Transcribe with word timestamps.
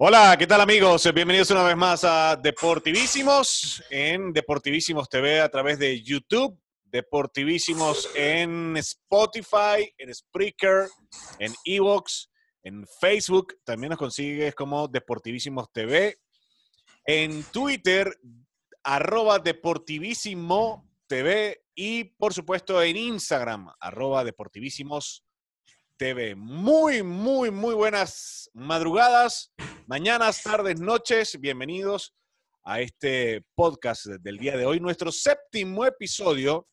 Hola, 0.00 0.36
¿qué 0.38 0.46
tal 0.46 0.60
amigos? 0.60 1.12
Bienvenidos 1.12 1.50
una 1.50 1.64
vez 1.64 1.76
más 1.76 2.04
a 2.04 2.36
Deportivísimos 2.36 3.82
en 3.90 4.32
Deportivísimos 4.32 5.08
TV 5.08 5.40
a 5.40 5.48
través 5.48 5.76
de 5.80 6.00
YouTube, 6.00 6.56
Deportivísimos 6.84 8.08
en 8.14 8.76
Spotify, 8.76 9.92
en 9.98 10.14
Spreaker, 10.14 10.86
en 11.40 11.52
Evox, 11.64 12.30
en 12.62 12.86
Facebook. 13.00 13.56
También 13.64 13.90
nos 13.90 13.98
consigues 13.98 14.54
como 14.54 14.86
Deportivísimos 14.86 15.72
TV. 15.72 16.16
En 17.04 17.42
Twitter, 17.50 18.16
arroba 18.84 19.40
Deportivísimo 19.40 20.88
TV 21.08 21.64
y 21.74 22.04
por 22.04 22.32
supuesto 22.32 22.80
en 22.80 22.96
Instagram, 22.96 23.68
arroba 23.80 24.22
Deportivísimos 24.22 25.24
TV. 25.98 26.36
Muy, 26.36 27.02
muy, 27.02 27.50
muy 27.50 27.74
buenas 27.74 28.48
madrugadas, 28.54 29.52
mañanas, 29.88 30.44
tardes, 30.44 30.80
noches. 30.80 31.38
Bienvenidos 31.40 32.14
a 32.62 32.80
este 32.80 33.44
podcast 33.56 34.06
del 34.06 34.38
día 34.38 34.56
de 34.56 34.64
hoy, 34.64 34.78
nuestro 34.78 35.10
séptimo 35.10 35.84
episodio. 35.84 36.68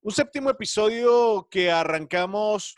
Un 0.00 0.10
séptimo 0.10 0.48
episodio 0.48 1.46
que 1.50 1.70
arrancamos 1.70 2.74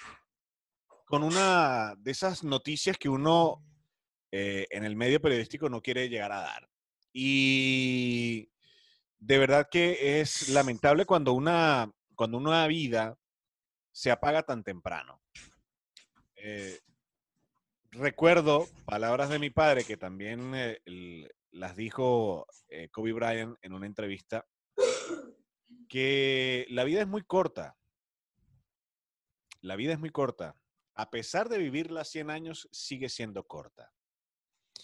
con 1.07 1.23
una 1.23 1.95
de 1.97 2.11
esas 2.11 2.43
noticias 2.43 2.99
que 2.99 3.09
uno 3.09 3.65
eh, 4.33 4.67
en 4.71 4.83
el 4.85 4.97
medio 4.97 5.21
periodístico 5.21 5.71
no 5.71 5.81
quiere 5.81 6.09
llegar 6.09 6.33
a 6.33 6.41
dar. 6.41 6.69
Y 7.13 8.51
de 9.17 9.39
verdad 9.39 9.69
que 9.71 10.21
es 10.21 10.49
lamentable 10.49 11.07
cuando 11.07 11.35
una, 11.35 11.89
cuando 12.17 12.37
una 12.37 12.67
vida 12.67 13.17
se 13.93 14.11
apaga 14.11 14.43
tan 14.43 14.65
temprano. 14.65 15.23
Eh, 16.41 16.79
recuerdo 17.91 18.69
palabras 18.85 19.29
de 19.31 19.39
mi 19.39 19.51
padre 19.51 19.85
que 19.85 19.97
también 19.97 20.53
eh, 20.55 20.81
las 21.51 21.77
dijo 21.77 22.47
eh, 22.69 22.89
Kobe 22.91 23.13
Bryant 23.13 23.59
en 23.63 23.73
una 23.73 23.87
entrevista, 23.87 24.47
que 25.89 26.67
la 26.71 26.85
vida 26.85 27.01
es 27.01 27.09
muy 27.09 27.23
corta. 27.23 27.77
La 29.61 29.75
vida 29.75 29.93
es 29.93 29.99
muy 29.99 30.11
corta. 30.11 30.55
A 30.95 31.11
pesar 31.11 31.49
de 31.49 31.59
vivirla 31.59 32.05
100 32.05 32.31
años, 32.31 32.69
sigue 32.71 33.09
siendo 33.09 33.45
corta. 33.45 33.93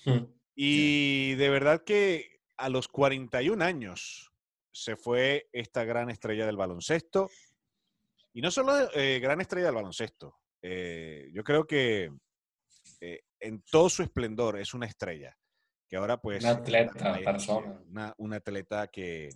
Hmm. 0.04 0.24
Y 0.54 1.34
de 1.34 1.50
verdad 1.50 1.84
que 1.84 2.40
a 2.56 2.68
los 2.68 2.88
41 2.88 3.64
años 3.64 4.32
se 4.72 4.96
fue 4.96 5.48
esta 5.52 5.84
gran 5.84 6.10
estrella 6.10 6.46
del 6.46 6.56
baloncesto. 6.56 7.30
Y 8.32 8.40
no 8.40 8.50
solo 8.50 8.72
gran 9.20 9.40
estrella 9.40 9.66
del 9.66 9.76
baloncesto, 9.76 10.36
eh, 10.66 11.28
yo 11.34 11.44
creo 11.44 11.66
que 11.66 12.10
eh, 13.02 13.20
en 13.38 13.62
todo 13.70 13.90
su 13.90 14.02
esplendor 14.02 14.58
es 14.58 14.72
una 14.72 14.86
estrella. 14.86 15.36
Que 15.86 15.96
ahora 15.96 16.16
pues... 16.16 16.42
Una 16.42 16.54
atleta, 16.54 17.20
persona. 17.22 18.14
Una, 18.16 18.36
atleta 18.36 18.86
que, 18.86 19.28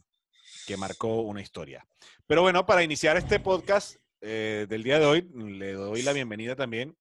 que, 0.67 0.77
marcó 0.79 1.21
una 1.21 1.43
historia. 1.43 1.87
Pero 2.27 2.41
bueno, 2.41 2.65
para 2.65 2.83
iniciar 2.83 3.19
este 3.19 3.41
podcast 3.41 3.97
eh, 4.23 4.65
del 4.71 4.83
día 4.83 4.99
de 4.99 5.05
hoy, 5.05 5.29
le 5.35 5.75
doy 5.75 6.01
la 6.01 6.15
bienvenida 6.15 6.57
también 6.57 6.97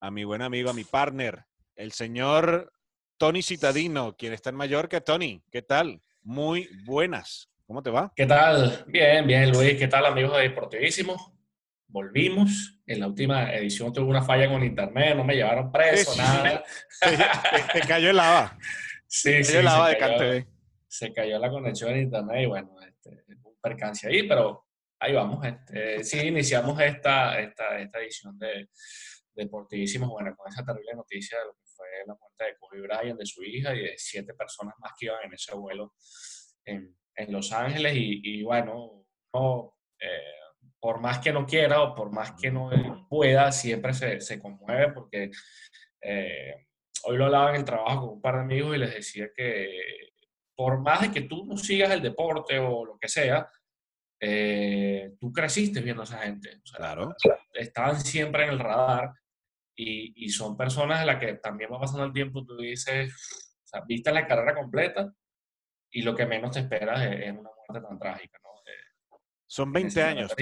a 0.00 0.12
mi 0.12 0.22
buen 0.22 0.42
amigo, 0.42 0.70
a 0.70 0.74
mi 0.74 0.84
partner, 0.84 1.44
el 1.74 1.90
señor 1.90 2.72
Tony 3.18 3.42
Citadino, 3.42 4.14
quien 4.16 4.32
está 4.32 4.50
en 4.50 4.56
Mallorca. 4.56 5.00
Tony, 5.00 5.42
¿qué 5.50 5.62
tal? 5.62 6.00
Muy 6.22 6.68
buenas. 6.84 7.50
¿Cómo 7.66 7.82
te 7.82 7.90
va? 7.90 8.12
¿Qué 8.14 8.26
tal? 8.26 8.84
Bien, 8.86 9.26
bien, 9.26 9.50
Luis. 9.50 9.76
¿Qué 9.76 9.88
tal, 9.88 10.06
amigos 10.06 10.36
de 10.36 10.42
Deportivísimo? 10.42 11.35
Volvimos. 11.88 12.80
En 12.86 13.00
la 13.00 13.08
última 13.08 13.52
edición 13.54 13.92
tuve 13.92 14.06
una 14.06 14.22
falla 14.22 14.48
con 14.48 14.62
internet, 14.62 15.16
no 15.16 15.24
me 15.24 15.34
llevaron 15.34 15.72
preso, 15.72 16.16
nada. 16.16 16.64
Te, 17.72 17.80
cayó 17.80 18.10
el 18.10 18.16
lava. 18.16 18.58
Sí, 19.06 19.42
sí. 19.42 19.62
lava 19.62 19.90
se, 19.90 19.98
cayó, 19.98 20.46
se 20.86 21.12
cayó 21.12 21.38
la 21.38 21.50
conexión 21.50 21.90
en 21.92 22.02
internet 22.02 22.42
y 22.42 22.46
bueno, 22.46 22.76
este, 22.80 23.24
un 23.42 23.56
percance 23.60 24.08
ahí, 24.08 24.28
pero 24.28 24.66
ahí 25.00 25.12
vamos. 25.12 25.44
Este, 25.44 26.04
sí, 26.04 26.20
iniciamos 26.26 26.80
esta, 26.80 27.40
esta, 27.40 27.78
esta 27.78 27.98
edición 28.00 28.38
de 28.38 28.68
Deportivísimos, 29.34 30.08
bueno, 30.08 30.34
con 30.34 30.50
esa 30.50 30.64
terrible 30.64 30.94
noticia 30.94 31.38
de 31.38 31.44
lo 31.44 31.52
que 31.52 31.66
fue 31.66 31.86
la 32.06 32.14
muerte 32.14 32.44
de 32.44 32.56
Kobe 32.58 32.80
Bryant, 32.80 33.18
de 33.18 33.26
su 33.26 33.44
hija 33.44 33.74
y 33.74 33.80
de 33.80 33.94
siete 33.98 34.32
personas 34.32 34.74
más 34.78 34.92
que 34.98 35.06
iban 35.06 35.22
en 35.24 35.34
ese 35.34 35.54
vuelo 35.54 35.92
en, 36.64 36.96
en 37.14 37.32
Los 37.32 37.52
Ángeles 37.52 37.94
y, 37.96 38.20
y 38.22 38.42
bueno, 38.42 39.04
no, 39.34 39.74
eh, 40.00 40.36
por 40.86 41.00
más 41.00 41.18
que 41.18 41.32
no 41.32 41.44
quiera 41.44 41.82
o 41.82 41.96
por 41.96 42.12
más 42.12 42.30
que 42.40 42.48
no 42.48 42.70
pueda, 43.10 43.50
siempre 43.50 43.92
se, 43.92 44.20
se 44.20 44.38
conmueve 44.38 44.92
porque 44.92 45.32
eh, 46.00 46.66
hoy 47.02 47.16
lo 47.16 47.24
hablaba 47.24 47.50
en 47.50 47.56
el 47.56 47.64
trabajo 47.64 48.02
con 48.02 48.14
un 48.14 48.22
par 48.22 48.36
de 48.36 48.42
amigos 48.42 48.76
y 48.76 48.78
les 48.78 48.94
decía 48.94 49.28
que 49.34 49.80
por 50.54 50.78
más 50.78 51.00
de 51.00 51.10
que 51.10 51.22
tú 51.22 51.44
no 51.44 51.56
sigas 51.56 51.90
el 51.90 52.00
deporte 52.00 52.60
o 52.60 52.84
lo 52.84 52.96
que 53.00 53.08
sea, 53.08 53.48
eh, 54.20 55.10
tú 55.18 55.32
creciste 55.32 55.80
viendo 55.80 56.02
a 56.02 56.04
esa 56.04 56.18
gente. 56.18 56.60
claro. 56.76 57.16
Estaban 57.52 58.00
siempre 58.00 58.44
en 58.44 58.50
el 58.50 58.60
radar 58.60 59.10
y, 59.74 60.24
y, 60.24 60.28
son 60.28 60.56
personas 60.56 61.00
a 61.00 61.04
las 61.04 61.16
que 61.16 61.34
también 61.34 61.72
va 61.72 61.80
pasando 61.80 62.04
el 62.04 62.12
tiempo, 62.12 62.46
tú 62.46 62.58
dices, 62.58 63.12
o 63.64 63.66
sea, 63.66 63.80
viste 63.80 64.12
la 64.12 64.24
carrera 64.24 64.54
completa 64.54 65.12
y 65.90 66.02
lo 66.02 66.14
que 66.14 66.26
menos 66.26 66.52
te 66.52 66.60
esperas 66.60 67.02
es, 67.02 67.32
una 67.32 67.50
muerte 67.68 67.88
tan 67.88 67.98
trágica. 67.98 68.38
¿no? 68.44 68.45
Son 69.46 69.72
20 69.72 70.02
años, 70.02 70.32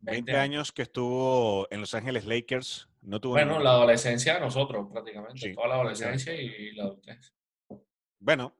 20, 0.00 0.36
años 0.36 0.72
que 0.72 0.82
estuvo 0.82 1.66
en 1.70 1.80
Los 1.80 1.94
Ángeles 1.94 2.26
Lakers. 2.26 2.88
No 3.02 3.20
tuvo 3.20 3.32
bueno, 3.32 3.58
la 3.58 3.70
adolescencia 3.70 4.34
de 4.34 4.40
nosotros 4.40 4.86
prácticamente, 4.92 5.54
toda 5.54 5.68
la 5.68 5.74
adolescencia 5.74 6.34
y 6.34 6.72
la 6.72 6.84
adultez. 6.84 7.32
Bueno, 8.18 8.54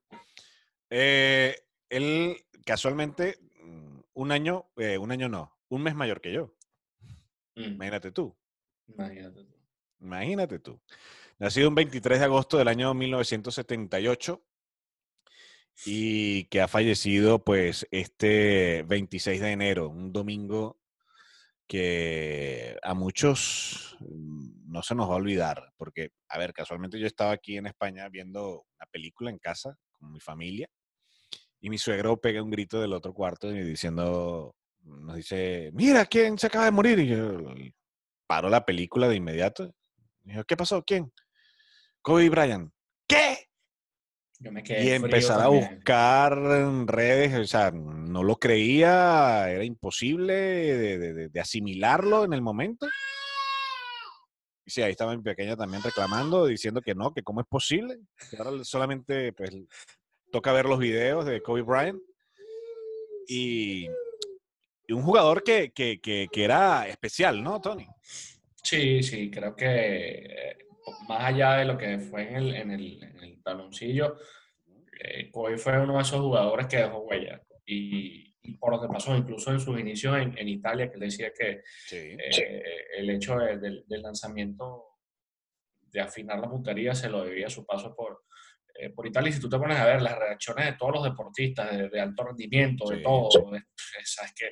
eh, 0.90 1.56
él 1.90 2.36
casualmente, 2.64 3.38
mm, 3.62 4.00
un 4.14 4.32
año, 4.32 4.70
eh, 4.76 4.98
un 4.98 5.10
año 5.12 5.28
no, 5.28 5.58
un 5.68 5.82
mes 5.82 5.94
mayor 5.94 6.20
que 6.20 6.32
yo. 6.32 6.54
Mm. 7.56 7.64
Imagínate 7.64 8.12
tú. 8.12 8.36
Imagínate 8.86 9.44
tú. 9.44 9.54
Imagínate 10.00 10.58
tú. 10.60 10.80
Nacido 11.38 11.68
un 11.68 11.74
23 11.74 12.18
de 12.18 12.24
agosto 12.24 12.56
del 12.56 12.68
año 12.68 12.94
1978 12.94 14.42
y 15.84 16.44
que 16.44 16.60
ha 16.60 16.68
fallecido 16.68 17.44
pues 17.44 17.86
este 17.90 18.82
26 18.84 19.40
de 19.40 19.52
enero, 19.52 19.88
un 19.88 20.12
domingo 20.12 20.80
que 21.66 22.76
a 22.82 22.94
muchos 22.94 23.96
no 24.00 24.82
se 24.82 24.94
nos 24.94 25.08
va 25.08 25.14
a 25.14 25.18
olvidar, 25.18 25.72
porque, 25.76 26.10
a 26.28 26.38
ver, 26.38 26.52
casualmente 26.52 26.98
yo 26.98 27.06
estaba 27.06 27.32
aquí 27.32 27.56
en 27.56 27.66
España 27.66 28.08
viendo 28.08 28.64
una 28.78 28.86
película 28.90 29.30
en 29.30 29.38
casa 29.38 29.76
con 29.92 30.10
mi 30.10 30.20
familia 30.20 30.68
y 31.60 31.70
mi 31.70 31.78
suegro 31.78 32.20
pega 32.20 32.42
un 32.42 32.50
grito 32.50 32.80
del 32.80 32.92
otro 32.92 33.12
cuarto 33.12 33.50
y 33.50 33.62
diciendo, 33.62 34.54
nos 34.82 35.16
dice, 35.16 35.70
mira, 35.74 36.06
¿quién 36.06 36.38
se 36.38 36.46
acaba 36.46 36.66
de 36.66 36.70
morir? 36.70 36.98
Y 37.00 37.08
yo 37.08 37.38
paro 38.26 38.48
la 38.48 38.64
película 38.64 39.08
de 39.08 39.16
inmediato. 39.16 39.74
Y 40.24 40.34
yo, 40.34 40.44
¿qué 40.44 40.56
pasó? 40.56 40.82
¿Quién? 40.84 41.12
Kobe 42.00 42.28
Bryant. 42.28 42.72
¿Qué? 43.06 43.47
Y 44.40 44.90
empezar 44.90 45.40
a 45.40 45.48
buscar 45.48 46.32
en 46.32 46.86
redes, 46.86 47.34
o 47.34 47.44
sea, 47.44 47.72
no 47.72 48.22
lo 48.22 48.36
creía, 48.36 49.50
era 49.50 49.64
imposible 49.64 50.32
de, 51.28 51.40
asimilarlo 51.40 52.24
en 52.24 52.32
el 52.32 52.40
momento. 52.40 52.86
Y 54.64 54.70
sí, 54.70 54.82
ahí 54.82 54.92
estaba 54.92 55.16
mi 55.16 55.22
pequeña 55.22 55.56
también 55.56 55.82
reclamando, 55.82 56.46
diciendo 56.46 56.80
que 56.80 56.94
no, 56.94 57.12
que 57.12 57.22
cómo 57.22 57.40
es 57.40 57.46
posible. 57.48 57.98
Que 58.30 58.36
ahora 58.36 58.62
solamente 58.62 59.32
pues, 59.32 59.50
toca 60.30 60.52
ver 60.52 60.66
los 60.66 60.78
videos 60.78 61.24
de 61.24 61.42
Kobe 61.42 61.62
Bryant. 61.62 62.00
Y, 63.26 63.88
un 64.90 65.02
jugador 65.02 65.42
que, 65.42 65.70
que, 65.72 66.00
que, 66.00 66.28
era 66.32 66.88
especial, 66.88 67.42
¿no, 67.42 67.60
Tony? 67.60 67.86
Sí, 68.62 69.02
sí, 69.02 69.30
creo 69.30 69.54
que 69.54 70.56
más 71.08 71.24
allá 71.24 71.56
de 71.56 71.64
lo 71.64 71.78
que 71.78 71.98
fue 71.98 72.28
en 72.28 72.36
el, 72.36 72.54
en 72.54 72.70
el, 72.70 73.02
en 73.02 73.18
el 73.22 73.42
taloncillo, 73.42 74.16
eh, 75.00 75.30
fue 75.32 75.78
uno 75.80 75.96
de 75.96 76.02
esos 76.02 76.20
jugadores 76.20 76.66
que 76.66 76.78
dejó 76.78 76.98
huella. 77.00 77.42
Y, 77.66 78.26
por 78.58 78.72
lo 78.72 78.80
que 78.80 78.88
pasó, 78.88 79.14
incluso 79.14 79.52
en 79.52 79.60
sus 79.60 79.78
inicios 79.78 80.16
en, 80.16 80.36
en 80.38 80.48
Italia, 80.48 80.88
que 80.88 80.94
él 80.94 81.00
decía 81.00 81.30
que 81.38 81.62
eh, 81.92 82.74
el 82.96 83.10
hecho 83.10 83.36
del 83.36 83.84
lanzamiento 84.02 84.84
de 85.80 86.00
afinar 86.00 86.38
la 86.38 86.48
puntería 86.48 86.94
se 86.94 87.10
lo 87.10 87.24
debía 87.24 87.48
a 87.48 87.50
su 87.50 87.66
paso 87.66 87.94
por, 87.94 88.24
eh, 88.74 88.88
por 88.90 89.06
Italia. 89.06 89.28
Y 89.28 89.32
si 89.34 89.40
tú 89.40 89.50
te 89.50 89.58
pones 89.58 89.78
a 89.78 89.84
ver 89.84 90.00
las 90.00 90.18
reacciones 90.18 90.64
de 90.64 90.72
todos 90.78 90.94
los 90.94 91.04
deportistas, 91.04 91.90
de, 91.90 92.00
alto 92.00 92.24
rendimiento, 92.24 92.88
de 92.88 92.98
todo, 92.98 93.28
sabes 94.04 94.32
que 94.34 94.50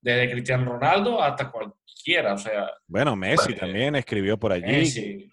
desde 0.00 0.30
Cristiano 0.30 0.72
Ronaldo 0.72 1.20
hasta 1.20 1.50
cualquiera, 1.50 2.34
o 2.34 2.38
sea... 2.38 2.70
Bueno, 2.86 3.16
Messi 3.16 3.54
también 3.54 3.96
escribió 3.96 4.38
por 4.38 4.52
allí 4.52 5.30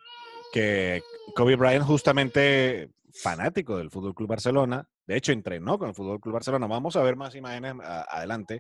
que 0.52 1.02
Kobe 1.36 1.56
Bryant 1.56 1.86
justamente 1.86 2.90
fanático 3.14 3.78
del 3.78 3.92
Fútbol 3.92 4.16
Club 4.16 4.30
Barcelona. 4.30 4.88
De 5.06 5.18
hecho, 5.18 5.32
entrenó 5.32 5.78
con 5.78 5.90
el 5.90 5.96
Fútbol 5.96 6.20
Club 6.20 6.34
Barcelona. 6.34 6.68
Vamos 6.68 6.96
a 6.96 7.04
ver 7.04 7.16
más 7.16 7.36
imágenes 7.36 7.76
adelante 7.82 8.60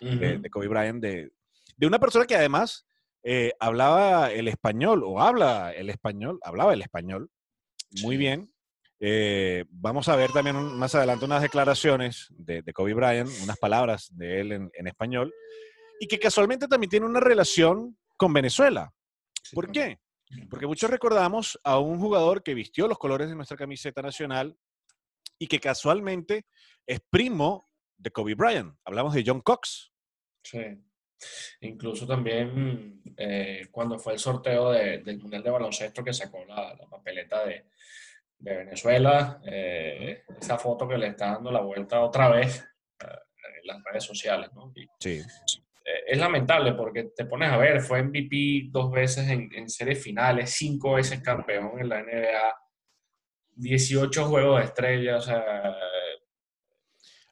de, 0.00 0.50
Kobe 0.50 0.68
Bryant, 0.68 1.02
de, 1.02 1.30
de, 1.76 1.86
una 1.86 1.98
persona 1.98 2.26
que 2.26 2.36
además 2.36 2.86
eh, 3.22 3.52
hablaba 3.60 4.32
el 4.32 4.48
español 4.48 5.02
o 5.04 5.20
habla 5.20 5.72
el 5.72 5.90
español, 5.90 6.38
hablaba 6.42 6.72
el 6.72 6.82
español 6.82 7.30
muy 8.02 8.16
bien 8.16 8.48
Eh, 9.02 9.64
vamos 9.70 10.08
a 10.08 10.16
ver 10.16 10.30
también 10.30 10.56
más 10.76 10.94
adelante 10.94 11.24
unas 11.24 11.40
declaraciones 11.40 12.26
de, 12.36 12.62
Kobe 12.74 12.92
Bryant, 12.92 13.30
unas 13.42 13.56
palabras 13.56 14.10
de 14.14 14.40
él 14.40 14.52
en, 14.52 14.86
español, 14.86 15.32
y 15.98 16.06
que 16.06 16.18
casualmente 16.18 16.68
también 16.68 16.90
tiene 16.90 17.06
una 17.06 17.18
relación 17.18 17.96
con 18.18 18.34
Venezuela. 18.34 18.92
¿Por 19.54 19.72
qué? 19.72 19.98
Porque 20.48 20.66
muchos 20.66 20.90
recordamos 20.90 21.58
a 21.64 21.78
un 21.78 21.98
jugador 21.98 22.42
que 22.42 22.54
vistió 22.54 22.86
los 22.86 22.98
colores 22.98 23.28
de 23.28 23.34
nuestra 23.34 23.56
camiseta 23.56 24.00
nacional 24.00 24.56
y 25.38 25.46
que 25.46 25.58
casualmente 25.58 26.46
es 26.86 27.00
primo 27.10 27.66
de 27.96 28.10
Kobe 28.10 28.34
Bryant. 28.34 28.76
Hablamos 28.84 29.14
de 29.14 29.24
John 29.26 29.40
Cox. 29.40 29.92
Sí. 30.42 30.60
Incluso 31.60 32.06
también 32.06 33.02
eh, 33.16 33.68
cuando 33.70 33.98
fue 33.98 34.14
el 34.14 34.18
sorteo 34.18 34.70
del 34.70 35.18
Mundial 35.18 35.42
de 35.42 35.50
Baloncesto 35.50 36.02
que 36.02 36.12
sacó 36.12 36.44
la, 36.44 36.76
papeleta 36.88 37.44
de, 37.44 37.66
Venezuela, 38.38 39.38
eh, 39.44 40.24
esa 40.40 40.56
foto 40.56 40.88
que 40.88 40.96
le 40.96 41.08
está 41.08 41.32
dando 41.32 41.52
la 41.52 41.60
vuelta 41.60 42.00
otra 42.00 42.30
vez 42.30 42.64
eh, 43.00 43.06
en 43.60 43.66
las 43.66 43.84
redes 43.84 44.04
sociales. 44.04 44.50
¿no? 44.54 44.72
sí. 44.98 45.20
Es 46.06 46.18
lamentable 46.18 46.74
porque 46.74 47.10
te 47.16 47.24
pones 47.24 47.50
a 47.50 47.56
ver, 47.56 47.80
fue 47.80 48.02
MVP 48.02 48.68
dos 48.70 48.90
veces 48.90 49.28
en, 49.28 49.48
en 49.54 49.68
series 49.68 50.02
finales, 50.02 50.50
cinco 50.50 50.94
veces 50.94 51.20
campeón 51.20 51.72
en 51.78 51.88
la 51.88 52.02
NBA, 52.02 52.56
18 53.56 54.24
juegos 54.26 54.58
de 54.60 54.66
estrella, 54.66 55.16
o 55.16 55.20
sea, 55.20 55.76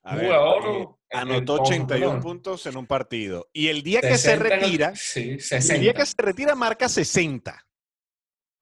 jugador 0.02 0.98
anotó 1.10 1.62
81 1.62 2.20
puntos 2.20 2.66
en 2.66 2.76
un 2.76 2.86
partido. 2.86 3.48
Y 3.52 3.68
el 3.68 3.82
día 3.82 4.00
que 4.00 4.16
se 4.18 4.36
retira, 4.36 4.92
el 5.14 5.80
día 5.80 5.94
que 5.94 6.06
se 6.06 6.14
retira 6.18 6.54
marca 6.54 6.88
60. 6.88 7.66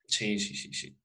Sí, 0.07 0.39
sí, 0.39 0.55
sí, 0.55 0.73
sí. 0.73 0.97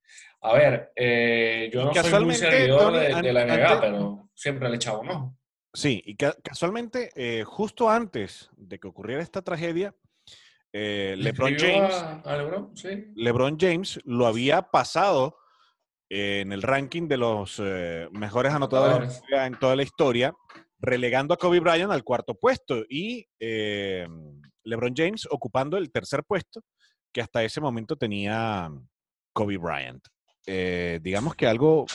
A 0.42 0.54
ver, 0.54 0.92
eh, 0.96 1.70
yo 1.72 1.86
no 1.86 1.94
soy 1.94 2.26
muy 2.26 2.36
seguidor 2.36 2.94
de, 2.94 3.34
la 3.34 3.46
NBA, 3.46 3.82
pero 3.82 4.30
siempre 4.34 4.70
le 4.70 4.76
echaba 4.76 5.00
un 5.00 5.40
Sí, 5.74 6.04
y 6.06 6.16
casualmente, 6.16 7.12
eh, 7.16 7.44
justo 7.46 7.90
antes 7.90 8.50
de 8.58 8.78
que 8.78 8.88
ocurriera 8.88 9.24
esta 9.24 9.42
tragedia, 9.42 9.96
eh, 10.74 11.16
LeBron 11.18 11.56
James, 11.58 12.06
Lebron? 12.26 12.78
¿Sí? 12.78 13.12
LeBron 13.16 13.58
James 13.60 14.00
lo 14.06 14.26
había 14.26 14.62
pasado 14.64 15.38
en 16.10 16.52
el 16.52 16.62
ranking 16.62 17.08
de 17.08 17.18
los 17.18 17.62
eh, 17.64 18.08
mejores 18.12 18.54
anotadores 18.54 19.22
en 19.32 19.58
toda 19.60 19.76
la 19.76 19.84
historia, 19.84 20.34
relegando 20.80 21.34
a 21.34 21.38
Kobe 21.38 21.60
Bryant 21.60 21.92
al 21.92 22.04
cuarto 22.04 22.36
puesto 22.36 22.84
y 22.90 23.26
eh, 23.40 24.08
LeBron 24.64 24.94
James 24.96 25.28
ocupando 25.30 25.78
el 25.78 25.92
tercer 25.92 26.24
puesto 26.26 26.62
que 27.14 27.22
hasta 27.22 27.44
ese 27.44 27.62
momento 27.62 27.96
tenía 27.96 28.70
Kobe 29.34 29.58
Bryant. 29.58 30.06
Digamos 31.02 31.36
que 31.36 31.48
algo 31.48 31.86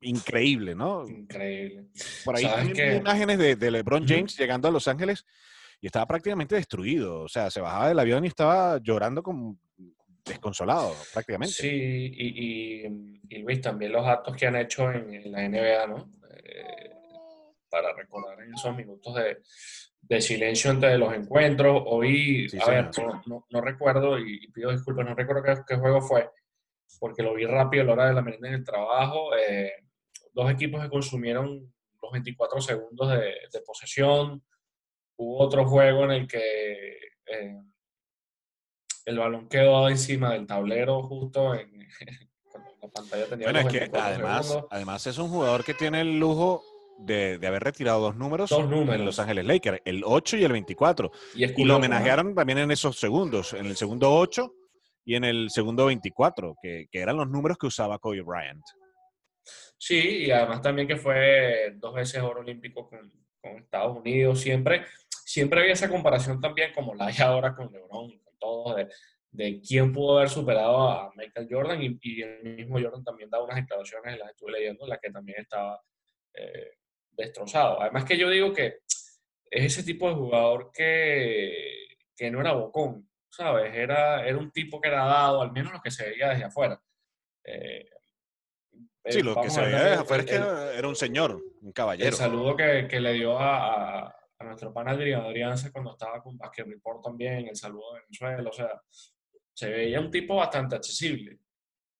increíble, 0.00 0.74
¿no? 0.74 1.06
Increíble. 1.08 1.86
Por 2.24 2.36
ahí 2.36 2.44
hay 2.44 2.96
imágenes 2.96 3.58
de, 3.58 3.70
LeBron 3.70 4.06
James 4.06 4.36
llegando 4.36 4.68
a 4.68 4.70
Los 4.70 4.88
Ángeles 4.88 5.24
y 5.80 5.86
estaba 5.86 6.06
prácticamente 6.06 6.54
destruido. 6.54 7.22
O 7.22 7.28
sea, 7.28 7.50
se 7.50 7.60
bajaba 7.60 7.88
del 7.88 7.98
avión 7.98 8.24
y 8.24 8.28
estaba 8.28 8.78
llorando 8.82 9.22
como 9.22 9.58
desconsolado 10.24 10.94
prácticamente. 11.12 11.54
Sí, 11.54 11.68
y, 11.68 12.86
y, 13.28 13.38
Luis, 13.38 13.60
también 13.60 13.92
los 13.92 14.06
actos 14.06 14.36
que 14.36 14.46
han 14.46 14.56
hecho 14.56 14.90
en, 14.92 15.30
la 15.30 15.48
NBA, 15.48 15.86
¿no? 15.86 16.10
Eh, 16.30 16.90
para 17.70 17.94
recordar 17.94 18.40
en 18.40 18.54
esos 18.54 18.74
minutos 18.76 19.14
de, 19.14 19.38
de, 20.02 20.20
silencio 20.20 20.70
entre 20.70 20.98
los 20.98 21.14
encuentros. 21.14 21.82
Hoy, 21.86 22.48
a 22.60 22.70
ver, 22.70 22.90
no, 23.26 23.46
no, 23.48 23.60
recuerdo, 23.60 24.18
y, 24.18 24.48
pido 24.48 24.72
disculpas, 24.72 25.06
no 25.06 25.14
recuerdo 25.14 25.42
qué, 25.66 25.76
juego 25.76 26.00
fue, 26.00 26.28
porque 26.98 27.22
lo 27.22 27.34
vi 27.34 27.44
rápido 27.44 27.82
a 27.82 27.86
la 27.86 27.92
hora 27.92 28.08
de 28.08 28.14
la 28.14 28.22
merienda 28.22 28.48
en 28.48 28.54
el 28.54 28.64
trabajo. 28.64 29.30
Eh, 29.36 29.72
dos 30.36 30.50
equipos 30.50 30.82
que 30.82 30.90
consumieron 30.90 31.74
los 32.02 32.12
24 32.12 32.60
segundos 32.60 33.10
de, 33.10 33.34
de 33.52 33.60
posesión. 33.66 34.44
Hubo 35.16 35.38
otro 35.38 35.66
juego 35.66 36.04
en 36.04 36.10
el 36.12 36.28
que... 36.28 36.98
Eh, 37.26 37.56
el 39.06 39.18
balón 39.18 39.48
quedó 39.48 39.88
encima 39.88 40.32
del 40.32 40.46
tablero 40.46 41.02
justo 41.04 41.54
en, 41.54 41.78
la 42.82 42.88
pantalla 42.88 43.26
tenía 43.26 43.46
bueno, 43.46 43.60
es 43.60 43.66
que 43.66 43.90
además, 43.96 44.58
además 44.68 45.06
es 45.06 45.18
un 45.18 45.28
jugador 45.28 45.64
que 45.64 45.74
tiene 45.74 46.00
el 46.00 46.18
lujo 46.18 46.64
de, 46.98 47.38
haber 47.46 47.62
retirado 47.62 48.00
dos 48.00 48.16
números, 48.16 48.50
en 48.52 49.04
Los 49.04 49.18
Ángeles 49.18 49.44
Lakers, 49.44 49.80
el 49.84 50.02
8 50.04 50.38
y 50.38 50.44
el 50.44 50.52
24. 50.52 51.10
Y, 51.34 51.64
lo 51.64 51.76
homenajearon 51.76 52.34
también 52.34 52.58
en 52.58 52.70
esos 52.70 52.98
segundos, 52.98 53.52
en 53.52 53.66
el 53.66 53.76
segundo 53.76 54.12
8 54.14 54.52
y 55.04 55.14
en 55.14 55.24
el 55.24 55.50
segundo 55.50 55.86
24, 55.86 56.56
que, 56.60 56.88
eran 56.92 57.16
los 57.16 57.28
números 57.28 57.58
que 57.58 57.66
usaba 57.66 57.98
Kobe 57.98 58.22
Bryant. 58.22 58.64
Sí, 59.78 60.24
y 60.24 60.30
además 60.30 60.62
también 60.62 60.88
que 60.88 60.96
fue 60.96 61.74
dos 61.76 61.94
veces 61.94 62.22
oro 62.22 62.40
olímpico 62.40 62.88
con, 62.88 63.12
con 63.40 63.58
Estados 63.58 63.96
Unidos, 63.96 64.40
siempre, 64.40 64.84
siempre 65.24 65.60
había 65.60 65.74
esa 65.74 65.88
comparación 65.88 66.40
también 66.40 66.72
como 66.72 66.94
la 66.94 67.06
hay 67.06 67.16
ahora 67.18 67.54
con 67.54 67.72
LeBron 67.72 68.20
todos 68.38 68.76
de, 68.76 68.88
de, 69.30 69.60
quién 69.60 69.92
pudo 69.92 70.18
haber 70.18 70.28
superado 70.28 70.88
a 70.88 71.12
Michael 71.16 71.48
Jordan 71.50 71.82
y, 71.82 72.22
el 72.22 72.56
mismo 72.56 72.80
Jordan 72.80 73.04
también 73.04 73.30
da 73.30 73.42
unas 73.42 73.56
declaraciones, 73.56 74.18
las 74.18 74.30
estuve 74.30 74.52
leyendo, 74.52 74.84
en 74.84 74.90
las 74.90 75.00
que 75.00 75.10
también 75.10 75.40
estaba 75.40 75.80
eh, 76.34 76.72
destrozado. 77.10 77.80
Además 77.80 78.04
que 78.04 78.16
yo 78.16 78.30
digo 78.30 78.52
que 78.52 78.80
es 79.50 79.64
ese 79.64 79.82
tipo 79.82 80.08
de 80.08 80.14
jugador 80.14 80.70
que, 80.72 81.96
que 82.16 82.30
no 82.30 82.40
era 82.40 82.52
bocón, 82.52 83.08
¿sabes? 83.30 83.74
Era, 83.74 84.26
era 84.26 84.38
un 84.38 84.50
tipo 84.50 84.80
que 84.80 84.88
era 84.88 85.04
dado, 85.04 85.42
al 85.42 85.52
menos 85.52 85.72
lo 85.72 85.80
que 85.80 85.90
se 85.90 86.08
veía 86.08 86.30
desde 86.30 86.44
afuera. 86.44 86.80
Eh, 87.44 87.88
sí, 89.08 89.22
lo 89.22 89.40
que 89.40 89.50
se 89.50 89.60
veía 89.60 90.00
afuera 90.00 90.22
es 90.22 90.30
que 90.30 90.36
era 90.78 90.88
un 90.88 90.96
señor, 90.96 91.42
un 91.60 91.72
caballero. 91.72 92.08
El 92.08 92.14
saludo 92.14 92.56
que, 92.56 92.86
que 92.88 93.00
le 93.00 93.12
dio 93.14 93.38
a, 93.38 94.06
a 94.38 94.44
nuestro 94.44 94.72
pan 94.72 94.88
Adrián 94.88 95.56
cuando 95.72 95.92
estaba 95.92 96.22
con 96.22 96.36
Basket 96.36 96.64
Report 96.64 97.02
también, 97.02 97.48
el 97.48 97.56
saludo 97.56 97.94
de 97.94 98.00
Venezuela, 98.02 98.50
o 98.50 98.52
sea, 98.52 98.82
se 99.54 99.70
veía 99.70 100.00
un 100.00 100.10
tipo 100.10 100.36
bastante 100.36 100.76
accesible. 100.76 101.38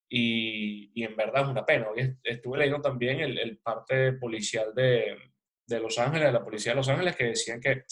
Y, 0.08 0.92
y 0.94 1.04
en 1.04 1.16
verdad 1.16 1.42
es 1.42 1.48
una 1.48 1.66
pena. 1.66 1.88
Hoy 1.90 2.16
estuve 2.22 2.58
leyendo 2.58 2.80
también 2.80 3.20
el, 3.20 3.38
el 3.38 3.58
parte 3.58 4.12
policial 4.12 4.72
de, 4.74 5.16
de, 5.66 5.80
Los 5.80 5.98
Ángeles, 5.98 6.28
de 6.28 6.32
la 6.32 6.44
policía 6.44 6.72
de 6.72 6.76
Los 6.76 6.88
Ángeles, 6.88 7.16
que 7.16 7.24
decían 7.24 7.60
que, 7.60 7.84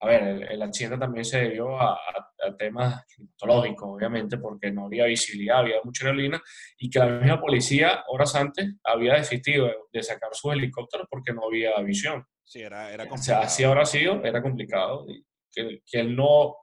a 0.00 0.06
ver, 0.06 0.22
el, 0.22 0.42
el 0.42 0.62
accidente 0.62 0.98
también 0.98 1.24
se 1.24 1.38
debió 1.38 1.78
a, 1.80 1.92
a, 1.92 2.56
temas 2.58 3.04
climatológicos, 3.06 3.88
obviamente, 3.88 4.38
porque 4.38 4.70
no 4.70 4.86
había 4.86 5.06
visibilidad, 5.06 5.58
había 5.58 5.76
mucha 5.82 6.04
neblina, 6.06 6.40
y 6.78 6.88
que 6.90 6.98
la 6.98 7.06
misma 7.06 7.40
policía, 7.40 8.04
horas 8.08 8.34
antes, 8.34 8.74
había 8.84 9.14
desistido 9.14 9.68
de 9.92 10.02
sacar 10.02 10.30
sus 10.32 10.52
helicópteros 10.52 11.06
porque 11.10 11.32
no 11.32 11.46
había 11.46 11.76
visión. 11.80 12.24
Sí, 12.44 12.60
era, 12.60 12.92
era 12.92 13.08
complicado. 13.08 13.38
O 13.38 13.42
sea, 13.42 13.46
así 13.46 13.64
ahora 13.64 13.84
sido, 13.84 14.22
era 14.24 14.42
complicado. 14.42 15.06
que, 15.50 15.80
que 15.84 16.00
él 16.00 16.14
no, 16.14 16.54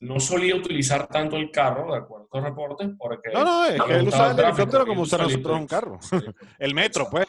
no 0.00 0.18
solía 0.18 0.56
utilizar 0.56 1.06
tanto 1.06 1.36
el 1.36 1.50
carro, 1.50 1.92
de 1.92 1.98
acuerdo 1.98 2.26
a 2.32 2.38
los 2.38 2.48
reportes, 2.48 2.88
porque... 2.98 3.30
No, 3.32 3.44
no, 3.44 3.64
es 3.66 3.80
que 3.82 3.92
él 3.92 4.08
usaba 4.08 4.32
el 4.32 4.40
helicóptero 4.40 4.86
como 4.86 5.02
usar 5.02 5.20
nosotros 5.20 5.60
un 5.60 5.66
carro. 5.66 5.98
el 6.58 6.74
metro, 6.74 7.06
pues. 7.10 7.28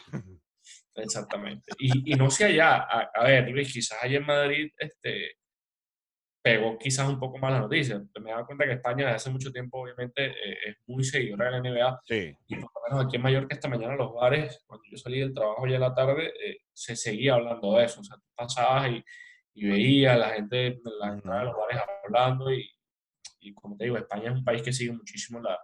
Exactamente. 0.94 1.72
Y, 1.78 2.12
y 2.12 2.16
no 2.16 2.30
sé 2.30 2.44
allá, 2.46 2.76
a, 2.76 3.10
a, 3.14 3.24
ver, 3.24 3.48
Luis, 3.50 3.72
quizás 3.72 4.02
allá 4.02 4.18
en 4.18 4.26
Madrid 4.26 4.70
este, 4.78 5.36
pegó 6.42 6.76
quizás 6.76 7.08
un 7.08 7.18
poco 7.18 7.38
más 7.38 7.52
la 7.52 7.60
noticia. 7.60 8.02
Me 8.20 8.30
he 8.30 8.32
dado 8.32 8.46
cuenta 8.46 8.64
que 8.64 8.72
España 8.72 9.04
desde 9.04 9.16
hace 9.16 9.30
mucho 9.30 9.52
tiempo, 9.52 9.80
obviamente, 9.80 10.26
eh, 10.26 10.58
es 10.66 10.76
muy 10.86 11.04
seguidora 11.04 11.46
de 11.46 11.50
la 11.52 11.60
NBA. 11.60 12.00
Sí. 12.04 12.36
Y 12.48 12.56
por 12.56 12.70
lo 12.74 12.80
menos 12.88 13.06
aquí 13.06 13.16
en 13.16 13.22
Mallorca 13.22 13.54
esta 13.54 13.68
mañana 13.68 13.94
los 13.94 14.12
bares, 14.12 14.62
cuando 14.66 14.84
yo 14.90 14.96
salí 14.98 15.20
del 15.20 15.32
trabajo 15.32 15.66
ya 15.66 15.76
en 15.76 15.80
la 15.80 15.94
tarde, 15.94 16.32
eh, 16.44 16.58
se 16.72 16.96
seguía 16.96 17.34
hablando 17.34 17.76
de 17.76 17.84
eso. 17.84 18.00
O 18.00 18.04
sea, 18.04 18.16
tú 18.16 18.26
pasabas 18.34 18.90
y, 18.90 19.04
y 19.54 19.68
veías 19.68 20.14
a 20.14 20.18
la 20.18 20.30
gente 20.30 20.66
en 20.66 20.80
la 20.98 21.12
entrada 21.14 21.40
de 21.40 21.46
los 21.46 21.56
bares 21.56 21.80
hablando 22.04 22.52
y, 22.52 22.68
y, 23.40 23.54
como 23.54 23.76
te 23.76 23.84
digo, 23.84 23.96
España 23.96 24.30
es 24.30 24.36
un 24.36 24.44
país 24.44 24.62
que 24.62 24.72
sigue 24.72 24.92
muchísimo 24.92 25.40
la, 25.40 25.58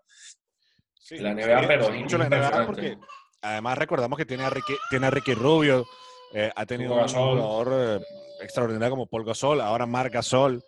la 1.11 1.35
NBA, 1.35 1.67
pero 1.67 1.91
mucho 1.91 2.19
la 2.19 2.29
NBA 2.29 2.67
porque 2.67 2.97
además 3.43 3.79
recordamos 3.79 4.19
que 4.19 4.25
tiene 4.25 4.45
a 4.45 4.51
Ricky, 4.51 4.75
tiene 4.91 5.07
a 5.07 5.11
Ricky 5.11 5.35
Rubio, 5.35 5.87
eh, 6.33 6.51
ha 6.55 6.67
tenido 6.67 6.95
un 6.95 7.09
jugador 7.09 8.03
extraordinaria 8.41 8.91
como 8.91 9.07
Paul 9.07 9.25
Gasol, 9.25 9.61
ahora 9.61 9.87
Marc 9.87 10.13
Gasol. 10.13 10.63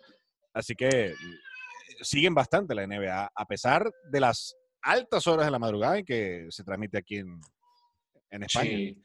Así 0.53 0.75
que 0.75 1.13
mm, 1.13 2.03
siguen 2.03 2.33
bastante 2.33 2.75
la 2.75 2.85
NBA, 2.85 3.31
a 3.33 3.45
pesar 3.45 3.89
de 4.09 4.19
las 4.19 4.55
altas 4.81 5.27
horas 5.27 5.45
de 5.45 5.51
la 5.51 5.59
madrugada 5.59 5.99
en 5.99 6.05
que 6.05 6.47
se 6.49 6.63
transmite 6.63 6.97
aquí 6.97 7.17
en, 7.17 7.39
en 8.29 8.43
España. 8.43 8.69
Sí, 8.69 9.01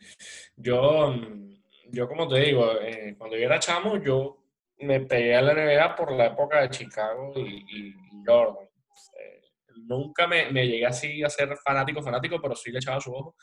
yo, 0.56 1.12
mm, 1.12 1.54
yo 1.92 2.08
como 2.08 2.28
te 2.28 2.40
digo, 2.40 2.80
eh, 2.80 3.14
cuando 3.18 3.36
yo 3.36 3.44
era 3.44 3.58
chamo, 3.58 3.98
yo 4.02 4.42
me 4.78 5.00
pegué 5.00 5.36
a 5.36 5.42
la 5.42 5.54
NBA 5.54 5.96
por 5.96 6.12
la 6.12 6.26
época 6.26 6.62
de 6.62 6.70
Chicago 6.70 7.32
y, 7.36 7.94
Jordan. 8.26 8.64
Eh, 8.64 9.42
nunca 9.76 10.26
me, 10.26 10.50
me, 10.50 10.66
llegué 10.66 10.86
así 10.86 11.22
a 11.22 11.30
ser 11.30 11.56
fanático, 11.64 12.02
fanático, 12.02 12.40
pero 12.40 12.54
sí 12.54 12.70
le 12.70 12.78
echaba 12.78 13.00
su 13.00 13.12
ojo. 13.12 13.36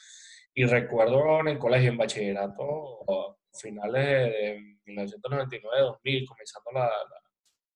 Y 0.53 0.65
recuerdo 0.65 1.39
en 1.39 1.47
el 1.49 1.57
colegio, 1.59 1.89
en 1.89 1.97
bachillerato, 1.97 3.37
finales 3.59 4.05
de, 4.05 4.77
1999, 4.85 5.81
2000, 5.81 6.27
comenzando 6.27 6.71
la, 6.73 6.91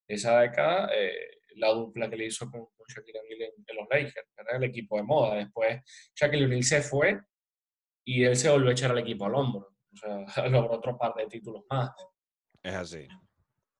esa 0.07 0.39
década, 0.41 0.89
eh, 0.93 1.39
la 1.55 1.69
dupla 1.69 2.09
que 2.09 2.17
le 2.17 2.25
hizo 2.25 2.49
con, 2.49 2.67
Shaquille 2.87 3.19
O'Neal 3.19 3.53
en, 3.67 3.75
los 3.75 3.87
Lakers, 3.89 4.27
era 4.37 4.57
el 4.57 4.63
equipo 4.63 4.97
de 4.97 5.03
moda. 5.03 5.35
Después 5.35 5.81
Shaquille 6.15 6.45
O'Neal 6.45 6.63
se 6.63 6.81
fue 6.81 7.19
y 8.05 8.23
él 8.23 8.35
se 8.35 8.49
volvió 8.49 8.69
a 8.69 8.71
echar 8.71 8.91
al 8.91 8.99
equipo 8.99 9.25
al 9.25 9.35
hombro. 9.35 9.75
O 9.93 9.97
sea, 9.97 10.47
logró 10.49 10.75
otro 10.75 10.97
par 10.97 11.13
de 11.15 11.27
títulos 11.27 11.63
más. 11.69 11.91
Es 12.63 12.73
así. 12.73 13.07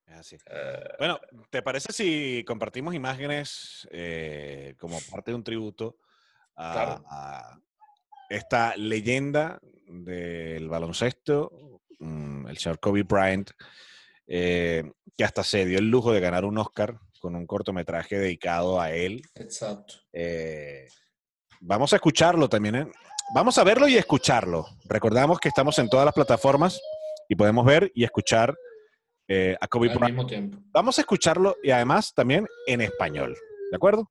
Así. 0.08 0.38
Eh, 0.50 0.84
bueno, 1.00 1.20
¿te 1.50 1.62
parece 1.62 1.92
si 1.92 2.44
compartimos 2.46 2.94
imágenes 2.96 3.88
eh, 3.92 4.76
como 4.80 5.00
parte 5.12 5.32
de 5.32 5.36
un 5.36 5.44
tributo 5.44 5.98
a, 6.56 7.60
esta 8.30 8.76
leyenda 8.76 9.60
del 9.86 10.68
baloncesto, 10.70 11.82
mm, 12.00 12.48
el 12.48 12.58
señor 12.58 12.80
Kobe 12.80 13.04
Bryant, 13.04 13.52
eh, 14.28 14.92
que 15.16 15.24
hasta 15.24 15.44
se 15.44 15.66
dio 15.66 15.80
el 15.80 15.90
lujo 15.90 16.12
de 16.12 16.20
ganar 16.20 16.46
un 16.46 16.58
Oscar 16.58 17.00
con 17.20 17.36
un 17.36 17.46
cortometraje 17.46 18.18
dedicado 18.18 18.82
a 18.82 18.92
él. 18.92 19.22
Exacto. 19.36 19.96
vamos 21.62 21.94
a 21.94 21.96
escucharlo 21.98 22.50
también. 22.50 22.92
Vamos 23.34 23.58
a 23.58 23.64
verlo 23.64 23.88
y 23.88 23.98
escucharlo. 23.98 24.66
Recordamos 24.86 25.40
que 25.40 25.50
estamos 25.50 25.78
en 25.80 25.90
todas 25.90 26.06
las 26.06 26.14
plataformas 26.14 26.80
y 27.28 27.36
podemos 27.36 27.66
ver 27.66 27.92
y 27.94 28.04
escuchar 28.04 28.56
eh, 29.28 29.58
a 29.60 29.68
Kobe 29.68 29.92
Al 29.92 30.00
mismo 30.00 30.26
tiempo. 30.26 30.58
Vamos 30.72 30.98
a 30.98 31.02
escucharlo 31.02 31.58
y 31.62 31.72
además 31.72 32.14
también 32.14 32.48
en 32.66 32.82
español. 32.82 33.38
¿De 33.70 33.76
acuerdo? 33.76 34.10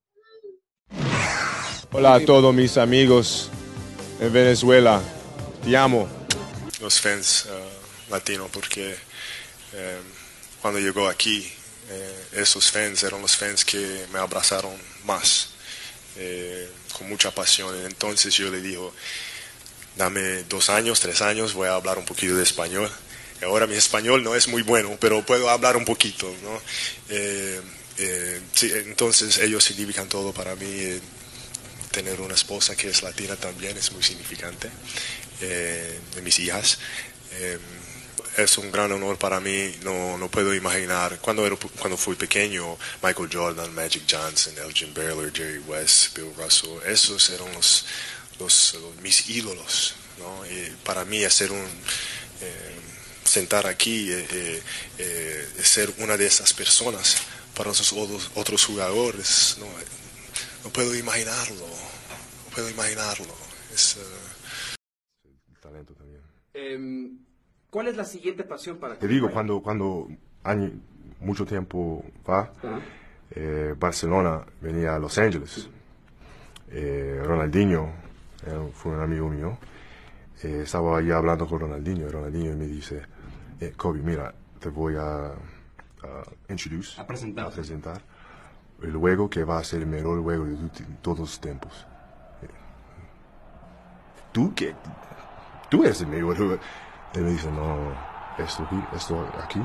Hola 1.93 2.15
a 2.15 2.25
todos 2.25 2.55
mis 2.55 2.77
amigos 2.77 3.51
en 4.21 4.33
Venezuela. 4.33 5.01
Te 5.65 5.77
amo. 5.77 6.09
Los 6.81 7.01
fans 7.01 7.47
uh, 7.47 8.13
latinos, 8.13 8.51
porque 8.53 8.95
eh, 9.73 9.99
cuando 10.61 10.79
llegó 10.79 11.09
aquí, 11.09 11.51
eh, 11.89 12.25
esos 12.33 12.71
fans 12.71 13.03
eran 13.03 13.23
los 13.23 13.37
fans 13.37 13.65
que 13.65 14.05
me 14.13 14.19
abrazaron 14.19 14.75
más, 15.05 15.55
con 16.99 17.09
mucha 17.09 17.31
pasión. 17.31 17.75
Entonces 17.87 18.35
yo 18.35 18.51
le 18.51 18.61
digo, 18.61 18.93
dame 19.97 20.43
dos 20.45 20.69
años, 20.69 21.01
tres 21.01 21.23
años, 21.23 21.55
voy 21.55 21.69
a 21.69 21.75
hablar 21.75 21.99
un 21.99 22.05
poquito 22.05 22.37
de 22.37 22.43
español 22.43 22.91
Ahora 23.47 23.67
mi 23.67 23.77
español 23.77 24.23
no 24.23 24.35
es 24.35 24.49
muy 24.49 24.63
bueno, 24.63 24.97
pero 25.01 25.25
puedo 25.25 25.49
hablar 25.49 25.77
un 25.77 25.85
poquito, 25.85 26.27
¿no? 26.43 26.61
Eh, 27.09 27.61
eh, 27.99 28.41
entonces 28.87 29.39
ellos 29.39 29.65
significan 29.65 30.09
todo 30.09 30.33
para 30.33 30.55
mí. 30.57 30.67
Eh, 30.67 31.01
tener 31.93 32.21
una 32.21 32.35
esposa 32.35 32.77
que 32.77 32.89
es 32.89 33.03
latina 33.03 33.37
también 33.37 33.75
es 33.79 33.91
muy 33.93 34.03
significante 34.03 34.69
de 35.41 36.23
mis 36.23 36.39
hijas. 36.41 36.79
es 38.37 38.59
un 38.59 38.71
gran 38.71 38.93
honor 38.93 39.17
para 39.17 39.41
mí, 39.41 39.75
no, 39.83 40.19
no 40.19 40.31
puedo 40.31 40.55
imaginar, 40.55 41.19
cuando, 41.23 41.59
cuando 41.79 41.97
fui 41.97 42.15
pequeño, 42.15 42.77
Michael 43.03 43.31
Jordan, 43.33 43.75
Magic 43.75 44.03
Johnson, 44.11 44.53
Elgin 44.59 44.93
Baylor, 44.93 45.33
Jerry 45.33 45.61
West, 45.61 46.15
Bill 46.15 46.35
Russell, 46.37 46.81
esos 46.87 47.31
eran 47.31 47.51
los, 47.55 47.87
los, 48.41 48.77
mis 49.01 49.31
ídolos. 49.31 49.95
¿no? 50.19 50.43
Para 50.85 51.07
mí 51.07 51.25
hacer 51.25 51.51
un 51.51 51.67
sentar 53.27 53.67
aquí, 53.67 54.11
eh, 54.11 54.27
eh, 54.33 54.63
eh, 54.99 55.45
ser 55.63 55.93
una 55.99 56.17
de 56.17 56.27
esas 56.27 56.53
personas 56.53 57.27
para 57.57 57.69
los 57.71 57.93
otros, 57.93 58.65
jugadores. 58.65 59.59
No, 60.65 60.71
puedo 60.71 60.95
imaginarlo, 60.95 61.67
no 61.67 62.55
puedo 62.55 62.71
imaginarlo. 62.71 63.35
Es, 63.73 63.99
talento 65.61 65.95
también. 65.95 66.23
Em, 66.55 67.19
¿Cuál 67.71 67.89
es 67.89 67.97
la 67.97 68.05
siguiente 68.05 68.45
pasión 68.45 68.79
para 68.79 68.99
Te 68.99 69.09
digo, 69.09 69.31
cuando, 69.31 69.61
cuando 69.61 70.09
año, 70.45 70.73
mucho 71.21 71.45
tiempo 71.45 72.05
va, 72.29 72.53
Barcelona 73.79 74.45
venía 74.61 74.95
a 74.95 74.99
Los 74.99 75.19
Ángeles. 75.19 75.69
Ronaldinho 76.71 77.93
fue 78.75 78.93
un 78.93 79.01
amigo 79.01 79.29
mío. 79.29 79.59
estaba 80.43 80.99
ahí 80.99 81.11
hablando 81.11 81.47
con 81.47 81.61
Ronaldinho 81.61 82.07
y 82.07 82.11
Ronaldinho 82.11 82.57
me 82.57 82.67
dice, 82.67 83.03
eh, 83.61 83.73
Kobe, 83.77 84.01
mira, 84.01 84.35
te 84.59 84.69
voy 84.69 84.95
a, 84.97 85.33
introducir, 86.49 87.01
a 87.01 87.07
presentar. 87.07 87.47
a 87.47 87.51
presentar 87.51 88.03
el 88.83 88.97
juego 88.97 89.31
que 89.31 89.45
va 89.45 89.59
a 89.59 89.65
ser 89.65 89.83
el 89.83 89.87
mejor 89.87 90.23
juego 90.23 90.45
de 90.45 90.57
todos 91.03 91.19
los 91.21 91.41
tiempos. 91.41 91.87
Eh, 92.43 92.49
tú 94.33 94.55
que 94.55 94.75
tú 95.71 95.85
eres 95.85 96.01
el 96.01 96.09
mejor 96.09 96.37
jugador. 96.37 96.61
Él 97.15 97.23
me 97.23 97.31
dice, 97.31 97.51
no, 97.51 97.93
esto 98.39 98.65
aquí, 98.65 98.77
esto 98.95 99.33
aquí 99.43 99.61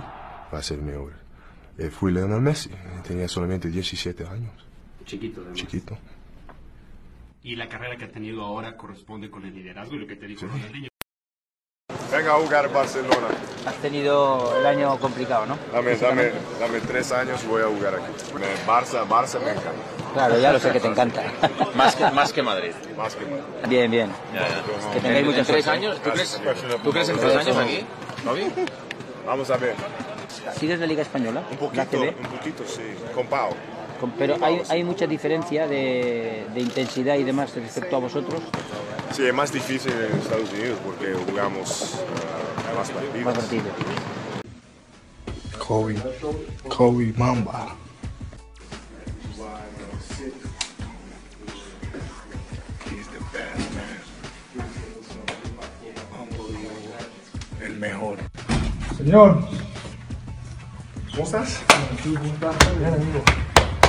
va 0.53 0.60
a 0.60 0.63
ser 0.63 0.79
el 0.79 0.86
mejor. 0.86 1.13
Eh, 1.77 1.89
fui 1.89 2.12
Lionel 2.12 2.41
Messi, 2.41 2.69
tenía 3.05 3.27
solamente 3.27 3.69
17 3.69 4.25
años. 4.25 4.53
Chiquito, 5.05 5.41
además. 5.41 5.57
Chiquito. 5.57 5.98
Y 7.43 7.55
la 7.55 7.67
carrera 7.67 7.98
que 7.98 8.05
ha 8.05 8.12
tenido 8.12 8.43
ahora 8.43 8.77
corresponde 8.77 9.29
con 9.31 9.45
el 9.45 9.55
liderazgo 9.55 9.95
y 9.95 10.00
lo 10.00 10.07
que 10.07 10.15
te 10.15 10.27
dijo 10.27 10.45
Ronaldinho. 10.45 10.90
Venga 12.12 12.32
a 12.32 12.36
jugar 12.36 12.72
Barcelona. 12.72 13.27
Has 13.65 13.75
tenido 13.75 14.58
el 14.60 14.65
año 14.65 14.98
complicado, 15.00 15.46
¿no? 15.46 15.58
Dame, 15.72 15.96
dame, 15.96 16.32
dame 16.60 16.80
tres 16.82 17.12
años 17.12 17.41
y 17.44 17.48
voy 17.48 17.62
a 17.62 17.65
jugar 17.68 17.96
aquí. 17.96 18.12
Barça, 18.68 19.08
Barça 19.08 19.39
me 19.39 19.51
encanta. 19.51 19.72
Claro, 20.13 20.38
ya 20.39 20.51
lo 20.51 20.60
sé 20.60 20.72
que 20.72 20.80
te 20.82 20.88
encanta. 20.88 21.24
más, 21.75 21.96
que, 21.96 22.12
más 22.12 22.34
que 22.34 22.41
Madrid. 22.41 22.74
Más 22.98 23.15
que 23.15 23.25
Madrid. 23.25 23.44
Bien, 23.70 23.89
bien. 23.89 24.12
Ya, 24.34 24.41
ya. 24.41 24.91
Que 24.94 25.00
tengáis 25.00 25.25
muchos 25.25 25.48
tres 25.48 25.68
años? 25.68 26.01
¿Tú 26.01 26.10
crees, 26.10 26.41
¿Tú 26.84 26.91
crees 26.91 27.10
en 27.10 27.18
tres 27.18 27.36
años 27.36 27.58
aquí? 27.58 27.86
¿No 28.25 28.34
Vamos 29.25 29.50
a 29.50 29.58
ver. 29.58 29.75
¿Sigues 30.60 30.80
la 30.80 30.86
Liga 30.88 31.03
Española? 31.03 31.44
Un 31.50 31.58
poquito, 31.58 32.01
un 32.01 32.38
poquito, 32.38 32.63
sí. 32.65 32.96
Con 33.15 33.27
Pau. 33.27 33.51
Pero 34.17 34.38
hay, 34.41 34.62
hay 34.70 34.84
mucha 34.84 35.05
diferencia 35.08 35.67
de, 35.67 36.46
de 36.53 36.60
intensidad 36.60 37.15
y 37.15 37.24
demás 37.24 37.53
respecto 37.55 37.96
a 37.96 38.00
vosotros. 38.00 38.41
Sí, 39.12 39.25
es 39.25 39.34
más 39.34 39.51
difícil 39.51 39.91
en 39.91 40.20
Estados 40.20 40.51
Unidos 40.53 40.79
porque 40.86 41.13
jugamos 41.13 41.96
uh, 41.96 42.77
más 42.77 42.89
partidos. 42.89 43.25
Más 43.25 43.38
partidos. 43.38 43.74
Kobe, 45.58 45.96
Kobe 46.67 47.13
Mamba. 47.17 47.75
El 57.62 57.77
mejor. 57.77 58.17
Señor. 58.98 59.48
¿Cómo 61.12 61.24
estás? 61.24 61.60
¿Cómo 61.67 62.25
estás? 62.25 62.79
Bien, 62.79 62.93
amigo. 62.93 63.24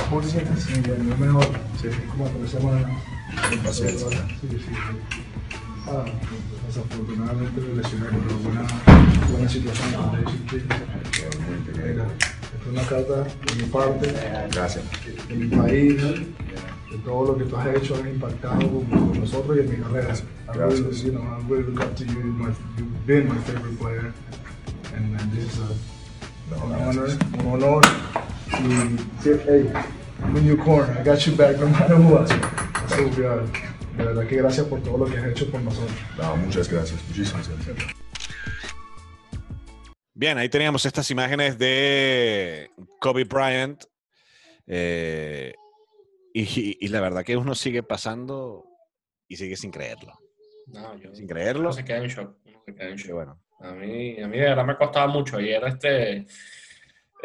¿Cómo 0.09 0.21
te 0.21 0.27
sientes? 0.29 0.63
Sí, 0.63 0.73
bien, 0.81 1.09
lo 1.09 1.17
mejor. 1.17 1.45
Sí. 1.81 1.87
Como 2.09 2.27
sí, 3.71 3.87
sí. 3.89 3.95
Ah, 5.87 6.05
desafortunadamente 6.67 7.61
me 7.61 7.81
lesioné 7.81 8.05
con 8.07 8.15
una 8.15 8.35
buena, 8.43 8.67
buena 9.31 9.49
situación 9.49 9.89
es 12.63 12.67
una 12.71 12.81
carta 12.83 13.23
de 13.23 13.55
mi 13.55 13.69
parte, 13.69 14.13
Gracias. 14.51 14.85
de 15.27 15.35
mi 15.35 15.47
país, 15.55 16.01
de 16.01 16.97
todo 17.03 17.33
lo 17.33 17.37
que 17.37 17.43
tú 17.45 17.57
has 17.57 17.75
hecho, 17.75 17.95
has 17.95 18.05
impactado 18.05 18.59
con, 18.59 19.19
nosotros 19.19 19.57
y 19.57 19.59
en 19.61 19.69
mi 19.69 19.75
carrera. 19.77 20.15
Gracias. 20.53 21.03
You 21.03 21.11
know, 21.11 21.21
I 21.23 21.41
really 21.49 21.63
look 21.63 21.81
up 21.81 21.95
to 21.95 22.05
you. 22.05 22.19
My, 22.19 22.53
you've 22.77 23.05
been 23.05 23.27
my 23.27 23.37
favorite 23.41 23.77
player, 23.79 24.13
and, 24.95 25.19
and 25.19 25.37
it's 25.37 25.57
a, 25.57 25.92
an 26.51 26.73
honor, 26.73 27.07
un 27.39 27.47
honor. 27.47 27.81
Y, 28.51 28.97
hey, 29.23 29.71
I'm 30.23 30.35
in 30.37 30.45
your 30.45 30.57
corner. 30.57 30.97
I 30.99 31.03
got 31.03 31.25
you 31.25 31.35
back 31.35 31.57
no 31.59 31.67
matter 31.67 31.97
what. 31.97 32.27
So, 32.89 33.05
uh, 33.05 33.47
de 33.97 34.05
verdad 34.05 34.27
que 34.27 34.37
gracias 34.37 34.67
por 34.67 34.81
todo 34.81 34.97
lo 34.97 35.05
que 35.05 35.17
has 35.17 35.27
hecho 35.27 35.49
por 35.49 35.61
nosotros. 35.61 35.95
No, 36.17 36.35
muchas 36.37 36.69
gracias, 36.69 36.99
muchísimas 37.07 37.47
gracias. 37.47 37.77
Bien, 40.15 40.37
ahí 40.37 40.49
teníamos 40.49 40.85
estas 40.85 41.09
imágenes 41.11 41.57
de 41.57 42.69
Kobe 42.99 43.23
Bryant. 43.23 43.83
Eh, 44.67 45.53
y, 46.33 46.87
la 46.87 47.01
verdad 47.01 47.23
que 47.23 47.37
uno 47.37 47.55
sigue 47.55 47.83
pasando 47.83 48.65
y 49.27 49.35
sigue 49.37 49.55
sin 49.55 49.71
creerlo. 49.71 50.13
No, 50.67 50.97
yo, 50.97 51.13
sin 51.13 51.27
creerlo. 51.27 51.73
se 51.73 51.83
queda 51.83 51.97
en 51.97 52.07
shock. 52.07 52.35
se 52.65 52.73
queda 52.73 52.89
en 52.89 52.95
shock. 52.95 53.13
Bueno. 53.13 53.42
A 53.59 53.71
mí, 53.71 54.21
a 54.21 54.27
mí 54.27 54.37
de 54.37 54.45
verdad 54.45 54.65
me 54.65 54.77
costaba 54.77 55.07
mucho. 55.07 55.37
Ayer, 55.37 55.63
este, 55.65 56.25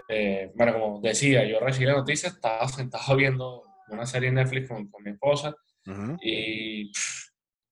eh, 0.08 0.52
bueno, 0.54 0.72
como 0.72 1.00
decía, 1.00 1.44
yo 1.44 1.60
recibí 1.60 1.86
la 1.86 1.94
noticia, 1.94 2.28
estaba 2.28 2.66
sentado 2.68 3.16
viendo 3.16 3.62
una 3.88 4.06
serie 4.06 4.28
en 4.28 4.36
Netflix 4.36 4.68
con, 4.68 4.88
con 4.88 5.02
mi 5.02 5.10
esposa 5.10 5.54
y 6.20 6.92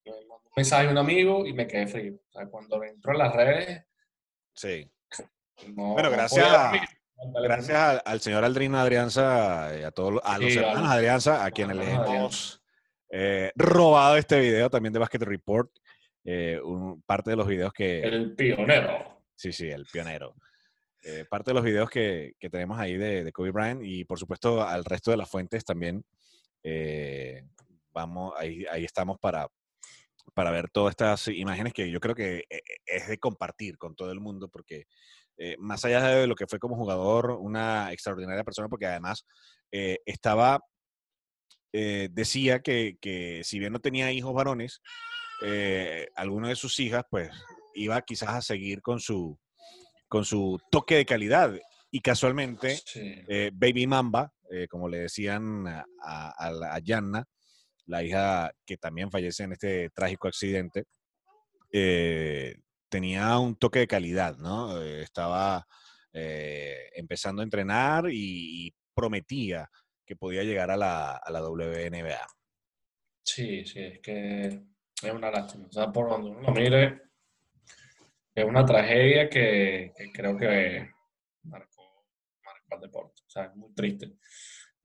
me 0.05 0.11
mandó 0.11 0.43
un 0.45 0.53
mensaje 0.55 0.87
a 0.87 0.91
un 0.91 0.97
amigo 0.97 1.45
y 1.45 1.53
me 1.53 1.67
quedé 1.67 1.87
frío. 1.87 2.15
O 2.15 2.31
sea, 2.31 2.47
cuando 2.47 2.83
entró 2.83 3.11
en 3.13 3.17
las 3.19 3.35
redes. 3.35 3.85
Sí. 4.53 4.91
bueno, 5.67 6.09
gracias, 6.09 6.47
gracias 7.43 8.01
al, 8.03 8.21
señor 8.21 8.43
Aldrin 8.43 8.75
Adrianza 8.75 9.71
y 9.79 9.83
a 9.83 9.91
todos 9.91 10.19
a 10.23 10.39
los 10.39 10.55
hermanos 10.55 10.89
Adrianza, 10.89 11.45
a 11.45 11.51
quienes 11.51 11.77
le 11.77 11.91
hemos 11.91 12.63
eh, 13.11 13.51
robado 13.55 14.17
este 14.17 14.39
video 14.39 14.69
también 14.69 14.93
de 14.93 14.99
Basket 14.99 15.19
Report. 15.19 15.71
Eh, 16.29 16.59
un, 16.61 17.01
parte 17.03 17.29
de 17.29 17.37
los 17.37 17.47
videos 17.47 17.71
que. 17.71 18.01
El 18.01 18.35
pionero. 18.35 19.23
Sí, 19.33 19.53
sí, 19.53 19.69
el 19.69 19.85
pionero. 19.85 20.35
eh, 21.03 21.23
parte 21.29 21.51
de 21.51 21.55
los 21.55 21.63
videos 21.63 21.89
que, 21.89 22.33
que 22.37 22.49
tenemos 22.49 22.77
ahí 22.77 22.97
de, 22.97 23.23
de, 23.23 23.31
Kobe 23.31 23.51
Bryant 23.51 23.81
y 23.81 24.03
por 24.03 24.19
supuesto 24.19 24.61
al 24.61 24.83
resto 24.83 25.09
de 25.09 25.17
las 25.17 25.29
fuentes 25.29 25.63
también. 25.63 26.03
Eh, 26.63 27.43
vamos, 27.93 28.33
ahí, 28.35 28.65
ahí 28.69 28.83
estamos 28.83 29.17
para, 29.19 29.47
para 30.33 30.51
ver 30.51 30.69
todas 30.69 30.91
estas 30.91 31.29
imágenes 31.29 31.71
que 31.71 31.89
yo 31.89 32.01
creo 32.01 32.13
que 32.13 32.43
es 32.85 33.07
de 33.07 33.17
compartir 33.19 33.77
con 33.77 33.95
todo 33.95 34.11
el 34.11 34.19
mundo 34.19 34.49
porque 34.49 34.83
más 35.59 35.85
allá 35.85 36.01
de 36.07 36.27
lo 36.27 36.35
que 36.35 36.47
fue 36.47 36.59
como 36.59 36.75
jugador, 36.75 37.31
una 37.39 37.93
extraordinaria 37.93 38.43
persona 38.43 38.67
porque 38.67 38.87
además 38.87 39.25
estaba, 39.71 40.59
decía 41.71 42.59
que, 42.59 42.97
que, 42.99 43.41
si 43.45 43.59
bien 43.59 43.71
no 43.71 43.79
tenía 43.79 44.11
hijos 44.11 44.33
varones, 44.33 44.81
alguna 46.15 46.49
de 46.49 46.55
sus 46.55 46.79
hijas 46.79 47.03
pues 47.09 47.29
iba 47.77 48.01
quizás 48.01 48.29
a 48.29 48.41
seguir 48.41 48.81
con 48.81 48.99
su, 48.99 49.39
con 50.07 50.25
su 50.25 50.59
toque 50.69 50.95
de 50.95 51.05
calidad. 51.05 51.53
Y 51.89 52.01
casualmente, 52.01 52.81
eh, 52.95 53.51
Baby 53.53 53.87
Mamba, 53.87 54.33
eh, 54.51 54.67
como 54.67 54.89
le 54.89 54.99
decían 54.99 55.65
a, 55.67 55.85
a, 56.03 56.79
Yanna, 56.79 57.25
la 57.85 58.03
hija 58.03 58.51
que 58.65 58.77
también 58.77 59.09
fallece 59.09 59.43
en 59.43 59.53
este 59.53 59.89
trágico 59.91 60.27
accidente, 60.27 60.85
eh, 61.71 62.55
tenía 62.89 63.37
un 63.39 63.55
toque 63.55 63.79
de 63.79 63.87
calidad, 63.87 64.35
¿no? 64.37 64.81
estaba 64.81 65.65
empezando 66.13 67.41
a 67.41 67.45
entrenar 67.45 68.05
y, 68.09 68.73
prometía 68.95 69.69
que 70.07 70.15
podía 70.15 70.41
llegar 70.41 70.71
a 70.71 70.77
la, 70.77 71.11
a 71.17 71.31
la 71.31 71.43
WNBA. 71.43 72.25
Sí, 73.23 73.63
sí, 73.63 73.79
es 73.79 73.99
que 73.99 74.63
es 75.03 75.13
una 75.13 75.31
lástima. 75.31 75.67
O 75.67 75.71
sea, 75.71 75.91
por 75.91 76.09
donde 76.09 76.29
uno 76.29 76.41
lo 76.41 76.51
mire, 76.51 77.01
es 78.33 78.45
una 78.45 78.65
tragedia 78.65 79.29
que, 79.29 79.93
creo 80.13 80.37
que 80.37 80.89
marcó, 81.43 82.05
marcó, 82.43 82.75
al 82.75 82.81
deporte. 82.81 83.21
O 83.25 83.29
sea, 83.29 83.45
es 83.45 83.55
muy 83.55 83.73
triste. 83.73 84.13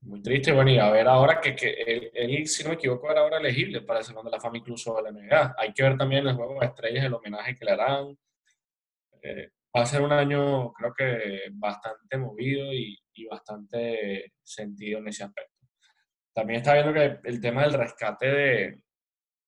Muy 0.01 0.21
triste. 0.21 0.51
Bueno, 0.51 0.71
y 0.71 0.77
a 0.77 0.89
ver 0.91 1.07
ahora 1.07 1.39
que, 1.39 1.55
que 1.55 2.11
él, 2.13 2.47
si 2.47 2.63
no 2.63 2.69
me 2.69 2.75
equivoco, 2.75 3.09
era 3.11 3.21
ahora 3.21 3.37
elegible 3.37 3.81
para 3.81 3.99
el 3.99 4.05
Salón 4.05 4.25
de 4.25 4.31
la 4.31 4.39
Fama 4.39 4.57
incluso 4.57 4.95
de 4.95 5.03
la 5.03 5.11
NBA. 5.11 5.55
Hay 5.57 5.73
que 5.73 5.83
ver 5.83 5.97
también 5.97 6.27
el 6.27 6.35
juego 6.35 6.59
de 6.59 6.67
estrellas, 6.67 7.05
el 7.05 7.13
homenaje 7.13 7.55
que 7.55 7.65
le 7.65 7.71
harán. 7.71 8.17
Eh, 9.21 9.51
va 9.75 9.81
a 9.81 9.85
ser 9.85 10.01
un 10.01 10.11
año, 10.11 10.73
creo 10.73 10.93
que 10.93 11.43
bastante 11.51 12.17
movido 12.17 12.73
y, 12.73 12.99
y 13.13 13.25
bastante 13.25 14.33
sentido 14.43 14.99
en 14.99 15.07
ese 15.07 15.23
aspecto. 15.23 15.53
También 16.33 16.59
está 16.59 16.73
viendo 16.73 16.93
que 16.93 17.19
el 17.23 17.39
tema 17.39 17.63
del 17.63 17.73
rescate 17.73 18.27
de, 18.27 18.82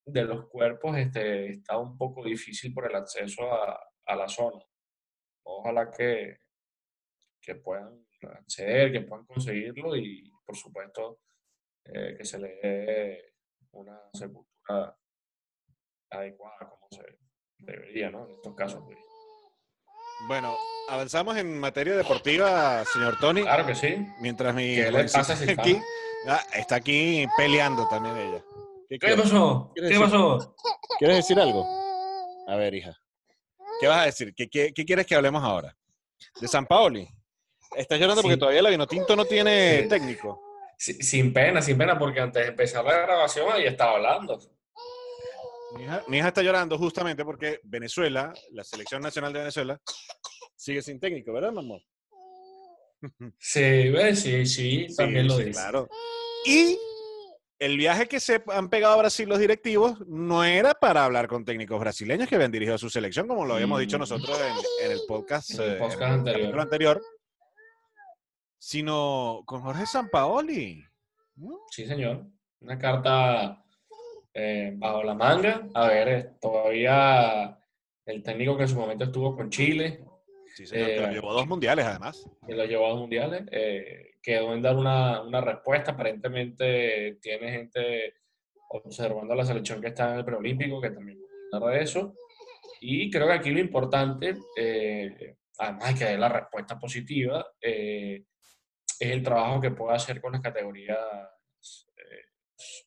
de 0.05 0.23
los 0.23 0.47
cuerpos 0.47 0.97
este, 0.97 1.53
está 1.53 1.77
un 1.77 1.97
poco 1.97 2.23
difícil 2.23 2.73
por 2.73 2.89
el 2.89 2.95
acceso 2.95 3.51
a, 3.51 3.79
a 4.05 4.15
la 4.15 4.27
zona. 4.27 4.63
Ojalá 5.43 5.91
que, 5.91 6.37
que 7.41 7.55
puedan 7.55 8.05
acceder, 8.21 8.91
que 8.91 9.01
puedan 9.01 9.25
conseguirlo 9.25 9.95
y, 9.95 10.31
por 10.45 10.55
supuesto, 10.55 11.21
eh, 11.85 12.15
que 12.17 12.25
se 12.25 12.39
le 12.39 12.55
dé 12.61 13.33
una 13.71 13.99
sepultura 14.13 14.97
adecuada 16.09 16.69
como 16.69 16.87
se 16.91 17.03
debería, 17.57 18.09
¿no? 18.09 18.27
En 18.27 18.35
estos 18.35 18.55
casos. 18.55 18.83
Pues. 18.85 18.97
Bueno, 20.27 20.55
avanzamos 20.89 21.37
en 21.37 21.59
materia 21.59 21.95
deportiva, 21.95 22.83
señor 22.85 23.19
Tony. 23.19 23.41
Claro 23.41 23.65
que 23.65 23.75
sí. 23.75 23.97
Mientras 24.21 24.55
mi 24.55 24.75
¿Qué 24.75 24.91
le 24.91 25.03
pasa 25.03 25.33
aquí, 25.33 25.79
ah, 26.27 26.41
está 26.55 26.75
aquí 26.75 27.27
peleando 27.37 27.87
también 27.87 28.17
ella. 28.17 28.43
¿Qué, 28.89 28.99
¿Qué 28.99 29.15
pasó? 29.15 29.71
¿Qué 29.75 29.99
pasó? 29.99 30.55
¿Quieres 30.99 31.17
decir 31.17 31.39
algo? 31.39 31.65
A 32.47 32.55
ver, 32.55 32.75
hija. 32.75 32.95
¿Qué 33.79 33.87
vas 33.87 34.03
a 34.03 34.05
decir? 34.05 34.33
¿Qué, 34.35 34.47
qué, 34.47 34.71
quieres 34.71 35.05
que 35.05 35.15
hablemos 35.15 35.43
ahora? 35.43 35.75
¿De 36.39 36.47
San 36.47 36.65
Paoli? 36.65 37.07
Estás 37.75 37.99
llorando 37.99 38.21
porque 38.21 38.37
todavía 38.37 38.61
la 38.61 38.69
Vinotinto 38.69 39.15
no 39.15 39.25
tiene 39.25 39.83
técnico. 39.89 40.39
sin 40.77 41.33
pena, 41.33 41.61
sin 41.61 41.77
pena, 41.77 41.97
porque 41.97 42.21
antes 42.21 42.43
de 42.43 42.49
empezar 42.49 42.85
la 42.85 42.99
grabación 42.99 43.51
ahí 43.51 43.65
estaba 43.65 43.95
hablando. 43.95 44.39
Mi 46.07 46.17
hija, 46.17 46.29
está 46.29 46.41
llorando 46.41 46.77
justamente 46.77 47.25
porque 47.25 47.59
Venezuela, 47.63 48.33
la 48.51 48.63
selección 48.63 49.01
nacional 49.01 49.33
de 49.33 49.39
Venezuela, 49.39 49.81
sigue 50.55 50.81
sin 50.81 50.99
técnico, 50.99 51.33
¿verdad, 51.33 51.51
mamá? 51.51 51.75
Sí, 53.37 53.93
sí, 54.15 54.45
sí, 54.45 54.87
también 54.95 55.27
lo 55.27 55.37
dice. 55.37 55.51
Claro. 55.51 55.89
Y 56.45 56.77
el 57.59 57.77
viaje 57.77 58.07
que 58.07 58.19
se 58.19 58.43
han 58.47 58.69
pegado 58.69 58.93
a 58.95 58.97
Brasil 58.97 59.29
los 59.29 59.39
directivos 59.39 60.05
no 60.07 60.43
era 60.43 60.73
para 60.73 61.05
hablar 61.05 61.27
con 61.27 61.45
técnicos 61.45 61.79
brasileños 61.79 62.27
que 62.27 62.35
habían 62.35 62.51
dirigido 62.51 62.75
a 62.75 62.79
su 62.79 62.89
selección, 62.89 63.27
como 63.27 63.45
lo 63.45 63.55
habíamos 63.55 63.79
dicho 63.79 63.97
mm. 63.97 64.01
nosotros 64.01 64.39
en, 64.83 64.91
el 64.91 64.99
podcast, 65.07 65.51
el 65.51 65.81
eh, 65.81 66.53
anterior. 66.57 67.01
sino 68.57 69.43
con 69.45 69.61
Jorge 69.61 69.85
Sampaoli. 69.85 70.83
Sí, 71.69 71.85
señor. 71.85 72.25
Una 72.61 72.77
carta 72.77 73.63
eh, 74.33 74.73
bajo 74.75 75.03
la 75.03 75.13
manga. 75.13 75.67
A 75.73 75.87
ver, 75.87 76.07
eh, 76.09 76.31
todavía 76.41 77.59
el 78.05 78.21
técnico 78.21 78.57
que 78.57 78.63
en 78.63 78.69
su 78.69 78.75
momento 78.75 79.05
estuvo 79.05 79.35
con 79.35 79.49
Chile. 79.49 80.04
Sí, 80.55 80.65
señor, 80.65 80.87
que 80.87 81.01
lo 81.01 81.11
llevó 81.11 81.31
a 81.31 81.33
dos 81.33 81.47
mundiales, 81.47 81.85
además. 81.85 82.29
Que 82.47 82.55
lo 82.55 82.65
llevó 82.65 82.87
a 82.87 82.89
dos 82.89 82.99
mundiales 82.99 83.43
quedó 84.25 84.55
en 84.55 84.61
dar 84.63 84.75
una, 84.75 85.21
una, 85.21 85.39
respuesta. 85.39 85.91
Aparentemente 85.91 87.19
tiene 87.21 87.51
gente 87.51 88.15
observando 88.69 89.35
la 89.35 89.45
selección 89.45 89.79
que 89.79 89.89
está 89.89 90.11
en 90.11 90.19
el 90.19 90.25
preolímpico, 90.25 90.81
que 90.81 90.89
también 90.89 91.19
habla 91.51 91.71
de 91.71 91.83
eso. 91.83 92.15
Y 92.81 93.11
creo 93.11 93.27
que 93.27 93.33
aquí 93.33 93.51
lo 93.51 93.59
importante, 93.59 94.35
eh, 94.57 95.37
además 95.59 95.93
de 95.93 95.99
que 95.99 96.11
dé 96.11 96.17
la 96.17 96.29
respuesta 96.29 96.79
positiva, 96.79 97.45
eh, 97.61 98.23
es 98.99 99.11
el 99.11 99.21
trabajo 99.21 99.61
que 99.61 99.71
puede 99.71 99.95
hacer 99.95 100.19
con 100.19 100.31
las 100.31 100.41
categorías 100.41 100.97
eh, 101.97 102.25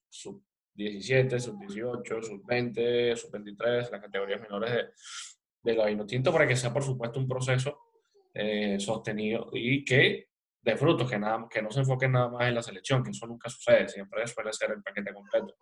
sub 0.09 0.43
17, 0.75 1.39
sub 1.39 1.59
18, 1.61 2.23
sub 2.23 2.45
20, 2.45 3.17
sub 3.17 3.31
23, 3.31 3.91
las 3.93 4.01
categorías 4.01 4.41
menores 4.41 4.73
de, 4.73 4.85
de 5.63 5.75
la 5.75 5.87
Vinotinto, 5.87 6.33
para 6.33 6.47
que 6.47 6.57
sea, 6.57 6.73
por 6.73 6.83
supuesto, 6.83 7.19
un 7.19 7.29
proceso 7.29 7.79
sostenido 8.79 9.51
y 9.53 9.85
que 9.85 10.29
de 10.63 10.77
frutos, 10.77 11.11
que, 11.11 11.19
nada, 11.19 11.47
que 11.51 11.63
no 11.63 11.71
se 11.71 11.81
enfoquen 11.81 12.13
nada 12.13 12.29
más 12.29 12.47
en 12.49 12.55
la 12.55 12.63
selección, 12.63 13.03
que 13.03 13.11
eso 13.11 13.27
nunca 13.27 13.49
sucede, 13.49 13.89
siempre 13.89 14.27
suele 14.27 14.53
ser 14.53 14.71
el 14.73 14.83
paquete 14.83 15.13
completo. 15.13 15.55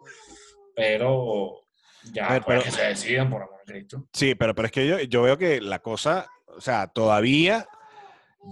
Pero 0.75 1.67
ya, 2.13 2.41
pues, 2.45 2.65
que 2.65 2.71
se 2.71 2.87
decidan 2.87 3.31
por 3.31 3.43
amor 3.43 3.61
a 3.61 3.65
Cristo. 3.65 4.09
Sí, 4.13 4.35
pero, 4.35 4.55
pero 4.55 4.67
es 4.67 4.73
que 4.73 4.87
yo, 4.87 5.01
yo 5.01 5.23
veo 5.23 5.39
que 5.39 5.61
la 5.61 5.79
cosa, 5.79 6.27
o 6.47 6.61
sea, 6.61 6.89
todavía 6.89 7.67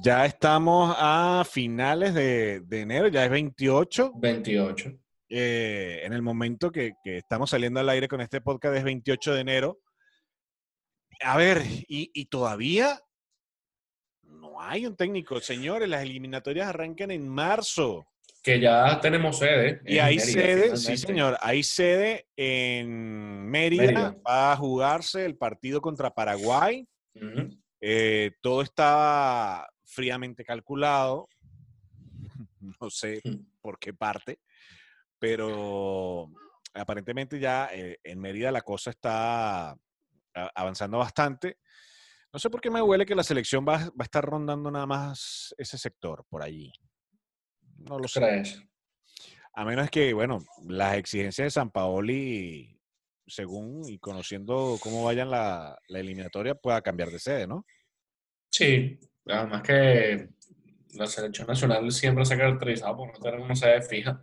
ya 0.03 0.27
estamos 0.27 0.95
a 0.99 1.45
finales 1.49 2.15
de, 2.15 2.61
de 2.61 2.81
enero, 2.81 3.09
ya 3.09 3.25
es 3.25 3.31
28. 3.31 4.13
28. 4.17 4.93
Eh, 5.29 6.03
en 6.05 6.13
el 6.13 6.23
momento 6.23 6.71
que, 6.71 6.95
que, 7.03 7.19
estamos 7.19 7.51
saliendo 7.51 7.81
al 7.81 7.89
aire 7.89 8.09
con 8.09 8.21
este 8.21 8.41
podcast 8.41 8.77
es 8.77 8.85
28 8.85 9.35
de 9.35 9.41
enero. 9.41 9.79
A 11.23 11.37
ver, 11.37 11.63
y, 11.89 12.11
y 12.13 12.27
todavía 12.27 13.01
hay 14.61 14.87
un 14.87 14.97
técnico, 14.97 15.41
señores, 15.41 15.89
las 15.89 16.03
eliminatorias 16.03 16.69
arrancan 16.69 17.11
en 17.11 17.29
marzo. 17.29 18.07
Que 18.43 18.61
ya 18.61 19.01
tenemos 19.01 19.39
sede. 19.39 19.81
Y 19.87 19.99
hay 19.99 20.19
sede, 20.19 20.77
sí 20.77 20.97
señor, 20.97 21.39
hay 21.41 21.63
sede 21.63 22.27
en 22.37 23.47
Mérida, 23.47 24.17
va 24.27 24.53
a 24.53 24.57
jugarse 24.57 25.25
el 25.25 25.37
partido 25.37 25.81
contra 25.81 26.15
Paraguay. 26.15 26.87
Eh, 27.81 28.33
todo 28.43 28.63
está 28.63 29.69
fríamente 29.85 30.45
calculado, 30.45 31.29
no 32.61 32.91
sé 32.91 33.23
por 33.61 33.79
qué 33.79 33.95
parte, 33.95 34.41
pero 35.19 36.31
aparentemente 36.75 37.39
ya 37.39 37.71
eh, 37.73 37.99
en 38.03 38.21
Mérida 38.21 38.51
la 38.51 38.63
cosa 38.63 38.91
está 38.91 39.77
avanzando 40.55 40.99
bastante. 40.99 41.59
No 42.33 42.41
sé 42.41 42.51
por 42.51 42.61
qué 42.61 42.69
me 42.69 42.83
huele 42.83 43.07
que 43.07 43.15
la 43.15 43.23
selección 43.23 43.65
va, 43.67 43.77
a 43.77 44.03
estar 44.03 44.25
rondando 44.25 44.69
nada 44.69 44.87
más 44.87 45.55
ese 45.57 45.79
sector 45.79 46.25
por 46.29 46.43
allí. 46.43 46.73
No 47.79 47.99
lo 47.99 48.09
sé. 48.09 48.43
A 49.53 49.65
menos 49.65 49.89
que, 49.89 50.13
bueno, 50.13 50.45
las 50.67 50.97
exigencias 50.97 51.47
de 51.47 51.51
San 51.51 51.71
Paoli, 51.71 52.77
según 53.25 53.89
y 53.89 54.01
conociendo 54.01 54.79
cómo 54.83 55.05
vayan 55.05 55.31
la, 55.31 55.79
eliminatoria, 55.89 56.57
pueda 56.57 56.83
cambiar 56.83 57.11
de 57.11 57.21
sede, 57.21 57.47
¿no? 57.47 57.65
Sí, 58.51 58.99
además 59.27 59.63
que 59.63 60.29
la 60.95 61.07
selección 61.07 61.47
nacional 61.47 61.89
siempre 61.93 62.25
se 62.25 62.35
ha 62.35 62.39
caracterizado 62.39 62.97
por 62.97 63.13
no 63.13 63.21
tener 63.21 63.39
una 63.39 63.55
sede 63.55 63.81
fija. 63.83 64.21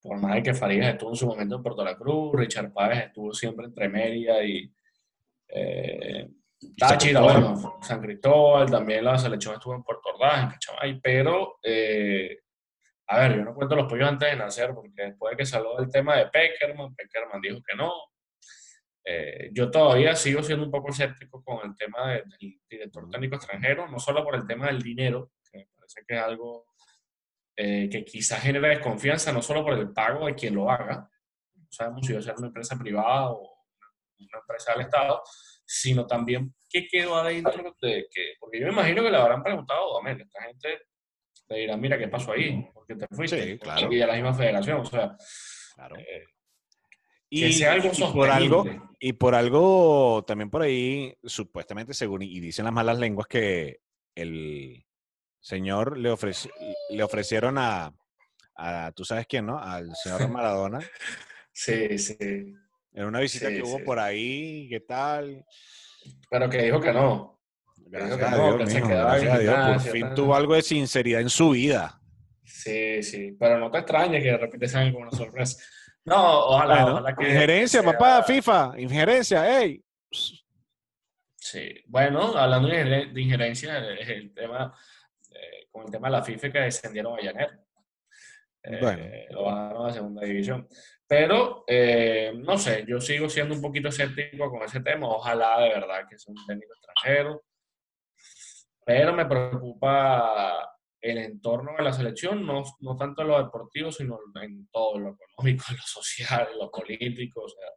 Por 0.00 0.20
más 0.20 0.34
de 0.34 0.42
que 0.42 0.54
Farías 0.54 0.94
estuvo 0.94 1.10
en 1.10 1.16
su 1.16 1.26
momento 1.28 1.56
en 1.56 1.62
Puerto 1.62 1.84
La 1.84 1.96
Cruz, 1.96 2.32
Richard 2.34 2.72
Páez 2.72 3.06
estuvo 3.06 3.32
siempre 3.32 3.66
entre 3.66 3.88
Mérida 3.88 4.44
y 4.44 4.68
eh, 5.54 6.28
Táchira, 6.78 7.20
bueno, 7.20 7.78
San 7.82 8.00
Cristóbal, 8.00 8.70
también 8.70 9.04
la 9.04 9.18
selección 9.18 9.54
estuvo 9.54 9.74
en 9.74 9.82
Puerto 9.82 10.10
Ordaz, 10.14 10.42
en 10.42 10.48
Cachamay, 10.50 11.00
pero, 11.00 11.58
eh, 11.62 12.38
a 13.08 13.18
ver, 13.20 13.36
yo 13.36 13.44
no 13.44 13.54
cuento 13.54 13.76
los 13.76 13.88
pollos 13.88 14.08
antes 14.08 14.30
de 14.30 14.36
nacer, 14.36 14.72
porque 14.74 14.90
después 14.94 15.32
de 15.32 15.36
que 15.36 15.46
salió 15.46 15.78
el 15.78 15.90
tema 15.90 16.16
de 16.16 16.26
Peckerman, 16.26 16.94
Peckerman 16.94 17.40
dijo 17.40 17.60
que 17.66 17.76
no, 17.76 17.92
Eh, 19.04 19.50
yo 19.52 19.68
todavía 19.68 20.14
sigo 20.14 20.44
siendo 20.44 20.64
un 20.64 20.70
poco 20.70 20.90
escéptico 20.90 21.42
con 21.42 21.58
el 21.68 21.74
tema 21.76 22.12
del 22.12 22.22
director 22.70 23.10
técnico 23.10 23.34
extranjero, 23.34 23.88
no 23.88 23.98
solo 23.98 24.22
por 24.22 24.36
el 24.36 24.46
tema 24.46 24.68
del 24.68 24.80
dinero, 24.80 25.32
que 25.50 25.58
me 25.58 25.66
parece 25.76 26.04
que 26.06 26.14
es 26.14 26.22
algo 26.22 26.66
eh, 27.56 27.88
que 27.90 28.04
quizás 28.04 28.40
genera 28.40 28.68
desconfianza, 28.68 29.32
no 29.32 29.42
solo 29.42 29.64
por 29.64 29.74
el 29.74 29.92
pago 29.92 30.26
de 30.26 30.36
quien 30.36 30.54
lo 30.54 30.70
haga, 30.70 31.10
no 31.56 31.66
sabemos 31.68 32.06
si 32.06 32.12
va 32.12 32.20
a 32.20 32.22
ser 32.22 32.36
una 32.38 32.46
empresa 32.46 32.78
privada 32.78 33.32
o 33.32 33.51
una 34.28 34.40
empresa 34.40 34.72
del 34.72 34.82
Estado, 34.82 35.22
sino 35.64 36.06
también 36.06 36.54
qué 36.68 36.86
quedó 36.86 37.16
adentro 37.16 37.74
de 37.80 38.06
que, 38.10 38.34
porque 38.40 38.60
yo 38.60 38.66
me 38.66 38.72
imagino 38.72 39.02
que 39.02 39.10
le 39.10 39.16
habrán 39.16 39.42
preguntado, 39.42 39.98
amén, 39.98 40.20
esta 40.20 40.42
gente 40.42 40.82
le 41.48 41.58
dirá, 41.58 41.76
mira, 41.76 41.98
¿qué 41.98 42.08
pasó 42.08 42.32
ahí? 42.32 42.66
¿Por 42.72 42.86
qué 42.86 42.94
te 42.96 43.06
fuiste? 43.14 43.52
Sí, 43.52 43.58
claro. 43.58 43.92
Y 43.92 44.00
a 44.00 44.06
la 44.06 44.14
misma 44.14 44.34
federación, 44.34 44.80
o 44.80 44.84
sea, 44.84 45.16
Claro. 45.74 45.96
eh, 45.98 46.26
Y, 47.28 47.40
que 47.40 47.52
sea 47.52 47.72
algo 47.72 47.90
y 47.96 48.04
por 48.12 48.30
algo, 48.30 48.64
y 49.00 49.12
por 49.14 49.34
algo, 49.34 50.22
también 50.26 50.50
por 50.50 50.62
ahí, 50.62 51.14
supuestamente, 51.24 51.94
según, 51.94 52.22
y 52.22 52.40
dicen 52.40 52.64
las 52.66 52.74
malas 52.74 52.98
lenguas, 52.98 53.26
que 53.26 53.80
el 54.14 54.84
señor 55.40 55.96
le, 55.98 56.10
ofreci- 56.12 56.50
le 56.90 57.02
ofrecieron 57.02 57.56
a, 57.58 57.94
a, 58.54 58.92
tú 58.94 59.04
sabes 59.04 59.26
quién, 59.26 59.46
¿no? 59.46 59.58
Al 59.58 59.94
señor 59.96 60.28
Maradona, 60.28 60.80
sí, 61.52 61.98
sí, 61.98 62.54
en 62.94 63.04
una 63.04 63.20
visita 63.20 63.48
Sí, 63.48 63.54
que 63.56 63.62
hubo 63.62 63.78
sí. 63.78 63.84
por 63.84 63.98
ahí, 63.98 64.68
¿qué 64.68 64.80
tal? 64.80 65.44
pero 66.30 66.48
que 66.50 66.62
dijo 66.62 66.80
que 66.80 66.92
no. 66.92 67.40
Gracias 67.86 68.16
que 68.18 68.24
a 68.24 68.30
no, 68.30 68.36
Dios, 68.56 68.56
que 68.58 68.66
se 68.66 68.74
mijo, 68.80 68.88
gracias 68.88 69.34
a 69.34 69.38
Dios, 69.38 69.82
por 69.84 69.92
fin 69.92 70.00
tal. 70.02 70.14
tuvo 70.14 70.34
algo 70.34 70.54
de 70.54 70.62
sinceridad 70.62 71.20
en 71.20 71.30
su 71.30 71.50
vida. 71.50 72.00
Sí, 72.44 73.02
sí, 73.02 73.36
pero 73.38 73.58
no 73.58 73.70
te 73.70 73.78
extrañes 73.78 74.22
que 74.22 74.30
de 74.30 74.38
repente 74.38 74.66
salgan 74.68 74.92
con 74.94 75.02
una 75.02 75.10
sorpresa. 75.12 75.62
No, 76.04 76.46
ojalá, 76.46 76.74
Bueno, 76.82 76.92
ojalá 76.98 77.14
que 77.14 77.28
injerencia, 77.28 77.80
sea- 77.82 77.92
papá, 77.92 78.22
FIFA, 78.24 78.72
injerencia, 78.78 79.60
ey. 79.60 79.82
Sí, 81.36 81.74
bueno, 81.86 82.36
hablando 82.36 82.68
de 82.68 83.10
injerencia, 83.20 83.78
es 83.94 84.08
el 84.08 84.32
tema, 84.32 84.74
eh, 85.30 85.66
con 85.70 85.84
el 85.84 85.90
tema 85.90 86.08
de 86.08 86.12
la 86.12 86.22
FIFA 86.22 86.50
que 86.52 86.58
descendieron 86.60 87.18
a 87.18 87.22
Llaner. 87.22 87.60
Eh, 88.64 88.78
Bueno. 88.80 89.04
Lo 89.30 89.44
bajaron 89.44 89.86
a 89.88 89.92
segunda 89.92 90.22
división. 90.24 90.68
Pero, 91.12 91.64
eh, 91.66 92.32
no 92.34 92.56
sé, 92.56 92.86
yo 92.88 92.98
sigo 92.98 93.28
siendo 93.28 93.54
un 93.54 93.60
poquito 93.60 93.88
escéptico 93.88 94.50
con 94.50 94.62
ese 94.62 94.80
tema. 94.80 95.08
Ojalá 95.08 95.60
de 95.60 95.68
verdad 95.68 96.08
que 96.08 96.18
sea 96.18 96.32
un 96.32 96.46
técnico 96.46 96.72
extranjero. 96.72 97.42
Pero 98.82 99.12
me 99.12 99.26
preocupa 99.26 100.74
el 101.02 101.18
entorno 101.18 101.72
de 101.76 101.82
la 101.82 101.92
selección, 101.92 102.46
no, 102.46 102.62
no 102.80 102.96
tanto 102.96 103.20
en 103.20 103.28
lo 103.28 103.44
deportivo, 103.44 103.92
sino 103.92 104.20
en 104.40 104.68
todo, 104.68 104.98
lo 104.98 105.10
económico, 105.10 105.66
en 105.68 105.76
lo 105.76 105.82
social, 105.82 106.48
en 106.50 106.58
lo 106.58 106.70
político. 106.70 107.42
O 107.42 107.48
sea, 107.50 107.68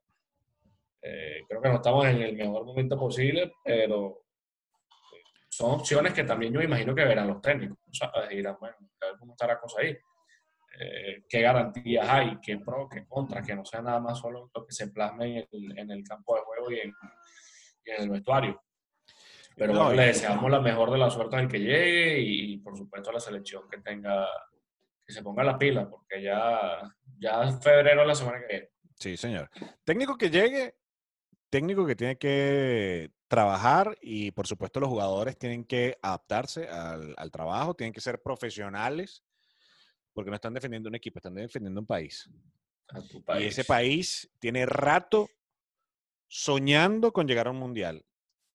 eh, 1.01 1.41
creo 1.45 1.61
que 1.61 1.69
no 1.69 1.75
estamos 1.75 2.05
en 2.05 2.21
el 2.21 2.37
mejor 2.37 2.63
momento 2.63 2.97
posible, 2.97 3.51
pero 3.65 4.23
eh, 5.11 5.23
son 5.49 5.71
opciones 5.71 6.13
que 6.13 6.23
también 6.23 6.53
yo 6.53 6.59
me 6.59 6.67
imagino 6.67 6.95
que 6.95 7.03
verán 7.03 7.27
los 7.27 7.41
técnicos. 7.41 7.79
¿sabes? 7.91 8.29
Dirán, 8.29 8.55
bueno, 8.61 8.77
a 9.01 9.05
ver 9.07 9.15
cómo 9.19 9.33
está 9.33 9.45
la 9.45 9.59
cosa 9.59 9.81
ahí. 9.81 9.97
Eh, 10.79 11.23
qué 11.29 11.41
garantías 11.41 12.07
hay, 12.07 12.37
qué 12.41 12.57
pro, 12.57 12.89
qué 12.89 13.05
contra, 13.07 13.41
que 13.41 13.55
no 13.55 13.63
sea 13.63 13.81
nada 13.81 13.99
más 13.99 14.19
solo 14.19 14.49
lo 14.53 14.65
que 14.65 14.73
se 14.73 14.89
plasme 14.89 15.39
en 15.39 15.47
el, 15.51 15.79
en 15.79 15.91
el 15.91 16.03
campo 16.03 16.35
de 16.35 16.41
juego 16.41 16.71
y 16.71 16.79
en, 16.79 16.93
y 17.85 17.91
en 17.91 18.01
el 18.03 18.09
vestuario. 18.09 18.61
Pero 19.55 19.73
No, 19.73 19.85
bueno, 19.85 19.95
le 19.95 20.07
deseamos 20.07 20.51
la 20.51 20.59
mejor 20.59 20.91
de 20.91 20.97
la 20.97 21.09
suerte 21.09 21.37
al 21.37 21.47
que 21.47 21.59
llegue 21.59 22.19
y, 22.19 22.57
por 22.57 22.77
supuesto 22.77 23.09
a 23.09 23.13
la 23.13 23.19
selección 23.21 23.69
que 23.69 23.77
tenga, 23.77 24.27
que 25.05 25.13
se 25.13 25.23
ponga 25.23 25.43
las 25.43 25.57
pilas, 25.57 25.87
porque 25.89 26.21
ya, 26.21 26.81
ya 27.17 27.43
es 27.43 27.59
febrero 27.63 28.03
la 28.03 28.15
semana 28.15 28.39
que 28.41 28.47
viene. 28.47 28.69
Sí, 28.99 29.15
señor. 29.15 29.49
Técnico 29.85 30.17
que 30.17 30.29
llegue, 30.29 30.75
técnico 31.49 31.85
que 31.85 31.95
tiene 31.95 32.17
que 32.17 33.11
trabajar 33.29 33.97
y 34.01 34.31
por 34.31 34.45
supuesto 34.45 34.79
los 34.81 34.89
jugadores 34.89 35.37
tienen 35.37 35.63
que 35.63 35.97
adaptarse 36.01 36.67
al, 36.67 37.13
al 37.17 37.31
trabajo, 37.31 37.75
tienen 37.75 37.93
que 37.93 38.01
ser 38.01 38.21
profesionales, 38.21 39.23
porque 40.15 40.31
no 40.31 40.35
están 40.35 40.53
defendiendo 40.53 40.87
un 40.87 40.95
equipo, 40.95 41.19
están 41.19 41.35
defendiendo 41.35 41.81
un 41.81 41.85
país. 41.85 42.27
A 42.87 43.01
tu 43.01 43.23
Y 43.37 43.43
ese 43.43 43.65
país 43.65 44.31
tiene 44.39 44.65
rato 44.65 45.29
soñando 46.27 47.11
con 47.11 47.27
llegar 47.27 47.47
a 47.47 47.51
un 47.51 47.57
mundial. 47.57 48.05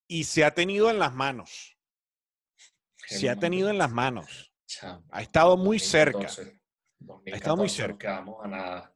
Y 0.08 0.24
se 0.24 0.44
ha 0.44 0.52
tenido 0.52 0.90
en 0.90 0.98
las 0.98 1.14
manos. 1.14 1.76
Se 2.96 3.28
ha 3.28 3.36
tenido 3.36 3.68
en 3.68 3.76
las 3.78 3.92
manos. 3.92 4.52
Ha 5.10 5.22
estado 5.22 5.56
muy 5.56 5.78
cerca. 5.78 6.28
2014, 6.98 7.32
Ha 7.32 7.36
estado 7.36 7.56
muy 7.56 7.68
2014 7.68 7.76
cerca. 7.76 8.20
No 8.22 8.42
a 8.42 8.48
nada. 8.48 8.94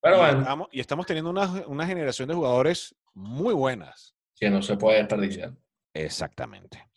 Pero 0.00 0.16
y, 0.16 0.18
bueno, 0.20 0.40
estamos, 0.40 0.68
y 0.72 0.80
estamos 0.80 1.06
teniendo 1.06 1.30
una, 1.30 1.46
una 1.66 1.86
generación 1.86 2.28
de 2.28 2.34
jugadores 2.34 2.96
muy 3.12 3.52
buenas. 3.54 4.14
que 4.34 4.48
no 4.48 4.62
se 4.62 4.76
puede 4.76 4.98
desperdiciar. 4.98 5.52
Exactamente. 5.92 6.88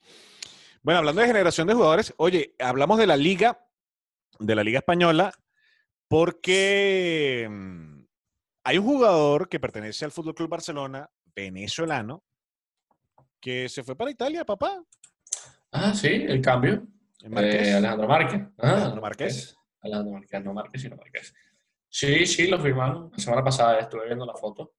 Bueno, 0.82 1.00
hablando 1.00 1.22
de 1.22 1.28
generación 1.28 1.68
de 1.68 1.74
jugadores, 1.74 2.14
oye, 2.18 2.56
hablamos 2.60 2.98
de 2.98 3.08
la 3.08 3.18
liga, 3.18 3.67
de 4.40 4.56
la 4.56 4.64
liga 4.64 4.80
española, 4.80 5.32
porque 6.08 7.48
mm, 7.50 8.00
hay 8.64 8.78
un 8.78 8.86
jugador 8.86 9.50
que 9.50 9.60
pertenece 9.60 10.06
al 10.06 10.12
Fútbol 10.12 10.36
Club 10.36 10.50
Barcelona, 10.50 11.10
venezolano, 11.36 12.24
que 13.40 13.70
se 13.70 13.84
fue 13.84 13.96
para 13.96 14.12
Italia, 14.12 14.44
papá. 14.46 14.84
Ah, 15.72 15.94
sí, 15.94 16.08
el 16.08 16.42
cambio. 16.42 16.88
el 17.22 17.30
Marqués. 17.30 17.68
Eh, 17.68 17.74
Alejandro 17.76 18.08
Márquez. 18.08 18.42
Ah, 18.58 18.72
Alejandro 18.74 19.02
Márquez. 19.02 19.56
Alejandro 19.82 20.14
Márquez, 20.14 20.44
no 20.44 20.54
Márquez, 20.54 20.82
sino 20.82 20.96
Márquez. 20.96 21.34
Sí, 21.90 22.26
sí, 22.26 22.48
lo 22.48 22.60
firmaron. 22.60 23.10
La 23.12 23.20
semana 23.20 23.44
pasada 23.44 23.80
estuve 23.80 24.06
viendo 24.08 24.26
la 24.26 24.34
foto. 24.34 24.74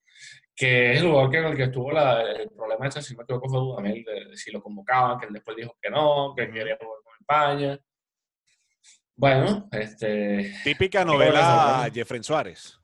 Que 0.54 0.92
es 0.94 1.00
el 1.00 1.06
jugador 1.08 1.30
que, 1.30 1.42
con 1.42 1.50
el 1.52 1.56
que 1.56 1.62
estuvo 1.64 1.92
la- 1.92 2.22
el 2.32 2.50
problema 2.50 2.88
ese, 2.88 3.00
si 3.00 3.14
no 3.14 3.18
me 3.18 3.24
equivoco, 3.24 3.48
fue 3.48 3.58
Dudamel, 3.60 4.02
de, 4.04 4.24
de 4.30 4.36
si 4.36 4.50
lo 4.50 4.60
convocaban, 4.60 5.18
que 5.18 5.26
él 5.26 5.32
después 5.32 5.56
dijo 5.56 5.76
que 5.80 5.88
no, 5.88 6.34
que 6.36 6.50
quería 6.50 6.76
jugar 6.80 6.98
con 7.04 7.14
España. 7.20 7.78
Bueno, 9.20 9.68
este. 9.72 10.54
Típica 10.62 11.04
novela. 11.04 11.90
Jeffrey 11.92 12.22
Suárez. 12.22 12.78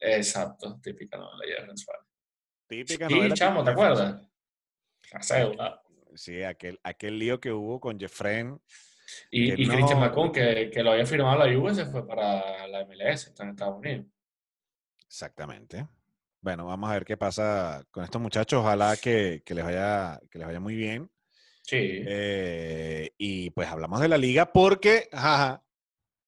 Exacto, 0.00 0.80
típica 0.82 1.18
novela 1.18 1.38
de 1.44 1.52
Jefferson 1.52 1.76
Suárez. 1.76 2.04
Típica 2.66 3.06
Sí, 3.08 3.14
novela. 3.14 3.34
chamo, 3.34 3.62
¿te 3.62 3.70
Jeffrey 3.70 3.86
acuerdas? 3.86 4.28
Cédula. 5.20 5.82
Sí, 6.14 6.42
aquel, 6.42 6.80
aquel 6.82 7.18
lío 7.18 7.38
que 7.38 7.52
hubo 7.52 7.78
con 7.78 7.98
Jeffren. 8.00 8.58
Y, 9.30 9.62
y 9.62 9.66
no- 9.66 9.74
Christian 9.74 10.00
Macón, 10.00 10.32
que, 10.32 10.70
que 10.72 10.82
lo 10.82 10.92
había 10.92 11.04
firmado 11.04 11.44
la 11.44 11.54
Juve, 11.54 11.74
se 11.74 11.84
fue 11.84 12.06
para 12.06 12.66
la 12.66 12.86
MLS, 12.86 13.26
está 13.28 13.44
en 13.44 13.50
Estados 13.50 13.78
Unidos. 13.78 14.06
Exactamente. 15.06 15.86
Bueno, 16.40 16.64
vamos 16.64 16.88
a 16.90 16.94
ver 16.94 17.04
qué 17.04 17.16
pasa 17.18 17.84
con 17.90 18.04
estos 18.04 18.22
muchachos. 18.22 18.60
Ojalá 18.60 18.96
que, 18.96 19.42
que 19.44 19.54
les, 19.54 19.64
vaya, 19.64 20.18
que 20.30 20.38
les 20.38 20.46
vaya 20.46 20.60
muy 20.60 20.74
bien. 20.76 21.10
Sí. 21.66 22.04
Eh, 22.06 23.10
y 23.18 23.50
pues 23.50 23.68
hablamos 23.68 24.00
de 24.00 24.08
la 24.08 24.16
liga 24.16 24.52
porque, 24.52 25.08
jaja, 25.12 25.64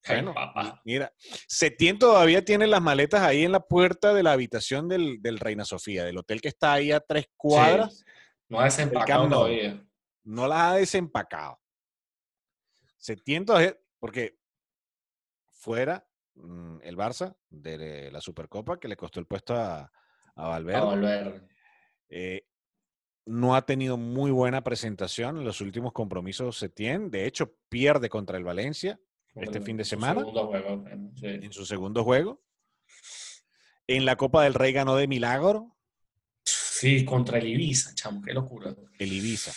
bueno, 0.07 0.33
mira, 0.85 1.13
Setién 1.47 1.99
todavía 1.99 2.43
tiene 2.43 2.67
las 2.67 2.81
maletas 2.81 3.21
ahí 3.21 3.43
en 3.43 3.51
la 3.51 3.59
puerta 3.59 4.13
de 4.13 4.23
la 4.23 4.31
habitación 4.31 4.87
del, 4.87 5.21
del 5.21 5.39
Reina 5.39 5.65
Sofía, 5.65 6.03
del 6.03 6.17
hotel 6.17 6.41
que 6.41 6.47
está 6.47 6.73
ahí 6.73 6.91
a 6.91 6.99
tres 6.99 7.27
cuadras. 7.35 8.03
No 8.47 8.59
ha 8.59 8.65
desempacado 8.65 9.29
todavía. 9.29 9.85
No 10.23 10.47
las 10.47 10.59
ha 10.59 10.73
desempacado. 10.75 11.59
Setién 12.97 13.45
todavía, 13.45 13.77
porque 13.99 14.37
fuera 15.47 16.05
mm, 16.35 16.79
el 16.81 16.97
Barça 16.97 17.35
de 17.49 18.09
la 18.11 18.19
Supercopa 18.19 18.79
que 18.79 18.87
le 18.87 18.97
costó 18.97 19.19
el 19.19 19.27
puesto 19.27 19.55
a, 19.55 19.91
a 20.35 20.47
Valverde. 20.47 20.79
A 20.79 20.83
Valverde. 20.83 21.47
Eh, 22.09 22.38
no 23.29 23.55
ha 23.55 23.61
tenido 23.65 23.95
muy 23.97 24.31
buena 24.31 24.63
presentación 24.63 25.37
en 25.37 25.45
los 25.45 25.61
últimos 25.61 25.93
compromisos 25.93 26.57
Setién. 26.57 27.11
De 27.11 27.25
hecho, 27.25 27.53
pierde 27.69 28.09
contra 28.09 28.37
el 28.37 28.43
Valencia 28.43 28.99
este 29.35 29.61
fin 29.61 29.77
de 29.77 29.83
Su 29.85 29.91
semana 29.91 30.19
segundo 30.21 30.47
juego, 30.47 30.83
sí. 31.15 31.25
en 31.27 31.53
su 31.53 31.65
segundo 31.65 32.03
juego. 32.03 32.41
En 33.87 34.05
la 34.05 34.15
Copa 34.15 34.43
del 34.43 34.53
Rey 34.53 34.73
ganó 34.73 34.95
de 34.95 35.07
milagro 35.07 35.75
Sí, 36.43 37.03
contra 37.05 37.37
el 37.39 37.47
Ibiza, 37.47 37.93
chamo, 37.93 38.21
qué 38.21 38.33
locura. 38.33 38.73
el 38.99 39.13
Ibiza. 39.13 39.51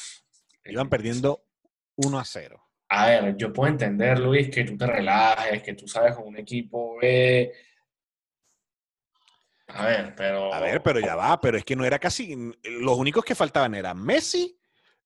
El 0.64 0.72
Iban 0.72 0.87
Ibiza. 0.87 0.90
perdiendo 0.90 1.44
1 1.96 2.18
a 2.18 2.24
0. 2.24 2.62
A 2.88 3.06
ver, 3.06 3.37
yo 3.37 3.52
puedo 3.52 3.70
entender, 3.70 4.18
Luis, 4.18 4.50
que 4.50 4.64
tú 4.64 4.76
te 4.76 4.87
relajes, 4.87 5.62
que 5.62 5.74
tú 5.74 5.87
sabes 5.88 6.14
con 6.14 6.26
un 6.26 6.37
equipo 6.37 6.96
B. 7.00 7.52
A 9.74 9.87
ver, 9.87 10.14
pero. 10.16 10.52
A 10.52 10.61
ver, 10.61 10.82
pero 10.82 11.00
ya 11.00 11.14
va, 11.16 11.40
pero 11.40 11.56
es 11.58 11.64
que 11.64 11.76
no 11.76 11.85
era 11.85 11.98
casi. 11.98 12.35
Los 12.64 12.96
únicos 12.98 13.24
que 13.24 13.35
faltaban 13.35 13.74
eran 13.74 14.02
Messi, 14.02 14.58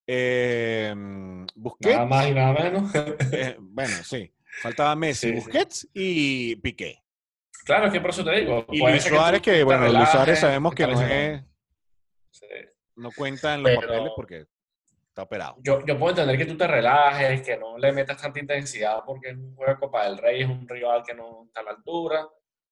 eh, 0.06 0.94
Busquets. 1.54 1.94
Nada 1.96 2.06
más 2.06 2.26
y 2.26 2.34
nada 2.34 2.52
menos. 2.52 2.94
eh, 3.32 3.56
bueno, 3.60 3.94
sí. 4.04 4.32
Faltaba 4.62 4.94
Messi, 4.96 5.28
Sí, 5.28 5.32
sí. 5.34 5.40
Busquets 5.40 5.88
y 5.92 6.56
Piqué. 6.56 7.02
claro, 7.64 7.86
es 7.86 7.92
que 7.92 8.00
por 8.00 8.10
eso 8.10 8.24
te 8.24 8.32
digo. 8.32 8.64
Y 8.70 8.78
Luis 8.80 9.02
Suárez, 9.04 9.42
que, 9.42 9.62
bueno, 9.64 9.82
Luis 9.82 9.92
relajes, 9.92 10.12
Suárez 10.12 10.38
sabemos 10.40 10.74
que 10.74 10.86
no 10.86 11.02
es, 11.02 11.42
Sí. 12.30 12.46
no 12.96 13.10
cuenta 13.12 13.54
en 13.54 13.62
los 13.62 13.72
Pero- 13.76 13.80
papeles 13.88 14.12
porque 14.16 14.46
está 15.08 15.22
operado. 15.22 15.56
Yo, 15.60 15.84
yo 15.86 15.98
puedo 15.98 16.10
entender 16.10 16.38
que 16.38 16.46
tú 16.46 16.56
te 16.56 16.66
relajes, 16.66 17.42
que 17.42 17.56
no 17.58 17.76
le 17.78 17.92
metas 17.92 18.20
tanta 18.20 18.40
intensidad 18.40 19.00
porque 19.06 19.30
es 19.30 19.36
un 19.36 19.54
juego 19.54 19.72
de 19.72 19.78
Copa 19.78 20.04
del 20.04 20.18
Rey, 20.18 20.42
es 20.42 20.48
un 20.48 20.66
rival 20.68 21.02
que 21.06 21.14
no 21.14 21.44
está 21.46 21.60
a 21.60 21.64
la 21.64 21.70
altura. 21.72 22.26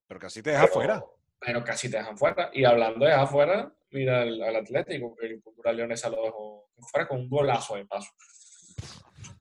Pero 0.07 0.21
casi 0.21 0.43
te 0.43 0.51
deja 0.51 0.63
pero- 0.63 0.73
fuera. 0.75 1.05
Pero 1.45 1.63
casi 1.63 1.91
te 1.91 1.99
dejan 1.99 2.17
fuera. 2.17 2.51
Y 2.53 2.65
hablando 2.65 3.05
de 3.05 3.13
afuera, 3.13 3.73
mira 3.91 4.23
al, 4.23 4.57
Atlético, 4.57 5.15
que 5.17 5.27
el 5.27 5.43
Cultural 5.43 5.77
Leonesa 5.77 6.09
lo 6.09 6.23
dejó 6.23 6.71
fuera 6.91 7.07
con 7.07 7.21
un 7.21 7.29
golazo 7.29 7.77
de 7.77 7.87
paso. 7.87 8.11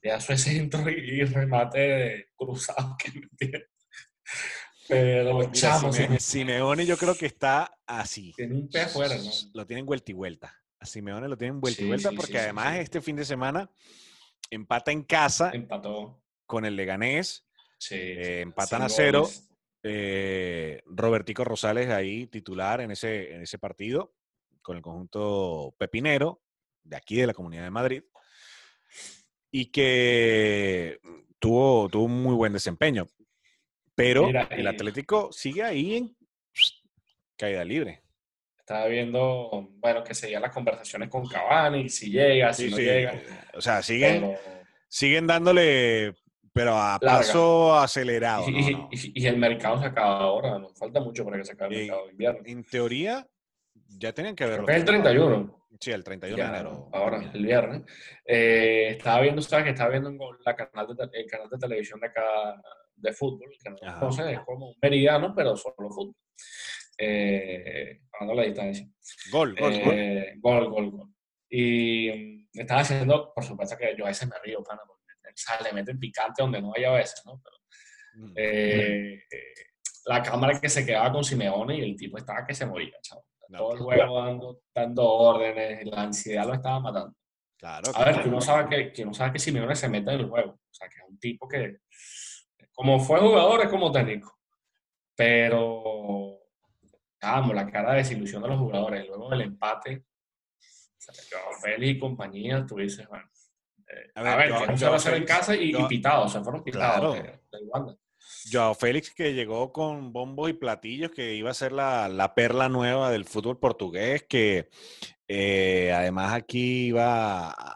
Ya 0.01 0.19
su 0.19 0.37
centro 0.37 0.89
y, 0.89 1.23
remate 1.23 2.29
cruzado 2.35 2.95
que 2.99 3.11
me 3.19 3.67
Pero, 4.87 5.49
chamo, 5.51 5.93
Simeone 6.19 6.85
yo 6.85 6.97
creo 6.97 7.15
que 7.15 7.25
está 7.25 7.79
así. 7.85 8.33
Tiene 8.35 8.55
un 8.55 8.67
pie 8.67 8.81
afuera, 8.81 9.15
¿no? 9.15 9.31
Lo 9.53 9.65
tienen 9.65 9.85
vuelta 9.85 10.11
y 10.11 10.13
vuelta. 10.13 10.61
A 10.79 10.85
Simeone 10.85 11.29
lo 11.29 11.37
tienen 11.37 11.61
vuelta 11.61 11.81
y 11.81 11.87
vuelta 11.87 12.11
porque 12.11 12.37
además 12.37 12.77
este 12.79 12.99
fin 12.99 13.15
de 13.15 13.23
semana 13.23 13.69
empata 14.49 14.91
en 14.91 15.03
casa. 15.03 15.51
Empató. 15.53 16.21
Con 16.45 16.65
el 16.65 16.75
Leganés. 16.75 17.45
Eh, 17.89 18.41
empatan 18.41 18.81
a 18.81 18.89
cero. 18.89 19.29
Eh, 19.83 20.81
Robertico 20.85 21.43
Rosales 21.43 21.89
ahí 21.89 22.27
titular 22.27 22.79
en 22.81 22.91
ese, 22.91 23.35
en 23.35 23.41
ese 23.41 23.59
partido 23.59 24.13
con 24.61 24.77
el 24.77 24.81
conjunto 24.81 25.75
pepinero 25.77 26.41
de 26.83 26.95
aquí 26.95 27.17
de 27.17 27.27
la 27.27 27.33
Comunidad 27.33 27.63
de 27.63 27.69
Madrid 27.69 28.03
y 29.51 29.67
que 29.67 30.99
tuvo, 31.37 31.89
tuvo 31.89 32.05
un 32.05 32.23
muy 32.23 32.33
buen 32.33 32.53
desempeño. 32.53 33.07
Pero 33.95 34.29
el 34.49 34.67
Atlético 34.67 35.31
sigue 35.31 35.61
ahí 35.61 35.97
en 35.97 36.17
caída 37.37 37.63
libre. 37.63 38.01
Estaba 38.57 38.87
viendo, 38.87 39.69
bueno, 39.75 40.03
que 40.03 40.15
seguían 40.15 40.41
las 40.41 40.53
conversaciones 40.53 41.09
con 41.09 41.27
Cavani, 41.27 41.89
si 41.89 42.09
llega, 42.09 42.53
si 42.53 42.71
no 42.71 42.77
llega. 42.77 43.21
O 43.53 43.61
sea, 43.61 43.83
siguen, 43.83 44.35
siguen 44.87 45.27
dándole, 45.27 46.15
pero 46.53 46.77
a 46.77 46.99
paso 46.99 47.75
acelerado. 47.75 48.45
Y, 48.47 49.25
el 49.25 49.37
mercado 49.37 49.79
se 49.79 49.87
acaba 49.87 50.19
ahora, 50.19 50.59
nos 50.59 50.77
falta 50.77 51.01
mucho 51.01 51.25
para 51.25 51.37
que 51.37 51.45
se 51.45 51.53
acabe 51.53 51.75
el 51.75 51.81
mercado 51.81 52.05
de 52.05 52.11
invierno. 52.11 52.41
En 52.45 52.63
teoría, 52.63 53.27
ya 53.97 54.13
tenían 54.13 54.35
que 54.35 54.45
verlo. 54.45 54.67
Es 54.67 54.75
el 54.77 54.85
31. 54.85 55.67
Sí, 55.79 55.91
el 55.91 56.03
31 56.03 56.37
de 56.37 56.49
enero. 56.49 56.89
Ahora, 56.93 57.31
el 57.33 57.45
viernes. 57.45 57.81
Eh, 58.25 58.89
estaba 58.91 59.21
viendo, 59.21 59.41
¿sabes? 59.41 59.65
Que 59.65 59.71
estaba 59.71 59.89
viendo 59.89 60.11
la 60.45 60.55
canal 60.55 60.87
de, 60.95 61.09
el 61.11 61.25
canal 61.25 61.49
de 61.49 61.57
televisión 61.57 61.99
de 61.99 62.07
acá 62.07 62.23
de 62.95 63.11
fútbol, 63.11 63.49
que 63.61 63.69
no 63.69 64.11
sé, 64.11 64.33
es 64.33 64.39
como 64.41 64.69
un 64.69 64.75
meridiano, 64.81 65.33
pero 65.35 65.57
solo 65.57 65.89
fútbol. 65.89 66.15
Eh, 66.97 68.01
la 68.21 68.43
distancia. 68.43 68.87
Gol, 69.31 69.55
gol, 69.55 69.73
eh, 69.73 70.35
gol. 70.39 70.69
Gol, 70.69 70.91
gol, 70.91 71.09
Y 71.49 72.47
mm, 72.53 72.59
estaba 72.59 72.81
haciendo, 72.81 73.33
por 73.33 73.43
supuesto 73.43 73.75
que 73.77 73.95
yo 73.97 74.05
a 74.05 74.09
veces 74.09 74.29
me 74.29 74.35
río, 74.43 74.63
pana, 74.63 74.81
porque 75.33 75.63
le 75.63 75.73
meten 75.73 75.99
picante 75.99 76.41
donde 76.41 76.61
no 76.61 76.73
hay 76.75 76.83
a 76.83 76.91
veces, 76.91 77.21
¿no? 77.25 77.41
Pero, 77.43 78.27
mm. 78.27 78.33
eh, 78.35 79.23
la 80.05 80.21
cámara 80.21 80.59
que 80.59 80.69
se 80.69 80.85
quedaba 80.85 81.11
con 81.11 81.23
Simeone 81.23 81.77
y 81.77 81.81
el 81.81 81.95
tipo 81.95 82.17
estaba 82.17 82.45
que 82.45 82.53
se 82.53 82.65
moría, 82.65 82.93
chavo 83.01 83.25
todo 83.57 83.73
el 83.73 83.79
juego 83.79 84.23
dando, 84.23 84.61
dando, 84.73 85.09
órdenes, 85.09 85.85
la 85.85 86.03
ansiedad 86.03 86.45
lo 86.45 86.53
estaba 86.53 86.79
matando. 86.79 87.15
Claro, 87.57 87.91
a 87.95 88.05
ver, 88.05 88.21
que 88.21 88.29
uno 88.29 88.41
sabe 88.41 88.69
que, 88.69 88.93
que 88.93 89.03
uno 89.03 89.13
sabe 89.13 89.33
que 89.33 89.39
Simeone 89.39 89.75
se 89.75 89.87
mete 89.87 90.11
en 90.11 90.19
el 90.21 90.29
juego. 90.29 90.51
O 90.51 90.73
sea, 90.73 90.89
que 90.89 90.97
es 90.97 91.05
un 91.07 91.17
tipo 91.17 91.47
que, 91.47 91.77
como 92.73 92.99
fue 92.99 93.19
jugador, 93.19 93.61
es 93.61 93.69
como 93.69 93.91
técnico. 93.91 94.37
Pero, 95.15 96.39
vamos, 97.21 97.55
la 97.55 97.69
cara 97.69 97.91
de 97.91 97.97
desilusión 97.99 98.41
de 98.41 98.49
los 98.49 98.59
jugadores, 98.59 99.07
luego 99.07 99.29
del 99.29 99.41
empate, 99.41 100.05
o 101.07 101.61
Félix 101.61 101.97
y 101.97 101.99
compañía, 101.99 102.65
tú 102.65 102.77
dices, 102.77 103.07
bueno, 103.07 103.29
a 104.15 104.23
ver, 104.23 104.31
a 104.31 104.35
ver 104.35 104.53
que 104.59 104.67
no 104.67 104.77
se 104.77 104.85
hacer 104.85 105.13
en 105.15 105.25
casa 105.25 105.55
y, 105.55 105.75
y 105.75 105.87
pitados, 105.87 106.31
se 106.31 106.41
fueron 106.41 106.63
pitados 106.63 106.99
claro. 106.99 107.13
de, 107.13 107.21
de 107.21 107.97
Joao 108.51 108.75
Félix 108.75 109.13
que 109.13 109.33
llegó 109.33 109.71
con 109.71 110.11
bombos 110.11 110.49
y 110.49 110.53
platillos, 110.53 111.11
que 111.11 111.35
iba 111.35 111.51
a 111.51 111.55
ser 111.55 111.71
la, 111.71 112.33
perla 112.35 112.69
nueva 112.69 113.11
del 113.11 113.25
fútbol 113.25 113.59
portugués, 113.59 114.25
que 114.27 114.69
eh, 115.27 115.91
además 115.93 116.33
aquí 116.33 116.87
iba 116.87 117.51
a, 117.51 117.75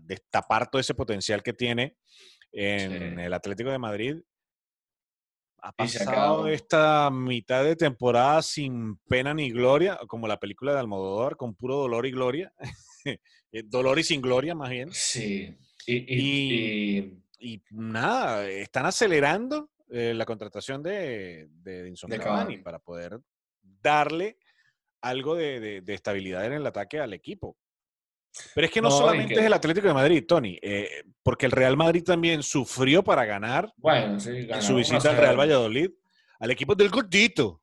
destapar 0.00 0.70
todo 0.70 0.80
ese 0.80 0.94
potencial 0.94 1.42
que 1.42 1.52
tiene 1.52 1.96
en 2.52 3.18
el 3.18 3.34
Atlético 3.34 3.70
de 3.70 3.78
Madrid. 3.78 4.16
Ha 5.58 5.72
pasado 5.72 6.48
esta 6.48 7.10
mitad 7.10 7.64
de 7.64 7.76
temporada 7.76 8.40
sin 8.40 8.96
pena 9.08 9.34
ni 9.34 9.50
gloria, 9.50 9.98
como 10.06 10.26
la 10.26 10.38
película 10.38 10.72
de 10.72 10.78
Almodóvar, 10.78 11.36
con 11.36 11.54
puro 11.54 11.76
dolor 11.76 12.06
y 12.06 12.12
gloria. 12.12 12.52
Eh, 13.52 13.62
dolor 13.64 13.96
y 13.98 14.02
sin 14.02 14.20
gloria, 14.20 14.56
más 14.56 14.68
bien. 14.68 14.90
Sí. 14.92 15.56
y 15.86 17.16
y 17.38 17.62
nada, 17.70 18.48
están 18.48 18.86
acelerando 18.86 19.70
eh, 19.90 20.14
la 20.14 20.24
contratación 20.24 20.82
de, 20.82 21.48
de 21.62 21.94
Cavani 22.20 22.58
para 22.58 22.78
poder 22.78 23.20
darle 23.62 24.38
algo 25.00 25.36
de, 25.36 25.82
estabilidad 25.86 26.44
en 26.46 26.54
el 26.54 26.66
ataque 26.66 26.98
al 26.98 27.12
equipo. 27.12 27.56
Pero 28.54 28.66
es 28.66 28.72
que 28.72 28.82
no, 28.82 28.90
solamente 28.90 29.34
es 29.34 29.46
el 29.46 29.52
Atlético 29.52 29.88
de 29.88 29.94
Madrid, 29.94 30.24
Tony, 30.26 30.58
eh, 30.60 31.04
porque 31.22 31.46
el 31.46 31.52
Real 31.52 31.76
Madrid 31.76 32.02
también 32.02 32.42
sufrió 32.42 33.02
para 33.02 33.24
ganar 33.24 33.72
bueno, 33.76 34.18
su 34.20 34.74
visita 34.74 35.10
al 35.10 35.16
Real 35.16 35.38
Valladolid, 35.38 35.90
al 36.38 36.50
equipo 36.50 36.74
del 36.74 36.90
gordito. 36.90 37.62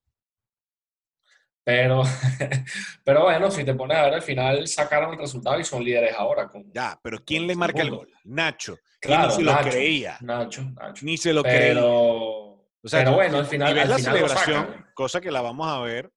Pero, 1.66 2.04
pero 3.04 3.24
bueno, 3.24 3.50
si 3.50 3.64
te 3.64 3.74
pones 3.74 3.98
a 3.98 4.04
ver, 4.04 4.14
al 4.16 4.22
final 4.22 4.68
sacaron 4.68 5.14
el 5.14 5.20
resultado 5.20 5.60
y 5.60 5.64
son 5.64 5.84
líderes 5.84 6.14
ahora. 6.18 6.50
Con, 6.50 6.72
ya, 6.74 7.00
pero 7.02 7.24
¿quién 7.24 7.48
le 7.48 7.56
marca 7.56 7.82
el 7.82 7.92
gol? 7.92 8.12
Nacho. 8.26 8.78
Claro, 9.00 9.30
ni 9.30 9.36
se 9.36 9.44
lo 9.44 9.60
creía. 9.60 10.18
Nacho, 10.22 10.64
Nacho. 10.64 11.06
Ni 11.06 11.18
se 11.18 11.34
lo 11.34 11.44
creía. 11.44 11.84
O 11.84 12.68
sea, 12.84 13.00
pero 13.00 13.14
bueno, 13.14 13.38
al 13.38 13.46
final. 13.46 13.72
Y 13.72 13.76
ves 13.76 13.90
la 13.90 13.98
celebración, 13.98 14.86
cosa 14.94 15.22
que 15.22 15.32
la 15.32 15.42
vamos 15.42 15.68
a 15.68 15.80
ver. 15.80 16.12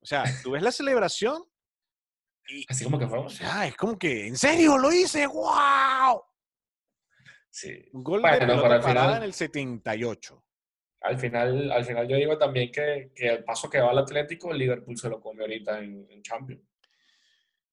O 0.00 0.06
sea, 0.06 0.24
tú 0.42 0.52
ves 0.52 0.62
la 0.62 0.72
celebración. 0.72 1.42
Y, 2.48 2.64
Así 2.68 2.84
como 2.84 2.98
que 2.98 3.06
fue. 3.06 3.18
O 3.18 3.28
sea, 3.28 3.66
es 3.66 3.76
como 3.76 3.98
que, 3.98 4.26
¿en 4.26 4.36
serio 4.36 4.78
lo 4.78 4.90
hice? 4.92 5.26
¡Wow! 5.26 6.22
Sí. 7.50 7.88
Un 7.92 8.02
gol 8.02 8.22
de 8.22 8.38
pelota 8.38 8.80
parada 8.80 9.16
en 9.18 9.24
el 9.24 9.34
78 9.34 10.45
al 11.00 11.18
final, 11.18 11.70
al 11.70 11.84
final 11.84 12.08
yo 12.08 12.16
digo 12.16 12.38
también 12.38 12.70
que, 12.70 13.12
que, 13.14 13.28
el 13.28 13.44
paso 13.44 13.68
que 13.70 13.80
va 13.80 13.90
al 13.90 13.98
Atlético, 13.98 14.52
el 14.52 14.58
Liverpool 14.58 14.96
se 14.96 15.08
lo 15.08 15.20
come 15.20 15.42
ahorita 15.42 15.78
en, 15.78 16.06
en 16.10 16.22
Champions. 16.22 16.62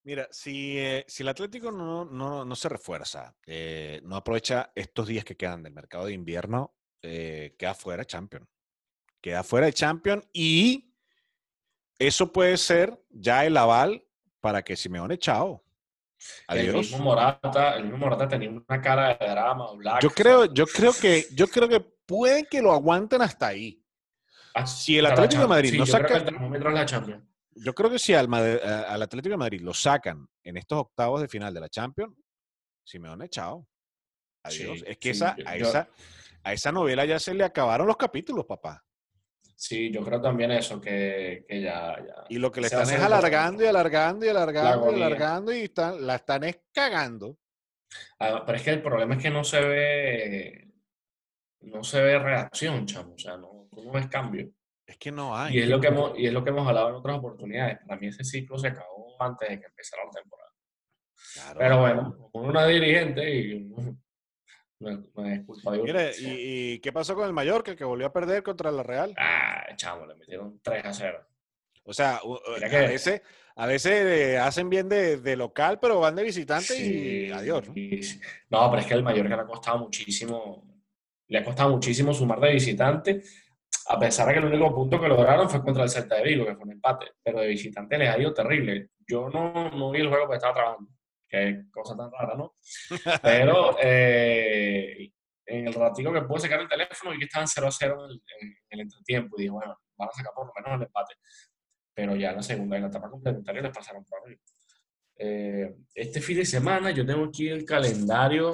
Mira, 0.03 0.27
si, 0.31 0.77
eh, 0.77 1.05
si 1.07 1.23
el 1.23 1.29
Atlético 1.29 1.71
no, 1.71 2.03
no, 2.03 2.43
no 2.43 2.55
se 2.55 2.67
refuerza, 2.67 3.35
eh, 3.45 4.01
no 4.03 4.17
aprovecha 4.17 4.71
estos 4.75 5.07
días 5.07 5.23
que 5.23 5.37
quedan 5.37 5.63
del 5.63 5.73
mercado 5.73 6.07
de 6.07 6.13
invierno, 6.13 6.75
eh, 7.01 7.55
queda 7.57 7.73
fuera 7.73 8.03
Champions. 8.03 8.47
Queda 9.21 9.43
fuera 9.43 9.67
de 9.67 9.73
Champions 9.73 10.27
y 10.33 10.93
eso 11.97 12.33
puede 12.33 12.57
ser 12.57 13.01
ya 13.09 13.45
el 13.45 13.55
aval 13.55 14.05
para 14.41 14.61
que 14.61 14.75
Simeone 14.75 15.17
chao. 15.17 15.62
Adiós. 16.47 16.67
El 16.67 16.75
mismo 16.75 16.97
Morata, 16.99 17.75
el 17.75 17.83
mismo 17.83 17.97
Morata 17.97 18.27
tenía 18.27 18.49
una 18.49 18.81
cara 18.81 19.15
de 19.15 19.27
drama. 19.29 19.67
yo 20.01 20.09
creo, 20.09 20.45
yo 20.53 20.65
creo 20.65 20.93
que, 20.93 21.27
yo 21.33 21.47
creo 21.47 21.67
que 21.67 21.79
pueden 21.79 22.45
que 22.49 22.61
lo 22.61 22.71
aguanten 22.71 23.21
hasta 23.21 23.47
ahí. 23.47 23.81
Ah, 24.53 24.67
si 24.67 24.97
el 24.97 25.05
Atlético 25.05 25.43
de 25.43 25.47
Madrid 25.47 25.73
no 25.77 25.85
saca. 25.85 26.23
Yo 27.55 27.73
creo 27.73 27.89
que 27.89 27.99
si 27.99 28.13
al, 28.13 28.31
al, 28.33 29.01
Atlético 29.01 29.33
de 29.33 29.37
Madrid 29.37 29.61
lo 29.61 29.73
sacan 29.73 30.27
en 30.43 30.57
estos 30.57 30.79
octavos 30.79 31.21
de 31.21 31.27
final 31.27 31.53
de 31.53 31.59
la 31.59 31.69
Champions, 31.69 32.15
Simeone, 32.83 33.29
chao. 33.29 33.67
Adiós. 34.43 34.83
es 34.85 34.97
que 34.97 35.11
esa, 35.11 35.35
a, 35.45 35.55
esa, 35.55 35.87
a 36.43 36.53
esa 36.53 36.71
novela 36.71 37.05
ya 37.05 37.19
se 37.19 37.33
le 37.33 37.43
acabaron 37.43 37.87
los 37.87 37.95
capítulos, 37.95 38.45
papá. 38.45 38.83
Sí, 39.55 39.91
yo 39.91 40.03
creo 40.03 40.21
también 40.21 40.51
eso, 40.51 40.81
que, 40.81 41.45
que 41.47 41.61
ya, 41.61 41.95
ya, 41.97 42.23
Y 42.29 42.37
lo 42.37 42.51
que 42.51 42.61
le 42.61 42.67
están 42.67 42.89
es 42.89 42.99
alargando 42.99 43.63
y 43.63 43.67
alargando 43.67 44.25
y 44.25 44.29
alargando 44.29 44.91
y 44.91 44.95
alargando 44.95 45.53
y 45.53 45.61
están, 45.61 46.05
la 46.05 46.15
están 46.15 46.43
es 46.43 46.61
cagando. 46.73 47.37
Ah, 48.19 48.43
pero 48.45 48.57
es 48.57 48.63
que 48.63 48.71
el 48.71 48.81
problema 48.81 49.15
es 49.15 49.21
que 49.21 49.29
no 49.29 49.43
se 49.43 49.61
ve 49.61 50.73
no 51.63 51.83
se 51.83 52.01
ve 52.01 52.19
reacción, 52.19 52.85
chamo. 52.85 53.13
O 53.13 53.17
sea, 53.17 53.37
no, 53.37 53.67
no 53.71 53.91
ves 53.91 54.07
cambio. 54.07 54.49
Es 54.85 54.97
que 54.97 55.11
no 55.11 55.35
hay. 55.35 55.57
Y 55.57 55.61
es, 55.61 55.69
lo 55.69 55.79
que 55.79 55.87
hemos, 55.87 56.17
y 56.17 56.27
es 56.27 56.33
lo 56.33 56.43
que 56.43 56.49
hemos 56.49 56.67
hablado 56.67 56.89
en 56.89 56.95
otras 56.95 57.17
oportunidades. 57.17 57.79
Para 57.87 57.99
mí 57.99 58.07
ese 58.07 58.23
ciclo 58.23 58.57
se 58.57 58.67
acabó 58.67 59.15
antes 59.21 59.49
de 59.49 59.59
que 59.59 59.65
empezara 59.67 60.03
la 60.05 60.11
temporada. 60.11 60.49
Pero 61.57 61.79
bueno, 61.79 62.29
como 62.31 62.47
una 62.47 62.65
dirigente 62.65 63.33
y 63.33 63.71
no, 64.83 65.25
es 65.25 65.45
culpa 65.45 65.71
de 65.71 65.81
Mire, 65.81 66.11
¿y, 66.19 66.79
qué 66.79 66.91
pasó 66.91 67.15
con 67.15 67.25
el 67.25 67.33
Mallorca 67.33 67.75
que 67.75 67.83
volvió 67.83 68.07
a 68.07 68.13
perder 68.13 68.43
contra 68.43 68.71
la 68.71 68.83
Real? 68.83 69.13
Ah, 69.17 69.65
chamo, 69.75 70.05
le 70.05 70.15
metieron 70.15 70.59
3 70.61 70.85
a 70.85 70.93
0. 70.93 71.27
O 71.85 71.93
sea, 71.93 72.17
a, 72.17 72.67
veces, 72.67 73.21
a 73.55 73.65
veces 73.65 73.91
eh, 73.91 74.37
hacen 74.37 74.69
bien 74.69 74.87
de, 74.87 75.35
local, 75.35 75.79
pero 75.81 75.99
van 75.99 76.15
de 76.15 76.23
visitante 76.23 76.77
y 76.79 77.31
adiós. 77.31 77.67
¿no? 77.67 77.73
no, 78.49 78.69
pero 78.69 78.81
es 78.81 78.85
que 78.87 78.93
el 78.93 79.03
Mallorca 79.03 79.35
le 79.35 79.41
ha 79.41 79.45
costado 79.45 79.79
muchísimo 79.79 80.63
le 81.33 81.39
ha 81.39 81.43
costado 81.43 81.71
muchísimo 81.71 82.13
sumar 82.13 82.39
de 82.39 82.53
visitante, 82.53 83.23
a 83.87 83.99
pesar 83.99 84.27
de 84.27 84.33
que 84.33 84.39
el 84.39 84.45
único 84.45 84.73
punto 84.73 85.01
que 85.01 85.07
lograron 85.07 85.49
fue 85.49 85.63
contra 85.63 85.83
el 85.83 85.89
Celta 85.89 86.15
de 86.15 86.23
Vigo, 86.23 86.45
que 86.45 86.55
fue 86.55 86.65
un 86.65 86.71
empate, 86.73 87.07
pero 87.23 87.39
de 87.39 87.47
visitante 87.47 87.97
les 87.97 88.09
ha 88.09 88.19
ido 88.19 88.33
terrible. 88.33 88.89
Yo 89.07 89.29
no, 89.29 89.71
no 89.71 89.91
vi 89.91 90.01
el 90.01 90.09
juego 90.09 90.25
porque 90.25 90.37
estaba 90.37 90.53
trabajando, 90.53 90.91
que 91.33 91.63
cosa 91.71 91.97
tan 91.97 92.11
rara, 92.11 92.35
¿no? 92.35 92.55
Pero 93.23 93.75
eh, 93.81 95.11
en 95.47 95.67
el 95.67 95.73
ratito 95.73 96.13
que 96.13 96.21
pude 96.21 96.41
sacar 96.41 96.61
el 96.61 96.67
teléfono 96.67 97.11
vi 97.11 97.17
que 97.17 97.25
estaban 97.25 97.47
0 97.47 97.67
a 97.67 97.71
0 97.71 98.07
en 98.39 98.55
el, 98.69 98.79
entretiempo 98.81 99.35
y 99.37 99.41
dije, 99.41 99.51
bueno, 99.51 99.75
van 99.97 100.09
a 100.09 100.11
sacar 100.11 100.31
por 100.35 100.45
lo 100.45 100.53
menos 100.55 100.79
el 100.79 100.85
empate. 100.85 101.15
Pero 101.95 102.15
ya 102.15 102.29
en 102.29 102.35
la 102.35 102.43
segunda, 102.43 102.75
en 102.75 102.83
la 102.83 102.89
etapa 102.89 103.09
complementaria 103.09 103.63
les 103.63 103.71
pasaron 103.71 104.05
por 104.05 104.21
arriba. 104.21 104.41
Eh, 105.17 105.75
este 105.95 106.21
fin 106.21 106.37
de 106.37 106.45
semana, 106.45 106.91
yo 106.91 107.05
tengo 107.05 107.25
aquí 107.25 107.49
el 107.49 107.65
calendario. 107.65 108.51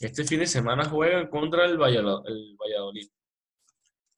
Este 0.00 0.24
fin 0.24 0.40
de 0.40 0.46
semana 0.46 0.86
juegan 0.86 1.28
contra 1.28 1.66
el 1.66 1.76
Valladolid. 1.76 3.08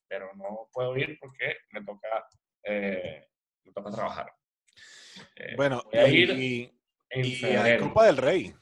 Pero 0.06 0.30
no 0.36 0.68
puedo 0.72 0.96
ir 0.96 1.18
porque 1.20 1.56
me 1.70 1.82
toca, 1.82 2.28
eh, 2.62 3.26
me 3.64 3.72
toca 3.72 3.90
trabajar. 3.90 4.32
Eh, 5.36 5.56
bueno, 5.56 5.82
voy 5.84 6.00
a 6.00 6.08
ir 6.08 6.30
y, 6.30 6.81
en 7.12 7.88
Copa 7.88 8.06
del 8.06 8.16
Rey. 8.16 8.54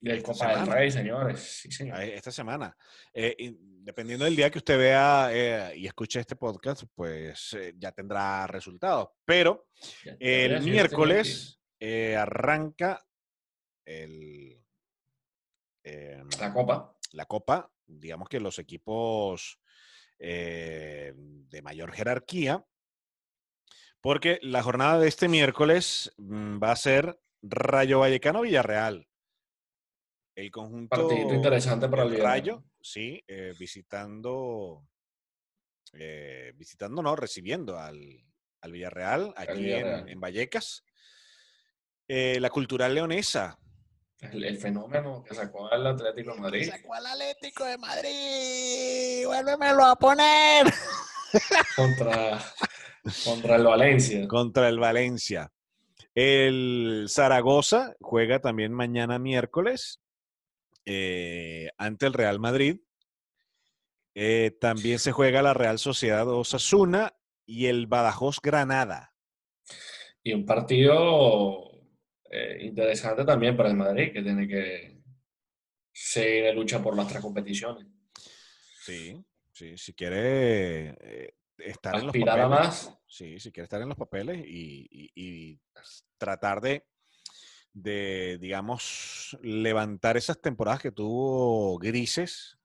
Y 0.00 0.10
el 0.10 0.22
Copa 0.22 0.56
del 0.56 0.66
Rey, 0.66 0.90
señores. 0.90 1.40
Sí, 1.62 1.70
señor. 1.70 2.00
Esta 2.02 2.30
semana. 2.30 2.76
dependiendo 3.12 4.24
del 4.24 4.36
día 4.36 4.50
que 4.50 4.58
usted 4.58 4.78
vea 4.78 5.74
y 5.74 5.86
escuche 5.86 6.20
este 6.20 6.36
podcast, 6.36 6.84
pues 6.94 7.56
ya 7.76 7.92
tendrá 7.92 8.46
resultados. 8.46 9.08
Pero 9.24 9.68
el 10.18 10.62
miércoles 10.62 11.58
eh, 11.86 12.16
arranca 12.16 13.04
el, 13.84 14.58
em, 15.82 16.28
la 16.40 16.52
Copa. 16.52 16.96
La 17.12 17.26
Copa, 17.26 17.70
digamos 17.84 18.30
que 18.30 18.40
los 18.40 18.58
equipos 18.58 19.60
eh, 20.18 21.12
de 21.14 21.60
mayor 21.60 21.92
jerarquía, 21.92 22.64
porque 24.00 24.38
la 24.40 24.62
jornada 24.62 24.98
de 24.98 25.08
este 25.08 25.28
miércoles 25.28 26.10
mm, 26.16 26.58
va 26.62 26.72
a 26.72 26.76
ser 26.76 27.20
Rayo 27.46 28.00
Vallecano 28.00 28.42
Villarreal. 28.42 29.06
El 30.34 30.50
conjunto. 30.50 31.08
Partido 31.08 31.34
interesante 31.34 31.88
para 31.88 32.02
el 32.02 32.18
Rayo, 32.18 32.64
sí, 32.80 33.22
eh, 33.28 33.52
visitando. 33.58 34.86
visitando, 36.56 37.02
no, 37.02 37.14
recibiendo 37.14 37.78
al, 37.78 38.24
Villarreal 38.66 39.32
aquí 39.36 39.72
en, 39.72 40.18
Vallecas. 40.18 40.84
Eh, 42.08 42.38
la 42.40 42.50
cultural 42.50 42.94
leonesa. 42.94 43.58
El, 44.20 44.58
fenómeno 44.58 45.22
que 45.22 45.34
sacó 45.34 45.70
al 45.70 45.86
Atlético 45.86 46.34
de 46.34 46.40
Madrid. 46.40 46.70
Sacó 46.70 46.94
al 46.94 47.06
Atlético 47.06 47.64
de 47.64 47.78
Madrid. 47.78 49.26
Vuélvemelo 49.26 49.84
a 49.84 49.96
poner. 49.96 50.66
Contra, 51.76 52.40
contra 53.24 53.56
el 53.56 53.64
Valencia. 53.64 54.28
Contra 54.28 54.68
el 54.68 54.78
Valencia. 54.78 55.52
El 56.14 57.06
Zaragoza 57.08 57.96
juega 58.00 58.40
también 58.40 58.72
mañana 58.72 59.18
miércoles 59.18 60.00
eh, 60.86 61.70
ante 61.76 62.06
el 62.06 62.12
Real 62.12 62.38
Madrid. 62.38 62.80
Eh, 64.14 64.56
también 64.60 65.00
se 65.00 65.10
juega 65.10 65.42
la 65.42 65.54
Real 65.54 65.80
Sociedad 65.80 66.28
Osasuna 66.28 67.16
y 67.44 67.66
el 67.66 67.88
Badajoz 67.88 68.38
Granada. 68.40 69.12
Y 70.22 70.32
un 70.32 70.46
partido 70.46 71.72
eh, 72.30 72.58
interesante 72.60 73.24
también 73.24 73.56
para 73.56 73.70
el 73.70 73.76
Madrid, 73.76 74.12
que 74.12 74.22
tiene 74.22 74.46
que 74.46 75.02
seguir 75.92 76.44
en 76.44 76.54
lucha 76.54 76.80
por 76.80 76.96
las 76.96 77.08
tres 77.08 77.20
competiciones. 77.20 77.86
Sí, 78.84 79.20
sí, 79.52 79.76
si 79.76 79.94
quiere 79.94 81.34
estar 81.58 81.94
en 81.96 82.06
los 82.06 82.16
papeles. 82.16 82.48
más. 82.48 82.98
Sí, 83.06 83.38
si 83.38 83.52
quiere 83.52 83.64
estar 83.64 83.80
en 83.80 83.88
los 83.88 83.98
papeles 83.98 84.44
y, 84.46 85.60
tratar 86.18 86.60
de, 86.60 86.86
de, 87.72 88.38
digamos, 88.40 89.36
levantar 89.42 90.16
esas 90.16 90.40
temporadas 90.40 90.80
que 90.80 90.92
tuvo 90.92 91.78
grises 91.78 92.56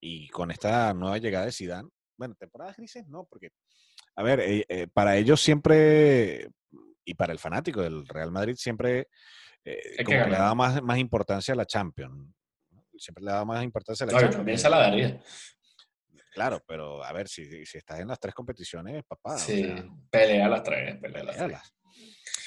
y 0.00 0.28
con 0.28 0.50
esta 0.50 0.92
nueva 0.94 1.18
llegada 1.18 1.46
de 1.46 1.52
Zidane. 1.52 1.88
Bueno, 2.16 2.34
temporadas 2.34 2.76
grises 2.76 3.06
no, 3.06 3.24
porque, 3.24 3.50
a 4.16 4.22
ver, 4.22 4.40
eh, 4.40 4.86
para 4.92 5.16
ellos 5.16 5.40
siempre 5.40 6.50
y 7.04 7.14
para 7.14 7.32
el 7.32 7.38
fanático 7.38 7.82
del 7.82 8.06
Real 8.06 8.30
Madrid 8.30 8.54
siempre 8.56 9.08
eh, 9.64 10.04
como 10.04 10.24
que 10.24 10.30
le 10.30 10.36
daba 10.36 10.54
más, 10.54 10.82
más 10.82 10.98
importancia 10.98 11.52
a 11.54 11.56
la 11.56 11.66
Champions. 11.66 12.32
Siempre 12.96 13.24
le 13.24 13.30
daba 13.30 13.44
más 13.44 13.64
importancia 13.64 14.04
a 14.04 14.06
la 14.06 14.12
Champions. 14.12 14.36
También 14.36 14.58
se 14.58 14.70
la 14.70 14.78
daría. 14.78 15.22
Claro, 16.30 16.62
pero 16.66 17.02
a 17.02 17.12
ver, 17.12 17.28
si, 17.28 17.66
si 17.66 17.78
estás 17.78 18.00
en 18.00 18.08
las 18.08 18.20
tres 18.20 18.34
competiciones, 18.34 19.02
papá. 19.04 19.36
Sí, 19.36 19.66
pelea 20.10 20.48
las 20.48 20.62
tres, 20.62 20.96
pelea 20.98 21.24
las 21.24 21.36
tres. 21.36 21.74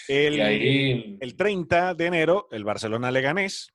El, 0.07 1.17
el 1.21 1.35
30 1.35 1.93
de 1.93 2.05
enero, 2.05 2.47
el 2.51 2.63
Barcelona 2.63 3.11
Leganés 3.11 3.73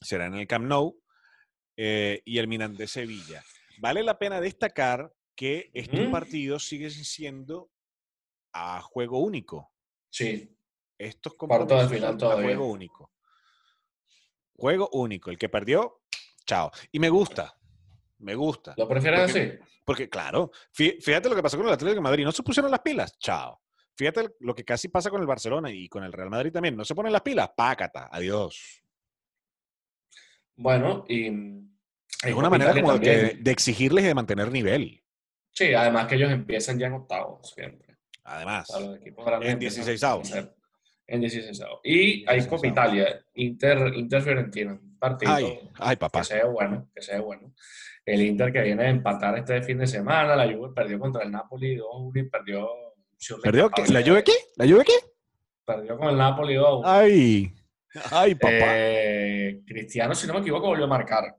será 0.00 0.26
en 0.26 0.34
el 0.34 0.46
Camp 0.46 0.66
Nou 0.66 0.98
eh, 1.76 2.22
y 2.24 2.38
el 2.38 2.48
Milan 2.48 2.76
de 2.76 2.86
Sevilla. 2.86 3.42
Vale 3.78 4.02
la 4.02 4.18
pena 4.18 4.40
destacar 4.40 5.12
que 5.34 5.70
estos 5.72 6.06
partidos 6.08 6.66
siguen 6.66 6.90
siendo 6.90 7.70
a 8.52 8.80
juego 8.82 9.20
único. 9.20 9.72
Sí. 10.10 10.54
Estos 10.98 11.34
compromisos 11.34 11.90
final 11.90 12.18
juego 12.18 12.66
único. 12.66 13.12
Juego 14.54 14.90
único. 14.92 15.30
El 15.30 15.38
que 15.38 15.48
perdió, 15.48 16.02
chao. 16.44 16.70
Y 16.92 16.98
me 16.98 17.08
gusta. 17.08 17.56
Me 18.20 18.34
gusta. 18.34 18.74
¿Lo 18.76 18.88
prefieres 18.88 19.20
así? 19.20 19.52
Porque, 19.84 20.08
claro, 20.08 20.50
fíjate 20.72 21.28
lo 21.28 21.34
que 21.34 21.42
pasó 21.42 21.56
con 21.56 21.66
el 21.66 21.72
Atlético 21.72 21.96
de 21.96 22.00
Madrid. 22.02 22.24
No 22.24 22.32
se 22.32 22.42
pusieron 22.42 22.70
las 22.70 22.80
pilas, 22.80 23.18
chao. 23.18 23.60
Fíjate 23.96 24.30
lo 24.40 24.54
que 24.54 24.64
casi 24.64 24.88
pasa 24.88 25.10
con 25.10 25.20
el 25.20 25.26
Barcelona 25.26 25.70
y 25.70 25.88
con 25.88 26.04
el 26.04 26.12
Real 26.12 26.30
Madrid 26.30 26.52
también. 26.52 26.76
No 26.76 26.84
se 26.84 26.94
ponen 26.94 27.12
las 27.12 27.22
pilas, 27.22 27.50
pácata, 27.56 28.08
adiós. 28.10 28.82
Bueno, 30.56 31.04
y. 31.08 31.26
Es 32.22 32.34
una 32.34 32.50
manera 32.50 32.74
como 32.74 32.98
de, 32.98 33.38
de, 33.40 33.50
exigirles 33.50 34.04
y 34.04 34.08
de 34.08 34.14
mantener 34.14 34.52
nivel. 34.52 35.02
Sí, 35.52 35.72
además 35.74 36.06
que 36.06 36.16
ellos 36.16 36.30
empiezan 36.30 36.78
ya 36.78 36.86
en 36.86 36.94
octavos 36.94 37.50
siempre. 37.54 37.96
Además, 38.24 38.68
en 39.42 39.58
16 39.58 40.04
avos. 40.04 40.32
En 41.06 41.20
16 41.20 41.60
avos. 41.62 41.80
Y 41.82 42.24
hay 42.28 42.46
Copa 42.46 42.66
Italia, 42.66 43.24
Inter, 43.34 43.92
Inter 43.94 44.22
Fiorentina, 44.22 44.78
partido 44.98 45.32
ay, 45.78 45.96
papá. 45.96 46.20
que 46.20 46.26
sea 46.26 46.44
bueno, 46.46 46.88
que 46.94 47.02
sea 47.02 47.20
bueno. 47.20 47.52
El 48.12 48.22
Inter 48.22 48.52
que 48.52 48.62
viene 48.62 48.84
a 48.84 48.90
empatar 48.90 49.38
este 49.38 49.62
fin 49.62 49.78
de 49.78 49.86
semana, 49.86 50.34
la 50.34 50.52
Juve 50.52 50.72
perdió 50.74 50.98
contra 50.98 51.22
el 51.22 51.30
Napoli 51.30 51.76
2-1 51.76 52.20
y 52.20 52.22
perdió... 52.28 52.68
¿Perdió 53.42 53.70
qué? 53.70 53.86
¿La 53.92 54.02
Juve 54.02 54.24
qué? 54.24 54.32
¿La 54.56 54.66
Juve 54.66 54.84
qué? 54.84 54.94
Perdió 55.64 55.96
con 55.96 56.08
el 56.08 56.16
Napoli 56.16 56.54
2-1. 56.54 56.82
Ay, 56.84 57.54
ay, 58.10 58.34
papá. 58.34 58.54
Eh, 58.58 59.60
Cristiano, 59.64 60.14
si 60.14 60.26
no 60.26 60.34
me 60.34 60.40
equivoco, 60.40 60.66
volvió 60.66 60.86
a 60.86 60.88
marcar. 60.88 61.36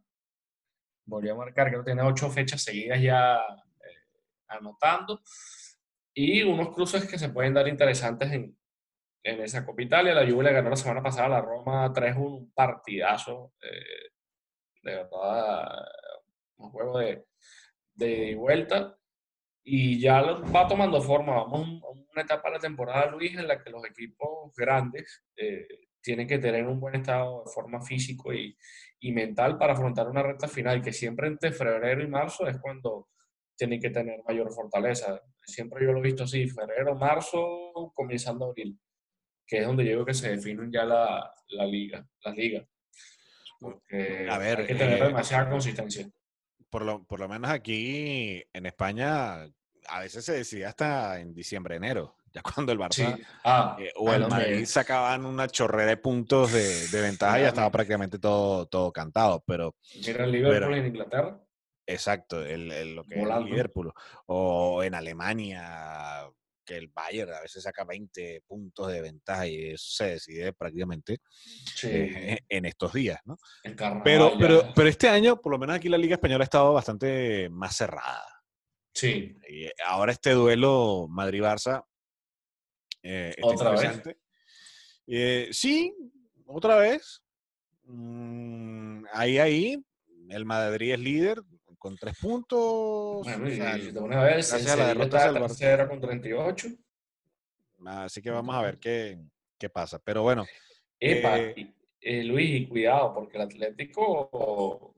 Volvió 1.06 1.34
a 1.34 1.38
marcar, 1.38 1.68
creo 1.68 1.82
que 1.82 1.92
tiene 1.92 2.04
ocho 2.04 2.30
fechas 2.30 2.64
seguidas 2.64 3.02
ya 3.02 3.36
eh, 3.36 4.22
anotando 4.48 5.20
y 6.14 6.42
unos 6.44 6.70
cruces 6.70 7.06
que 7.06 7.18
se 7.18 7.30
pueden 7.30 7.54
dar 7.54 7.68
interesantes 7.68 8.32
en, 8.32 8.58
en 9.24 9.42
esa 9.42 9.66
Copa 9.66 9.82
Italia. 9.82 10.14
La 10.14 10.30
Juve 10.30 10.46
le 10.46 10.54
ganó 10.54 10.70
la 10.70 10.78
semana 10.78 11.04
pasada 11.04 11.26
a 11.26 11.30
la 11.30 11.42
Roma 11.42 11.92
3-1, 11.92 12.18
un 12.18 12.52
partidazo. 12.54 13.54
Eh, 13.62 14.12
de 14.84 14.96
verdad, 14.96 15.68
un 16.62 16.72
juego 16.72 17.00
de, 17.00 17.26
de 17.94 18.36
vuelta. 18.36 18.98
Y 19.64 20.00
ya 20.00 20.22
va 20.22 20.68
tomando 20.68 21.02
forma. 21.02 21.36
Vamos 21.36 21.84
a 21.84 21.90
una 21.90 22.22
etapa 22.24 22.50
de 22.50 22.56
la 22.56 22.60
temporada, 22.60 23.12
Luis, 23.12 23.38
en 23.38 23.48
la 23.48 23.62
que 23.62 23.70
los 23.70 23.86
equipos 23.86 24.54
grandes 24.56 25.24
eh, 25.36 25.68
tienen 26.02 26.28
que 26.28 26.40
tener 26.40 26.66
un 26.66 26.80
buen 26.80 26.96
estado 26.96 27.44
de 27.46 27.52
forma 27.52 27.80
físico 27.82 28.34
y, 28.34 28.58
y 29.00 29.12
mental 29.12 29.58
para 29.58 29.74
afrontar 29.74 30.08
una 30.10 30.24
recta 30.24 30.48
final, 30.48 30.82
que 30.82 30.92
siempre 30.92 31.28
entre 31.28 31.52
febrero 31.52 32.04
y 32.04 32.08
marzo 32.08 32.48
es 32.48 32.58
cuando 32.60 33.10
tienen 33.56 33.80
que 33.80 33.92
tener 33.92 34.20
mayor 34.28 34.52
fortaleza. 34.52 35.22
Siempre 35.44 35.86
yo 35.86 35.92
lo 35.92 36.00
he 36.00 36.04
visto 36.04 36.24
así, 36.24 36.48
febrero, 36.48 36.96
marzo, 36.96 37.92
comenzando 37.94 38.46
abril, 38.46 38.80
que 39.46 39.60
es 39.60 39.68
donde 39.68 39.86
yo 39.86 39.92
creo 39.92 40.06
que 40.06 40.14
se 40.16 40.32
definen 40.32 40.72
ya 40.72 40.86
la, 40.86 41.32
la 41.50 41.66
liga, 41.66 42.04
las 42.24 42.36
ligas. 42.36 42.68
Porque 43.60 44.28
a 44.28 44.40
ver, 44.40 44.62
hay 44.62 44.68
que 44.68 44.76
tener 44.76 45.04
eh, 45.04 45.06
demasiada 45.06 45.50
consistencia. 45.50 46.10
Por 46.72 46.84
lo, 46.84 47.04
por 47.04 47.20
lo 47.20 47.30
menos 47.30 47.52
aquí 47.52 48.44
en 48.54 48.66
España 48.66 49.44
a 49.88 50.00
veces 50.00 50.26
se 50.26 50.34
decide 50.34 50.66
hasta 50.66 51.20
en 51.20 51.36
diciembre, 51.36 51.76
enero. 51.76 52.16
Ya 52.34 52.42
cuando 52.42 52.72
el 52.72 52.80
Barça 52.80 53.20
ah, 53.44 53.76
eh, 53.78 53.92
o 53.98 54.14
el 54.14 54.26
Madrid 54.26 54.64
sacaban 54.64 55.26
una 55.26 55.50
chorrera 55.50 55.90
de 55.90 55.98
puntos 55.98 56.54
de, 56.54 56.88
de 56.88 57.02
ventaja, 57.02 57.42
ya 57.42 57.50
estaba 57.50 57.70
prácticamente 57.70 58.20
todo, 58.20 58.68
todo 58.68 58.94
cantado. 58.94 59.44
Pero, 59.46 59.76
Mira 60.08 60.24
el 60.24 60.32
Liverpool 60.32 60.76
en 60.76 60.86
Inglaterra. 60.86 61.42
Exacto, 61.86 62.42
el, 62.46 62.96
lo 62.96 63.04
que 63.04 63.16
es 63.22 63.30
el 63.30 63.44
Liverpool. 63.44 63.92
O 64.28 64.82
en 64.82 64.96
Alemania, 64.96 66.26
el 66.78 66.88
Bayern 66.88 67.34
a 67.34 67.42
veces 67.42 67.64
saca 67.64 67.84
20 67.84 68.44
puntos 68.48 68.92
de 68.92 69.02
ventaja 69.02 69.48
y 69.48 69.72
eso 69.72 69.86
se 69.90 70.06
decide 70.12 70.54
prácticamente 70.54 71.20
eh, 71.84 72.40
en 72.50 72.66
estos 72.66 72.94
días, 72.94 73.20
¿no? 73.26 73.38
Pero, 74.04 74.34
pero, 74.40 74.72
pero 74.76 74.90
este 74.90 75.10
año, 75.10 75.40
por 75.40 75.52
lo 75.52 75.60
menos 75.60 75.76
aquí 75.76 75.90
la 75.90 75.98
Liga 75.98 76.16
Española 76.16 76.44
ha 76.44 76.46
estado 76.46 76.74
bastante 76.74 77.50
más 77.50 77.76
cerrada. 77.76 78.26
Sí. 78.94 79.38
Y 79.50 79.70
ahora 79.86 80.12
este 80.12 80.32
duelo 80.32 81.08
Madrid-Barça 81.10 81.86
eh, 83.04 83.36
¿Otra 83.42 83.72
vez? 83.72 84.02
Eh, 85.08 85.50
sí, 85.52 85.94
otra 86.46 86.78
vez. 86.78 87.24
Mm, 87.84 89.06
ahí, 89.14 89.38
ahí. 89.38 89.86
El 90.30 90.46
Madrid 90.46 90.94
es 90.94 91.00
líder, 91.00 91.42
con 91.82 91.98
tres 91.98 92.16
puntos. 92.20 93.24
Bueno, 93.24 93.50
y, 93.50 93.92
de 93.92 94.00
una 94.00 94.24
vez, 94.24 94.52
gracias 94.52 94.72
a 94.72 94.76
la 94.76 94.88
derrota 94.90 95.34
tercera 95.34 95.90
con 95.90 96.00
38. 96.00 96.68
Así 97.88 98.22
que 98.22 98.30
vamos 98.30 98.56
a 98.56 98.62
ver 98.62 98.78
qué, 98.78 99.18
qué 99.58 99.68
pasa. 99.68 99.98
Pero 99.98 100.22
bueno. 100.22 100.46
Epa, 101.00 101.40
eh, 101.40 101.74
eh, 102.00 102.24
Luis, 102.24 102.70
cuidado, 102.70 103.16
porque 103.16 103.38
el 103.38 103.44
Atlético 103.46 104.94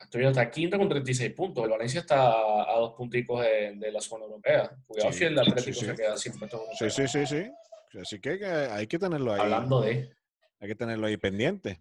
estoy 0.00 0.24
hasta 0.24 0.50
quinto 0.50 0.76
con 0.76 0.88
36 0.88 1.32
puntos. 1.32 1.62
El 1.62 1.70
Valencia 1.70 2.00
está 2.00 2.32
a 2.68 2.76
dos 2.80 2.94
punticos 2.94 3.40
de, 3.42 3.92
la 3.92 4.00
zona 4.00 4.24
europea. 4.24 4.76
Cuidado 4.84 5.12
si 5.12 5.24
el 5.24 5.38
Atlético 5.38 5.78
se 5.78 5.94
queda 5.94 6.16
sin 6.16 6.36
puestos 6.36 6.60
Sí, 6.76 6.90
sí, 6.90 7.06
sí, 7.06 7.24
sí. 7.24 7.48
Así 8.00 8.20
que 8.20 8.44
hay 8.44 8.88
que 8.88 8.98
tenerlo 8.98 9.32
ahí. 9.32 9.42
Hablando 9.42 9.80
de. 9.82 10.10
Hay 10.58 10.68
que 10.68 10.74
tenerlo 10.74 11.06
ahí 11.06 11.16
pendiente. 11.16 11.80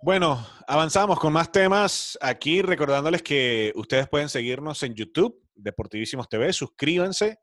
Bueno, 0.00 0.46
avanzamos 0.68 1.18
con 1.18 1.32
más 1.32 1.50
temas. 1.50 2.16
Aquí 2.20 2.62
recordándoles 2.62 3.20
que 3.20 3.72
ustedes 3.74 4.08
pueden 4.08 4.28
seguirnos 4.28 4.82
en 4.84 4.94
YouTube, 4.94 5.42
Deportivísimos 5.56 6.28
TV. 6.28 6.52
Suscríbanse 6.52 7.38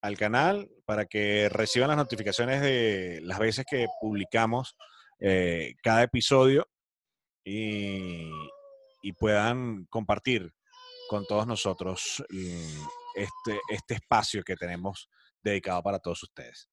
al 0.00 0.16
canal 0.16 0.70
para 0.86 1.04
que 1.04 1.50
reciban 1.50 1.88
las 1.88 1.98
notificaciones 1.98 2.62
de 2.62 3.20
las 3.22 3.38
veces 3.38 3.66
que 3.70 3.86
publicamos 4.00 4.76
eh, 5.18 5.74
cada 5.82 6.02
episodio 6.02 6.66
y, 7.44 8.30
y, 9.02 9.12
puedan 9.12 9.84
compartir 9.90 10.50
con 11.10 11.26
todos 11.26 11.46
nosotros 11.46 12.24
mm, 12.30 12.84
este, 13.14 13.60
este 13.68 13.94
espacio 13.94 14.42
que 14.42 14.56
tenemos 14.56 15.10
dedicado 15.42 15.82
para 15.82 15.98
todos 15.98 16.22
ustedes. 16.22 16.70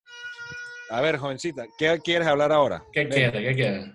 A 0.88 1.02
ver, 1.02 1.18
jovencita, 1.18 1.66
¿qué 1.76 2.00
quieres 2.02 2.26
hablar 2.26 2.50
ahora? 2.50 2.82
¿Qué 2.92 3.06
quieres? 3.10 3.42
¿Qué 3.42 3.54
quieres? 3.54 3.90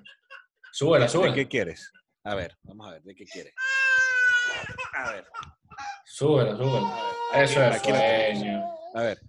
Súbela, 0.73 1.07
súbela. 1.07 1.35
¿De 1.35 1.43
qué 1.43 1.47
quieres? 1.47 1.91
A 2.23 2.33
ver, 2.33 2.57
vamos 2.63 2.87
a 2.87 2.93
ver, 2.93 3.03
¿de 3.03 3.13
qué 3.13 3.25
quieres? 3.25 3.53
A 4.95 5.11
ver. 5.11 5.27
Súbela, 6.03 6.57
súbela. 6.57 6.97
Eso 7.35 7.63
es 7.63 7.79
sueño. 7.79 8.63
A 8.95 9.01
ver. 9.03 9.19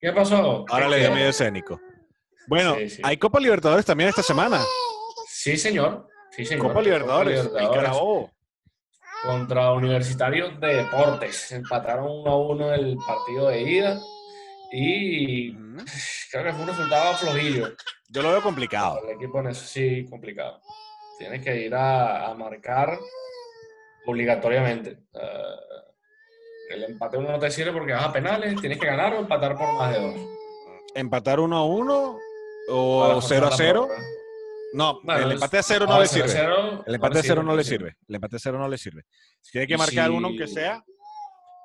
¿Qué 0.00 0.12
pasó? 0.12 0.64
Ahora 0.68 0.88
le 0.88 1.00
dio 1.00 1.10
medio 1.10 1.30
escénico. 1.30 1.80
Bueno, 2.46 2.76
hay 3.02 3.16
Copa 3.16 3.40
Libertadores 3.40 3.84
también 3.84 4.10
esta 4.10 4.22
semana. 4.22 4.60
Sí, 5.26 5.56
señor. 5.56 6.06
Sí, 6.30 6.44
señor. 6.44 6.68
Copa 6.68 6.82
Libertadores. 6.82 7.46
Libertadores. 7.46 8.30
Contra 9.24 9.72
Universitarios 9.72 10.60
de 10.60 10.84
Deportes. 10.84 11.50
Empataron 11.50 12.06
1 12.08 12.30
a 12.30 12.38
1 12.38 12.74
el 12.74 12.96
partido 13.04 13.48
de 13.48 13.60
ida. 13.60 14.00
Y 14.72 15.52
creo 16.30 16.44
que 16.44 16.52
fue 16.52 16.62
un 16.62 16.68
resultado 16.68 17.14
flojillo. 17.14 17.74
Yo 18.08 18.22
lo 18.22 18.30
veo 18.30 18.42
complicado. 18.42 19.00
El 19.04 19.16
equipo 19.16 19.40
en 19.40 19.48
eso 19.48 19.64
sí, 19.64 20.06
complicado. 20.08 20.60
Tienes 21.18 21.42
que 21.42 21.66
ir 21.66 21.74
a, 21.74 22.34
marcar 22.36 22.98
obligatoriamente. 24.06 24.98
Eh, 25.14 25.74
el 26.70 26.84
empate 26.84 27.18
uno 27.18 27.30
no 27.30 27.38
te 27.38 27.50
sirve 27.50 27.72
porque 27.72 27.92
vas 27.92 28.06
a 28.06 28.12
penales, 28.12 28.60
tienes 28.60 28.78
que 28.78 28.86
ganar 28.86 29.14
o 29.14 29.18
empatar 29.18 29.56
por 29.56 29.72
más 29.74 29.92
de 29.92 30.00
dos. 30.00 30.14
¿Empatar 30.94 31.40
uno 31.40 31.56
a 31.56 31.64
uno 31.64 32.18
o 32.68 33.20
0 33.20 33.46
a 33.46 33.56
0? 33.56 33.88
No, 34.74 35.00
el 35.06 35.32
empate 35.32 35.58
a 35.58 35.62
cero 35.62 35.86
no, 35.86 36.00
le 36.00 36.08
sirve. 36.08 36.32
el 36.84 36.94
empate 36.96 37.20
a 37.20 37.22
cero 37.22 37.44
no 37.44 37.54
le 37.54 37.62
sirve. 37.62 37.96
El 38.08 38.14
empate 38.16 38.36
a 38.36 38.38
cero 38.40 38.58
no 38.58 38.66
le 38.66 38.76
sirve. 38.76 39.04
Tiene 39.52 39.68
que 39.68 39.78
marcar 39.78 40.10
uno 40.10 40.26
aunque 40.26 40.48
sea 40.48 40.84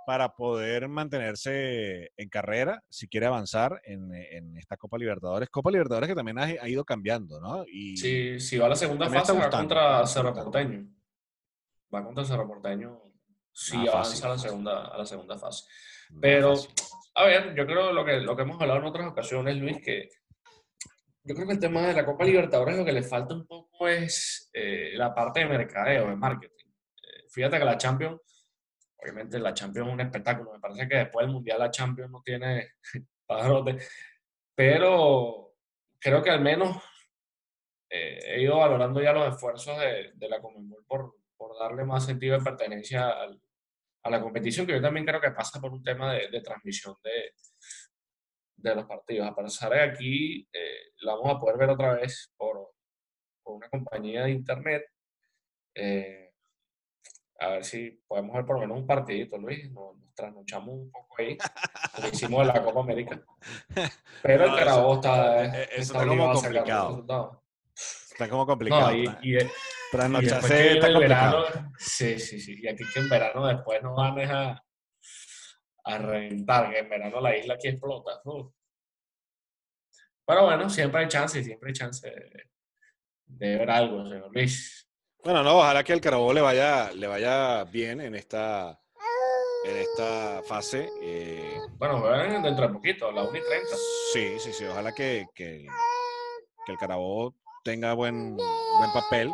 para 0.10 0.34
poder 0.34 0.88
mantenerse 0.88 2.12
en 2.18 2.30
carrera 2.30 2.82
si 2.90 3.08
quiere 3.08 3.28
avanzar 3.28 3.80
en, 3.84 4.58
esta 4.58 4.76
Copa 4.76 4.98
Libertadores. 4.98 5.50
Copa 5.50 5.70
Libertadores 5.70 6.10
que 6.10 6.16
también 6.16 6.40
ha, 6.40 6.68
ido 6.68 6.84
cambiando, 6.84 7.40
¿no? 7.40 7.64
Y 7.68 7.96
sí, 7.96 8.40
si 8.40 8.58
va 8.58 8.66
a 8.66 8.70
la 8.70 8.76
segunda 8.76 9.08
fase, 9.08 9.34
va 9.34 9.52
contra 9.52 10.08
Cerro 10.08 10.34
Porteño. 10.34 10.88
Va 11.94 12.04
contra 12.04 12.26
Cerro 12.26 12.48
Porteño 12.48 13.04
si 13.54 13.88
avanza 13.88 14.26
a 14.26 14.30
la, 14.32 14.40
segunda, 14.40 14.88
a 14.88 14.98
la 14.98 15.06
segunda 15.06 15.38
fase. 15.38 15.66
Pero, 16.20 16.56
a 17.14 17.26
ver, 17.26 17.54
yo 17.56 17.68
creo 17.68 17.94
lo 17.94 18.04
que, 18.04 18.20
lo 18.20 18.36
que 18.36 18.42
hemos 18.42 18.60
hablado 18.60 18.80
en 18.80 18.86
otras 18.88 19.08
ocasiones, 19.10 19.58
Luis, 19.58 19.78
que 19.80 20.10
yo 21.24 21.36
creo 21.36 21.46
que 21.46 21.54
el 21.54 21.60
tema 21.60 21.86
de 21.86 21.94
la 21.94 22.04
Copa 22.04 22.26
Libertadores 22.26 22.76
lo 22.76 22.84
que 22.84 22.94
le 22.94 23.04
falta 23.04 23.36
un 23.36 23.46
poco 23.46 23.88
es 23.88 24.50
eh, 24.54 24.90
la 24.96 25.14
parte 25.14 25.42
de 25.42 25.46
mercadeo, 25.46 26.10
de 26.10 26.16
marketing. 26.16 26.66
Eh, 26.96 27.28
fíjate 27.30 27.60
que 27.60 27.66
la 27.66 27.78
Champions 27.78 28.20
Obviamente 29.02 29.40
la 29.40 29.54
Champions 29.54 29.88
es 29.88 29.94
un 29.94 30.02
espectáculo. 30.02 30.54
Me 30.54 30.60
parece 30.60 30.88
que 30.88 30.98
después 30.98 31.26
del 31.26 31.34
Mundial 31.34 31.60
la 31.60 31.72
Champions 31.72 32.12
no 32.12 32.22
tiene 32.24 32.74
padrote. 33.26 33.78
Pero 34.56 35.54
creo 36.00 36.22
que 36.22 36.30
al 36.30 36.42
menos 36.42 36.78
eh, 37.90 38.20
he 38.26 38.42
ido 38.42 38.58
valorando 38.58 39.02
ya 39.02 39.14
los 39.14 39.34
esfuerzos 39.34 39.78
de, 39.80 40.12
de 40.14 40.30
la 40.30 40.42
Conmebol 40.42 40.86
por, 40.86 41.16
por, 41.36 41.58
darle 41.58 41.84
más 41.84 42.06
sentido 42.06 42.38
de 42.38 42.44
pertenencia 42.44 43.10
al, 43.10 43.42
a 44.04 44.10
la 44.10 44.22
competición, 44.22 44.68
que 44.68 44.74
yo 44.74 44.82
también 44.82 45.06
creo 45.06 45.20
que 45.20 45.32
pasa 45.32 45.60
por 45.60 45.72
un 45.72 45.84
tema 45.84 46.14
de, 46.14 46.30
de 46.30 46.42
transmisión 46.42 46.96
de, 47.04 47.34
de, 48.58 48.76
los 48.76 48.86
partidos. 48.86 49.28
A 49.28 49.36
pesar 49.36 49.72
de 49.72 49.82
aquí 49.82 50.48
eh, 50.54 50.92
la 51.02 51.16
vamos 51.16 51.36
a 51.36 51.40
poder 51.40 51.58
ver 51.58 51.70
otra 51.70 51.94
vez 51.96 52.32
por, 52.38 52.74
por 53.42 53.56
una 53.56 53.70
compañía 53.70 54.24
de 54.24 54.32
internet. 54.32 54.84
Eh, 55.74 56.29
a 57.40 57.50
ver 57.50 57.64
si 57.64 57.92
podemos 58.08 58.36
ver 58.36 58.46
por 58.46 58.56
lo 58.56 58.62
menos 58.62 58.78
un 58.78 58.88
partidito, 58.88 59.38
Luis. 59.38 59.72
Nos, 59.72 59.96
trasnochamos 60.20 60.76
un 60.76 60.92
poco 60.92 61.16
ahí. 61.18 61.38
Lo 62.02 62.08
hicimos 62.14 62.42
en 62.42 62.48
la 62.48 62.64
Copa 62.64 62.82
América. 62.82 63.22
Pero 64.22 64.46
el 64.46 64.56
Carabobo 64.56 64.96
está, 64.96 65.46
eh, 65.46 65.64
eh, 65.64 65.70
está, 65.78 66.06
como 66.06 66.34
complicado. 66.34 67.44
Está 67.74 68.30
como 68.30 68.46
complicado. 68.46 68.92
No, 68.92 68.96
y, 68.96 69.06
y, 69.22 69.38
trasnocharse 69.92 70.74
está 70.74 70.92
complicado. 70.92 71.44
Verano, 71.46 71.72
sí, 71.78 72.20
sí, 72.20 72.40
sí. 72.40 72.60
Y 72.62 72.68
aquí 72.68 72.84
que 72.94 73.00
en 73.00 73.10
verano 73.10 73.48
después 73.48 73.82
nos 73.82 73.96
van 73.96 74.20
a, 74.20 74.64
a 75.86 75.98
reventar, 75.98 76.70
que 76.70 76.80
en 76.80 76.90
verano 76.90 77.22
la 77.22 77.38
isla 77.38 77.54
aquí 77.54 77.70
explota. 77.70 78.22
Pero 80.26 80.46
bueno, 80.46 80.70
siempre 80.70 81.02
hay 81.02 81.08
chance, 81.08 81.44
siempre 81.44 81.70
hay 81.70 81.74
chance 81.74 82.08
de, 82.08 82.50
de 83.26 83.58
ver 83.58 83.70
algo, 83.72 84.06
señor 84.06 84.30
Luis. 84.34 84.79
Bueno, 85.24 85.44
no, 85.44 85.58
ojalá 85.58 85.84
que 85.84 85.94
al 85.94 86.02
Carabobo 86.02 86.34
le 86.34 86.42
vaya, 86.42 86.92
le 86.94 87.08
vaya 87.08 87.66
bien 87.66 88.00
en 88.00 88.16
esta, 88.16 88.80
en 89.66 89.78
esta 89.78 90.42
fase. 90.48 90.90
Eh. 91.02 91.60
Bueno, 91.78 92.02
dentro 92.42 92.68
de 92.68 92.74
poquito, 92.74 93.12
la 93.12 93.24
1 93.24 93.38
y 93.38 93.42
30. 93.42 93.68
Sí, 94.14 94.40
sí, 94.40 94.54
sí, 94.54 94.66
ojalá 94.66 94.94
que, 94.94 95.26
que, 95.36 95.68
el 96.68 96.78
Carabobo 96.78 97.36
tenga 97.64 97.94
buen, 97.94 98.38
buen 98.38 98.92
papel. 98.94 99.32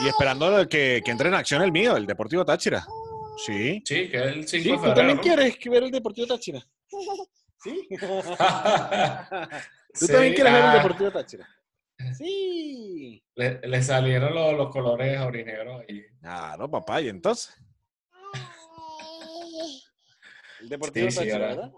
Y 0.00 0.08
esperando 0.08 0.68
que, 0.68 1.02
que 1.04 1.10
entre 1.10 1.28
en 1.28 1.34
acción 1.34 1.60
el 1.62 1.72
mío, 1.72 1.96
el 1.96 2.06
Deportivo 2.06 2.44
Táchira. 2.44 2.86
Sí. 3.36 3.82
Sí, 3.84 4.08
que 4.08 4.16
el 4.16 4.48
5 4.48 4.48
sí, 4.48 4.70
¿Tú 4.82 4.94
también 4.94 5.18
quieres 5.18 5.58
ver 5.64 5.82
el 5.82 5.90
Deportivo 5.90 6.26
Táchira? 6.26 6.66
¿Sí? 7.62 7.88
¿Tú 9.98 10.06
también 10.06 10.34
quieres 10.34 10.52
ver 10.52 10.62
el 10.62 10.70
ah. 10.70 10.74
Deportivo 10.76 11.10
Táchira? 11.10 11.46
Sí. 12.18 13.24
Le, 13.36 13.82
salieron 13.82 14.34
los, 14.34 14.54
los 14.54 14.70
colores 14.70 15.16
aurinegros 15.16 15.82
ahí. 15.88 16.04
Claro, 16.20 16.68
papá, 16.68 17.00
y 17.00 17.08
entonces. 17.08 17.54
El 20.60 20.68
Deportivo 20.68 21.10
sí, 21.12 21.26
¿verdad? 21.26 21.70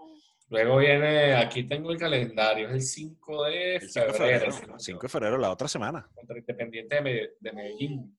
Luego 0.49 0.77
viene, 0.77 1.35
aquí 1.35 1.63
tengo 1.63 1.91
el 1.91 1.99
calendario, 1.99 2.69
es 2.69 2.73
el 2.73 2.81
5 2.81 3.43
de 3.45 3.79
febrero. 3.81 4.51
5 4.77 5.01
de 5.01 5.09
febrero, 5.09 5.37
la 5.37 5.51
otra 5.51 5.67
semana. 5.67 6.09
Contra 6.13 6.37
Independiente 6.39 6.95
de, 7.39 7.53
Medellín. 7.53 8.17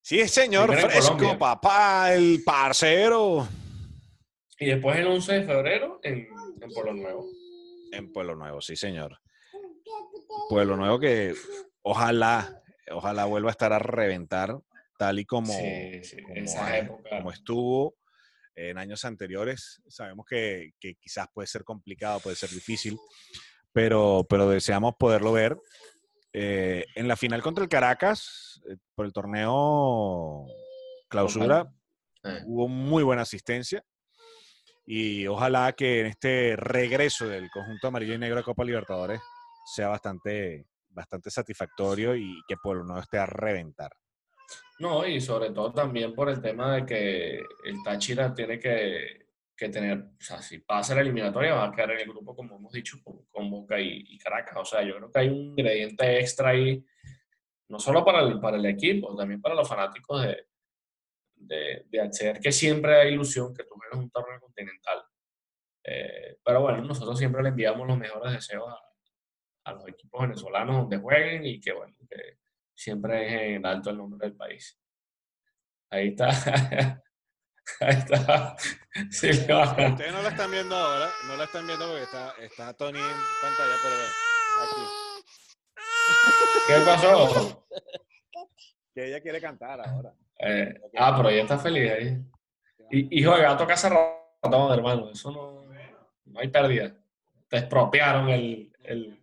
Sí, 0.00 0.26
señor, 0.26 0.74
fresco, 0.74 1.38
papá, 1.38 2.14
el 2.14 2.42
parcero. 2.42 3.46
Y 4.58 4.66
después 4.66 4.96
el 4.96 5.06
11 5.08 5.32
de 5.34 5.42
febrero 5.44 6.00
en, 6.02 6.26
en 6.60 6.70
Pueblo 6.70 6.94
Nuevo. 6.94 7.26
En 7.92 8.12
Pueblo 8.12 8.34
Nuevo, 8.34 8.62
sí, 8.62 8.74
señor. 8.74 9.20
Pueblo 10.48 10.76
Nuevo 10.76 10.98
que 10.98 11.34
ojalá, 11.82 12.62
ojalá 12.90 13.24
vuelva 13.24 13.50
a 13.50 13.52
estar 13.52 13.72
a 13.72 13.78
reventar 13.78 14.58
tal 14.98 15.20
y 15.20 15.24
como, 15.24 15.54
como, 17.08 17.30
estuvo 17.30 17.94
en 18.54 18.76
años 18.78 19.04
anteriores. 19.04 19.80
Sabemos 19.88 20.26
que, 20.28 20.72
quizás 21.00 21.28
puede 21.32 21.46
ser 21.46 21.64
complicado, 21.64 22.20
puede 22.20 22.36
ser 22.36 22.50
difícil, 22.50 22.98
pero, 23.72 24.26
pero 24.28 24.48
deseamos 24.48 24.94
poderlo 24.98 25.32
ver. 25.32 25.56
Eh, 26.32 26.84
en 26.94 27.08
la 27.08 27.16
final 27.16 27.42
contra 27.42 27.62
el 27.62 27.70
Caracas, 27.70 28.60
eh, 28.68 28.76
por 28.94 29.06
el 29.06 29.12
torneo 29.12 30.46
clausura, 31.08 31.72
eh. 32.24 32.42
hubo 32.44 32.68
muy 32.68 33.02
buena 33.02 33.22
asistencia. 33.22 33.82
Y 34.84 35.26
ojalá 35.26 35.72
que 35.74 36.00
en 36.00 36.06
este 36.06 36.56
regreso 36.56 37.28
del 37.28 37.50
conjunto 37.50 37.88
amarillo 37.88 38.14
y 38.14 38.18
negro 38.18 38.38
de 38.38 38.42
Copa 38.42 38.64
Libertadores 38.64 39.20
sea 39.74 39.88
bastante, 39.88 40.66
bastante 40.88 41.30
satisfactorio 41.30 42.16
y 42.16 42.40
que 42.46 42.56
Pueblo 42.56 42.84
no 42.84 42.98
esté 42.98 43.18
a 43.18 43.26
reventar. 43.26 43.92
No, 44.78 45.06
y 45.06 45.20
sobre 45.20 45.50
todo 45.50 45.72
también 45.72 46.14
por 46.14 46.30
el 46.30 46.40
tema 46.40 46.76
de 46.76 46.86
que 46.86 47.36
el 47.64 47.82
Táchira 47.84 48.32
tiene 48.32 48.58
que, 48.58 49.26
que 49.54 49.68
tener, 49.68 49.98
o 49.98 50.20
sea, 50.20 50.40
si 50.40 50.60
pasa 50.60 50.94
la 50.94 51.02
eliminatoria 51.02 51.54
va 51.54 51.66
a 51.66 51.72
quedar 51.72 51.90
en 51.92 52.00
el 52.00 52.08
grupo, 52.08 52.34
como 52.34 52.56
hemos 52.56 52.72
dicho, 52.72 52.98
con, 53.02 53.50
Boca 53.50 53.78
y, 53.78 54.16
Caracas. 54.18 54.56
O 54.56 54.64
sea, 54.64 54.82
yo 54.82 54.96
creo 54.96 55.10
que 55.10 55.18
hay 55.18 55.28
un 55.28 55.36
ingrediente 55.36 56.20
extra 56.20 56.50
ahí 56.50 56.84
no 57.68 57.78
solo 57.78 58.02
para 58.04 58.20
el, 58.20 58.40
para 58.40 58.56
el 58.56 58.64
equipo, 58.64 59.14
también 59.14 59.42
para 59.42 59.54
los 59.54 59.68
fanáticos 59.68 60.22
de, 60.22 60.46
de, 61.34 61.84
de 61.86 62.00
acceder, 62.00 62.40
que 62.40 62.50
siempre 62.50 62.96
hay 62.96 63.12
ilusión 63.12 63.52
que 63.54 63.64
tú 63.64 63.74
un 63.92 64.10
torneo 64.10 64.40
continental. 64.40 65.02
Eh, 65.84 66.38
pero 66.44 66.62
bueno, 66.62 66.82
nosotros 66.82 67.18
siempre 67.18 67.42
le 67.42 67.50
enviamos 67.50 67.86
los 67.86 67.98
mejores 67.98 68.32
deseos 68.32 68.68
a, 68.68 68.87
a, 69.68 69.72
los 69.72 69.88
equipos 69.88 70.22
venezolanos 70.22 70.76
donde 70.76 70.98
jueguen 70.98 71.46
y 71.46 71.60
que 71.60 71.72
bueno, 71.72 71.94
que 72.08 72.38
siempre 72.74 73.26
es 73.26 73.56
en 73.56 73.66
alto 73.66 73.90
el 73.90 73.98
nombre 73.98 74.28
del 74.28 74.36
país. 74.36 74.78
Ahí 75.90 76.08
está. 76.08 76.28
Ahí 77.80 77.96
está. 77.96 78.56
Sí, 79.10 79.30
Ustedes 79.30 80.12
no 80.12 80.22
la 80.22 80.28
están 80.30 80.50
viendo 80.50 80.74
ahora, 80.74 81.08
no 81.28 81.36
la 81.36 81.44
están 81.44 81.66
viendo 81.66 81.86
porque 81.86 82.02
está, 82.02 82.32
está 82.40 82.72
Tony 82.74 82.98
en 82.98 83.16
pantalla, 83.42 83.74
pero 83.82 83.94
aquí. 84.64 85.08
¿Qué 86.66 86.74
pasó? 86.84 87.66
Que 88.94 89.08
ella 89.08 89.20
quiere 89.20 89.40
cantar 89.40 89.80
ahora. 89.80 90.12
Eh, 90.38 90.80
ah, 90.96 91.14
pero 91.16 91.30
ella 91.30 91.42
está 91.42 91.58
feliz 91.58 91.90
ahí. 91.90 92.18
Y, 92.90 93.20
hijo 93.20 93.36
de 93.36 93.42
gato 93.42 93.64
hace 93.64 93.88
rato, 93.88 94.74
hermano. 94.74 95.10
Eso 95.10 95.30
no, 95.30 95.66
no 96.26 96.40
hay 96.40 96.48
pérdida. 96.48 96.94
Te 97.48 97.58
expropiaron 97.58 98.28
el. 98.28 98.72
el 98.82 99.22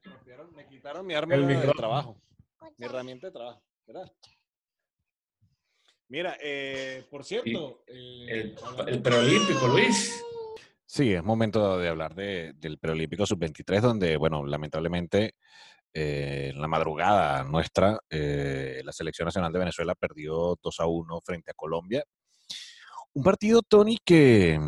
quitaron 0.86 1.08
mi 1.08 1.16
arma 1.16 1.36
de 1.36 1.74
trabajo. 1.76 2.22
Mi 2.78 2.86
herramienta 2.86 3.26
de 3.26 3.34
trabajo. 3.34 3.64
¿Verdad? 3.88 4.12
Mira, 6.10 6.38
eh, 6.40 7.04
por 7.10 7.24
cierto. 7.24 7.82
Eh, 7.88 8.28
el, 8.30 8.56
el 8.88 9.02
preolímpico, 9.02 9.68
Luis. 9.68 10.24
Sí, 10.86 11.12
es 11.12 11.24
momento 11.24 11.80
de 11.80 11.90
hablar 11.90 12.14
de, 12.14 12.54
del 12.58 12.78
preolímpico 12.78 13.26
sub-23, 13.26 13.82
donde, 13.82 14.16
bueno, 14.16 14.46
lamentablemente 14.46 15.34
eh, 15.92 16.52
en 16.54 16.62
la 16.62 16.68
madrugada 16.68 17.44
nuestra, 17.44 17.98
eh, 18.08 18.84
la 18.86 18.92
Selección 18.92 19.26
Nacional 19.26 19.52
de 19.52 19.60
Venezuela 19.60 19.96
perdió 19.96 20.56
2 20.62 20.80
a 20.82 20.86
1 20.86 21.22
frente 21.22 21.50
a 21.50 21.56
Colombia. 21.56 22.04
Un 23.14 23.24
partido, 23.24 23.64
Tony, 23.64 23.98
que, 24.06 24.60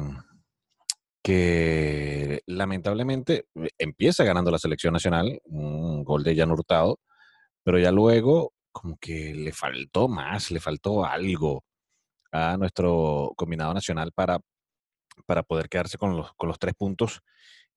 que 1.27 2.41
lamentablemente 2.45 3.47
eh, 3.55 3.67
empieza 3.77 4.23
ganando 4.23 4.49
la 4.49 4.59
Selección 4.59 4.93
Nacional, 4.93 5.41
un 5.43 6.05
gol 6.05 6.23
de 6.23 6.33
Jan 6.33 6.51
Hurtado, 6.51 7.01
pero 7.63 7.77
ya 7.77 7.91
luego 7.91 8.53
como 8.71 8.97
que 8.97 9.33
le 9.35 9.51
faltó 9.51 10.07
más, 10.07 10.51
le 10.51 10.61
faltó 10.61 11.03
algo 11.03 11.65
a 12.31 12.55
nuestro 12.55 13.33
combinado 13.35 13.73
nacional 13.73 14.13
para, 14.15 14.39
para 15.25 15.43
poder 15.43 15.67
quedarse 15.67 15.97
con 15.97 16.15
los, 16.15 16.31
con 16.37 16.47
los 16.47 16.59
tres 16.59 16.75
puntos 16.75 17.19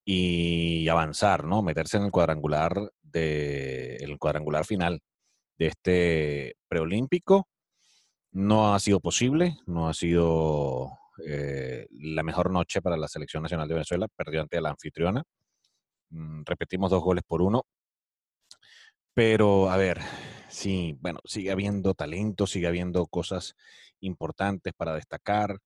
y 0.05 0.87
avanzar, 0.87 1.43
¿no? 1.43 1.61
Meterse 1.61 1.97
en 1.97 2.03
el 2.03 2.11
cuadrangular 2.11 2.73
de 3.01 3.97
el 3.97 4.17
cuadrangular 4.17 4.65
final 4.65 5.01
de 5.57 5.67
este 5.67 6.55
preolímpico. 6.69 7.49
No 8.31 8.73
ha 8.73 8.79
sido 8.79 9.01
posible, 9.01 9.57
no 9.65 9.89
ha 9.89 9.93
sido 9.93 11.00
eh, 11.25 11.87
la 11.91 12.23
mejor 12.23 12.51
noche 12.51 12.81
para 12.81 12.97
la 12.97 13.07
selección 13.07 13.43
nacional 13.43 13.67
de 13.67 13.75
Venezuela, 13.75 14.07
perdió 14.07 14.41
ante 14.41 14.61
la 14.61 14.69
anfitriona. 14.71 15.23
Mm, 16.11 16.43
repetimos 16.45 16.91
dos 16.91 17.03
goles 17.03 17.23
por 17.27 17.41
uno. 17.41 17.63
Pero, 19.13 19.69
a 19.69 19.77
ver, 19.77 19.99
sí, 20.49 20.95
bueno, 20.99 21.19
sigue 21.25 21.51
habiendo 21.51 21.93
talento, 21.93 22.47
sigue 22.47 22.67
habiendo 22.67 23.05
cosas 23.07 23.55
importantes 23.99 24.73
para 24.73 24.95
destacar 24.95 25.57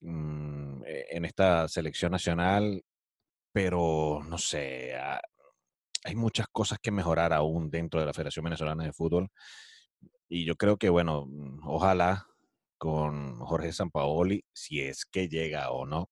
mm, 0.00 0.82
e, 0.86 1.06
en 1.10 1.24
esta 1.24 1.68
selección 1.68 2.12
nacional 2.12 2.82
pero 3.52 4.20
no 4.24 4.38
sé, 4.38 4.94
ah, 4.94 5.20
hay 6.04 6.14
muchas 6.14 6.46
cosas 6.48 6.78
que 6.80 6.90
mejorar 6.92 7.32
aún 7.32 7.70
dentro 7.70 8.00
de 8.00 8.06
la 8.06 8.12
Federación 8.12 8.44
Venezolana 8.44 8.84
de 8.84 8.92
Fútbol. 8.92 9.30
Y 10.28 10.44
yo 10.44 10.56
creo 10.56 10.76
que, 10.76 10.90
bueno, 10.90 11.26
mm, 11.26 11.66
ojalá 11.68 12.28
con 12.78 13.38
Jorge 13.40 13.72
Sampaoli, 13.72 14.44
si 14.52 14.80
es 14.80 15.04
que 15.04 15.28
llega 15.28 15.70
o 15.70 15.86
no, 15.86 16.10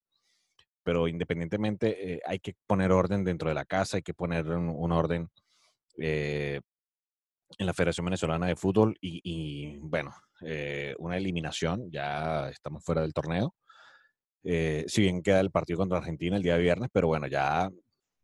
pero 0.82 1.08
independientemente 1.08 2.14
eh, 2.14 2.20
hay 2.26 2.38
que 2.40 2.54
poner 2.66 2.92
orden 2.92 3.24
dentro 3.24 3.48
de 3.48 3.54
la 3.54 3.64
casa, 3.64 3.96
hay 3.98 4.02
que 4.02 4.14
poner 4.14 4.46
un, 4.48 4.92
orden 4.92 5.30
eh, 5.98 6.60
en 7.58 7.66
la 7.66 7.74
Federación 7.74 8.06
Venezolana 8.06 8.46
de 8.46 8.56
Fútbol 8.56 8.96
y, 9.00 9.78
bueno, 9.78 10.14
eh, 10.42 10.94
una 10.98 11.16
eliminación, 11.16 11.90
ya 11.90 12.48
estamos 12.50 12.84
fuera 12.84 13.02
del 13.02 13.14
torneo, 13.14 13.54
eh, 14.48 14.84
si 14.86 15.02
bien 15.02 15.24
queda 15.24 15.40
el 15.40 15.50
partido 15.50 15.78
contra 15.78 15.98
Argentina 15.98 16.36
el 16.36 16.42
día 16.44 16.54
de 16.54 16.62
viernes, 16.62 16.88
pero 16.92 17.08
bueno, 17.08 17.26
ya 17.26 17.68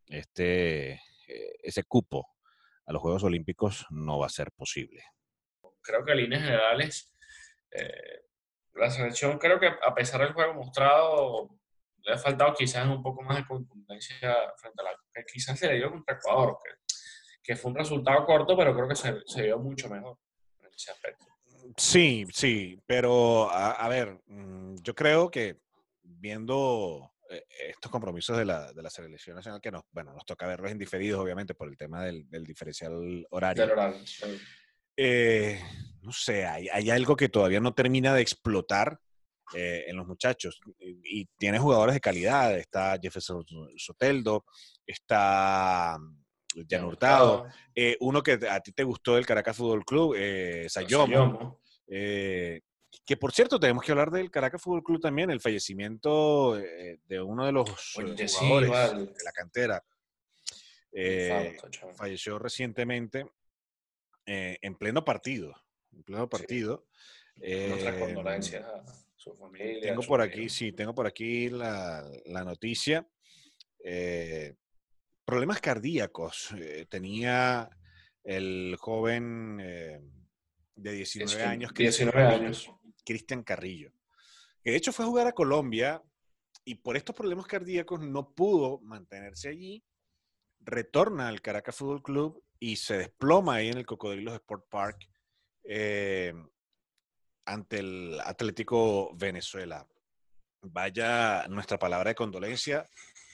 este, 0.07 0.91
eh, 1.27 1.55
ese 1.61 1.83
cupo 1.83 2.29
a 2.85 2.93
los 2.93 3.01
Juegos 3.01 3.25
Olímpicos 3.25 3.85
no 3.89 4.19
va 4.19 4.27
a 4.27 4.29
ser 4.29 4.49
posible. 4.53 5.03
Creo 5.81 6.05
que 6.05 6.13
en 6.13 6.17
líneas 6.19 6.43
generales, 6.43 7.11
eh, 7.71 8.21
la 8.75 8.89
selección 8.89 9.37
creo 9.37 9.59
que 9.59 9.67
a 9.67 9.93
pesar 9.93 10.21
del 10.21 10.33
juego 10.33 10.53
mostrado, 10.53 11.49
le 12.03 12.13
ha 12.13 12.17
faltado 12.17 12.53
quizás 12.53 12.85
un 12.87 13.01
poco 13.01 13.21
más 13.21 13.37
de 13.37 13.45
contundencia 13.45 14.35
frente 14.57 14.81
a 14.81 14.85
la 14.85 14.91
que 15.13 15.23
quizás 15.31 15.57
se 15.57 15.67
le 15.67 15.75
dio 15.75 15.91
contra 15.91 16.15
Ecuador, 16.15 16.57
que, 16.63 16.71
que 17.43 17.55
fue 17.55 17.71
un 17.71 17.77
resultado 17.77 18.25
corto, 18.25 18.57
pero 18.57 18.73
creo 18.73 18.87
que 18.87 18.95
se, 18.95 19.21
se 19.25 19.43
vio 19.43 19.59
mucho 19.59 19.89
mejor 19.89 20.17
en 20.61 20.73
ese 20.73 20.91
aspecto. 20.91 21.25
Sí, 21.77 22.25
sí, 22.33 22.79
pero 22.85 23.49
a 23.49 23.87
ver, 23.87 24.19
mm, 24.27 24.75
yo 24.81 24.93
creo 24.93 25.31
que 25.31 25.61
viendo 26.03 27.13
eh, 27.29 27.45
estos 27.69 27.91
compromisos 27.91 28.37
de 28.37 28.45
la, 28.45 28.71
de 28.73 28.81
la, 28.81 28.89
selección 28.89 29.35
nacional 29.35 29.61
que 29.61 29.71
nos, 29.71 29.83
bueno, 29.91 30.13
nos 30.13 30.25
toca 30.25 30.47
verlos 30.47 30.71
en 30.71 30.77
diferidos, 30.77 31.19
obviamente, 31.19 31.55
por 31.55 31.67
el 31.67 31.77
tema 31.77 32.03
del, 32.03 32.29
del 32.29 32.45
diferencial 32.45 33.25
horario. 33.31 33.65
Eh, 34.95 35.59
no 36.01 36.11
sé, 36.11 36.45
hay, 36.45 36.67
hay, 36.69 36.89
algo 36.89 37.15
que 37.15 37.29
todavía 37.29 37.59
no 37.59 37.73
termina 37.73 38.13
de 38.13 38.21
explotar 38.21 38.99
eh, 39.55 39.85
en 39.87 39.97
los 39.97 40.07
muchachos. 40.07 40.59
Y, 40.79 41.25
tiene 41.37 41.59
jugadores 41.59 41.95
de 41.95 42.01
calidad. 42.01 42.57
Está 42.57 42.97
Jefferson 43.01 43.45
Soteldo, 43.77 44.45
está 44.85 45.97
Jan 46.69 46.83
Hurtado, 46.83 47.47
uno 47.99 48.21
que 48.21 48.39
a 48.49 48.59
ti 48.59 48.71
te 48.71 48.83
gustó 48.83 49.15
del 49.15 49.25
Caracas 49.25 49.57
Fútbol 49.57 49.85
Club, 49.85 50.15
Sayomo. 50.67 51.59
Eh, 51.87 52.61
que 53.05 53.17
por 53.17 53.31
cierto, 53.33 53.59
tenemos 53.59 53.83
que 53.83 53.91
hablar 53.91 54.11
del 54.11 54.31
Caracas 54.31 54.61
Fútbol 54.61 54.83
Club 54.83 55.01
también, 55.01 55.29
el 55.29 55.41
fallecimiento 55.41 56.57
eh, 56.57 56.99
de 57.05 57.21
uno 57.21 57.45
de 57.45 57.51
los 57.51 57.69
eh, 57.97 58.27
jugadores 58.27 59.15
de 59.15 59.23
la 59.23 59.31
cantera. 59.31 59.83
Eh, 60.91 61.57
falleció 61.95 62.37
recientemente 62.37 63.25
en 64.25 64.75
pleno 64.75 65.03
partido. 65.03 65.55
En 65.91 66.03
pleno 66.03 66.29
partido. 66.29 66.87
A 68.59 68.83
su 69.15 69.35
familia. 69.35 69.81
Tengo 69.81 70.01
por 70.03 70.21
aquí, 70.21 70.49
sí, 70.49 70.71
tengo 70.71 70.93
por 70.93 71.07
aquí 71.07 71.49
la, 71.49 72.03
la 72.25 72.43
noticia. 72.43 73.07
problemas 75.25 75.61
cardíacos. 75.61 76.49
tenía 76.89 77.69
el 78.23 78.75
joven 78.79 79.57
de 80.75 80.91
19 80.91 81.43
años. 81.43 81.73
19 81.73 82.21
años. 82.21 82.69
Cristian 83.05 83.43
Carrillo, 83.43 83.91
que 84.63 84.71
de 84.71 84.77
hecho 84.77 84.93
fue 84.93 85.05
a 85.05 85.07
jugar 85.07 85.27
a 85.27 85.33
Colombia 85.33 86.01
y 86.65 86.75
por 86.75 86.95
estos 86.95 87.15
problemas 87.15 87.45
cardíacos 87.47 88.01
no 88.01 88.33
pudo 88.33 88.79
mantenerse 88.79 89.49
allí, 89.49 89.83
retorna 90.61 91.27
al 91.27 91.41
Caracas 91.41 91.75
Fútbol 91.75 92.01
Club 92.01 92.43
y 92.63 92.77
se 92.77 92.97
desploma 92.97 93.55
ahí 93.55 93.67
en 93.67 93.79
el 93.79 93.85
Cocodrilos 93.85 94.35
Sport 94.35 94.69
Park 94.69 95.09
eh, 95.65 96.33
ante 97.45 97.79
el 97.79 98.17
Atlético 98.23 99.13
Venezuela. 99.17 99.85
Vaya 100.61 101.45
nuestra 101.49 101.77
palabra 101.77 102.11
de 102.11 102.15
condolencia 102.15 102.89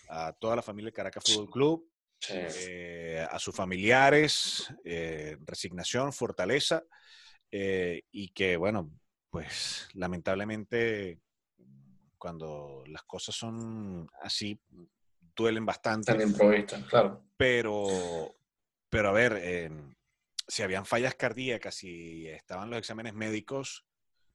a 0.09 0.33
toda 0.33 0.55
la 0.55 0.63
familia 0.63 0.87
del 0.87 0.95
Caracas 0.95 1.23
Fútbol 1.27 1.51
Club, 1.51 1.91
eh, 2.27 3.23
a 3.29 3.37
sus 3.37 3.55
familiares, 3.55 4.73
eh, 4.83 5.37
resignación, 5.45 6.11
fortaleza, 6.11 6.83
y 7.51 8.29
que, 8.29 8.57
bueno, 8.57 8.91
pues 9.29 9.89
lamentablemente 9.93 11.19
cuando 12.17 12.83
las 12.87 13.03
cosas 13.03 13.35
son 13.35 14.09
así, 14.23 14.59
duelen 15.35 15.67
bastante. 15.67 16.17
claro. 16.89 17.23
Pero, 17.37 18.38
pero 18.89 19.09
a 19.09 19.11
ver, 19.11 19.33
em, 19.43 19.93
si 20.47 20.63
habían 20.63 20.85
fallas 20.85 21.15
cardíacas 21.15 21.83
y 21.83 22.27
estaban 22.27 22.69
los 22.69 22.79
exámenes 22.79 23.13
médicos, 23.13 23.85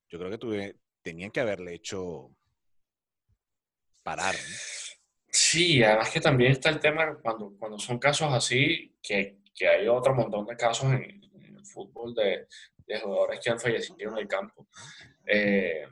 yo 0.09 0.19
creo 0.19 0.31
que 0.31 0.39
tuve, 0.39 0.77
tenían 1.03 1.31
que 1.31 1.41
haberle 1.41 1.75
hecho 1.75 2.31
parar. 4.03 4.35
Sí, 5.29 5.83
además 5.83 6.11
que 6.11 6.21
también 6.21 6.53
está 6.53 6.69
el 6.69 6.79
tema 6.79 7.19
cuando, 7.21 7.57
cuando 7.59 7.79
son 7.79 7.99
casos 7.99 8.33
así, 8.33 8.97
que, 9.03 9.39
que 9.55 9.69
hay 9.69 9.89
otro 9.89 10.15
montón 10.15 10.47
de 10.47 10.57
casos 10.57 10.93
en, 10.93 11.25
en 11.35 11.57
el 11.57 11.67
fútbol 11.67 12.15
de, 12.15 12.47
de 12.87 13.01
jugadores 13.01 13.41
que 13.41 13.51
han 13.51 13.59
fallecido 13.59 14.11
en 14.13 14.19
el 14.19 14.29
campo. 14.29 14.69
Eh, 15.27 15.87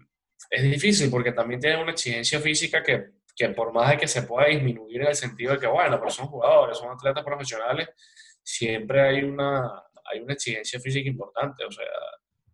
es 0.50 0.62
difícil 0.62 1.10
porque 1.10 1.32
también 1.32 1.60
tienen 1.60 1.80
una 1.80 1.92
exigencia 1.92 2.40
física 2.40 2.82
que, 2.82 3.12
que, 3.34 3.48
por 3.50 3.72
más 3.72 3.90
de 3.90 3.96
que 3.96 4.08
se 4.08 4.22
pueda 4.22 4.48
disminuir 4.48 5.00
en 5.00 5.08
el 5.08 5.14
sentido 5.14 5.54
de 5.54 5.58
que, 5.58 5.66
bueno, 5.66 5.98
pero 5.98 6.10
son 6.10 6.26
jugadores, 6.26 6.76
son 6.76 6.90
atletas 6.90 7.24
profesionales, 7.24 7.88
siempre 8.42 9.00
hay 9.00 9.22
una, 9.24 9.82
hay 10.10 10.20
una 10.20 10.34
exigencia 10.34 10.78
física 10.80 11.08
importante, 11.08 11.64
o 11.64 11.70
sea, 11.70 11.84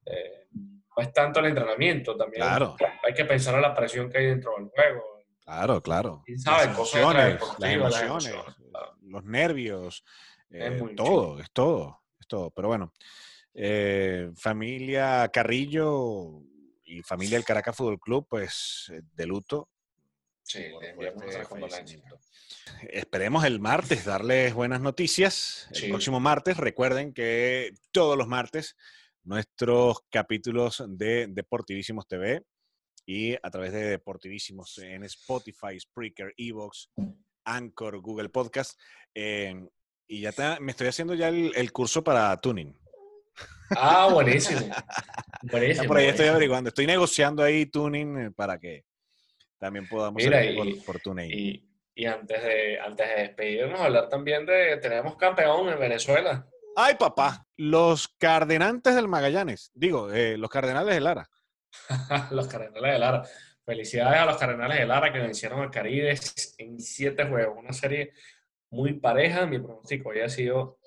eh, 0.07 0.47
no 0.53 1.03
es 1.03 1.13
tanto 1.13 1.41
el 1.41 1.47
entrenamiento, 1.47 2.17
también 2.17 2.43
Claro. 2.43 2.77
hay 3.05 3.15
que 3.15 3.25
pensar 3.25 3.55
en 3.55 3.63
la 3.63 3.75
presión 3.75 4.11
que 4.11 4.19
hay 4.19 4.27
dentro 4.27 4.53
del 4.59 4.69
juego. 4.69 5.03
Claro, 5.43 5.83
claro. 5.83 6.23
¿Quién 6.27 6.39
sabe? 6.39 6.67
Las 6.67 6.75
emociones, 6.77 7.15
las 7.15 7.33
extradeportivas, 7.33 7.93
las 7.93 8.03
emociones, 8.03 8.35
emociones, 8.35 8.71
claro. 8.71 8.97
los 9.03 9.25
nervios, 9.25 10.05
eh, 10.51 10.83
todo, 10.97 11.39
es 11.41 11.51
todo, 11.53 12.03
es 12.21 12.27
todo. 12.27 12.51
Pero 12.51 12.69
bueno, 12.69 12.93
eh, 13.55 14.31
familia 14.37 15.29
Carrillo 15.33 16.41
y 16.85 17.03
familia 17.03 17.37
del 17.39 17.45
Caracas 17.47 17.77
Fútbol 17.77 17.99
Club, 17.99 18.27
pues 18.29 18.91
eh, 18.93 19.01
de 19.15 19.27
luto. 19.27 19.69
Sí, 20.43 20.65
por- 20.95 21.15
por 21.49 21.69
este. 21.69 22.03
Esperemos 22.91 23.45
el 23.45 23.61
martes 23.61 24.05
darles 24.05 24.55
buenas 24.55 24.81
noticias. 24.81 25.69
El 25.75 25.91
próximo 25.91 26.21
martes, 26.21 26.57
recuerden 26.57 27.13
que 27.13 27.73
todos 27.93 28.17
los 28.17 28.29
martes 28.29 28.77
nuestros 29.25 29.99
capítulos 30.11 30.83
de 30.89 31.27
Deportivísimos 31.29 32.07
TV 32.09 32.43
y 33.05 33.35
a 33.35 33.51
través 33.51 33.73
de 33.73 33.85
Deportivísimos 33.85 34.79
en 34.79 35.05
Spotify, 35.05 35.79
Spreaker, 35.79 36.33
Evox, 36.37 36.91
Anchor, 37.45 38.01
Google 38.01 38.29
Podcast. 38.31 38.79
eh, 39.15 39.55
y 40.11 40.23
ya 40.23 40.33
te- 40.33 40.59
me 40.61 40.71
estoy 40.73 40.87
haciendo 40.89 41.13
ya 41.15 41.29
el, 41.29 41.53
el 41.55 41.71
curso 41.71 42.03
para 42.03 42.35
tuning. 42.39 42.75
Ah, 43.77 44.09
buenísimo. 44.11 44.61
Buenísimo. 45.43 45.87
por 45.87 45.99
ahí 45.99 46.07
estoy 46.07 46.27
averiguando, 46.29 46.69
estoy 46.69 46.87
negociando 46.87 47.43
ahí 47.43 47.67
tuning 47.67 48.33
para 48.33 48.59
que 48.59 48.85
también 49.59 49.87
podamos 49.87 50.23
Mira, 50.23 50.43
y- 50.45 50.57
por, 50.57 50.85
por 50.85 51.01
TuneIn. 51.01 51.31
Y, 51.33 51.68
y 51.99 52.07
antes, 52.07 52.41
de, 52.45 52.79
antes 52.79 53.09
de 53.09 53.23
despedirnos, 53.23 53.81
hablar 53.81 54.09
también 54.09 54.47
de, 54.47 54.77
tenemos 54.77 55.17
campeón 55.17 55.69
en 55.69 55.81
Venezuela. 55.81 56.47
Ay, 56.77 56.95
papá, 56.95 57.45
los 57.57 58.07
cardenantes 58.07 58.95
del 58.95 59.09
Magallanes, 59.09 59.73
digo, 59.75 60.13
eh, 60.13 60.39
los 60.39 60.49
cardenales 60.49 60.95
de 60.95 61.01
Lara. 61.01 61.29
los 62.31 62.47
Cardenales 62.47 62.93
de 62.93 62.99
Lara. 63.01 63.25
Felicidades 63.67 64.21
a 64.21 64.27
los 64.27 64.37
Cardenales 64.37 64.79
de 64.79 64.87
Lara 64.87 65.13
que 65.13 65.19
vencieron 65.19 65.61
al 65.61 65.73
Caribe 65.73 66.17
en 66.59 66.79
siete 66.79 67.25
juegos. 67.25 67.59
Una 67.59 67.73
serie 67.73 68.13
muy 68.71 68.93
pareja. 68.93 69.45
Mi 69.47 69.59
pronóstico 69.59 70.11
había 70.11 70.29
sido 70.29 70.79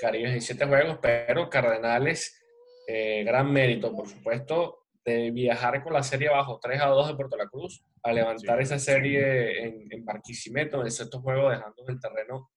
Caribe 0.00 0.30
en 0.30 0.40
siete 0.40 0.66
juegos, 0.66 1.00
pero 1.02 1.50
Cardenales, 1.50 2.40
eh, 2.86 3.24
gran 3.24 3.52
mérito, 3.52 3.92
por 3.92 4.08
supuesto, 4.08 4.86
de 5.04 5.32
viajar 5.32 5.82
con 5.82 5.94
la 5.94 6.04
serie 6.04 6.28
bajo 6.28 6.60
3 6.62 6.80
a 6.80 6.86
2 6.86 7.08
de 7.08 7.14
Puerto 7.16 7.36
La 7.36 7.48
Cruz, 7.48 7.82
a 8.04 8.12
levantar 8.12 8.58
Sí, 8.58 8.62
esa 8.62 8.78
serie 8.78 9.64
en, 9.64 9.86
en 9.90 10.04
Barquisimeto, 10.04 10.80
en 10.80 10.86
el 10.86 10.92
sexto 10.92 11.20
juego, 11.20 11.50
dejando 11.50 11.84
el 11.88 11.98
terreno 11.98 12.50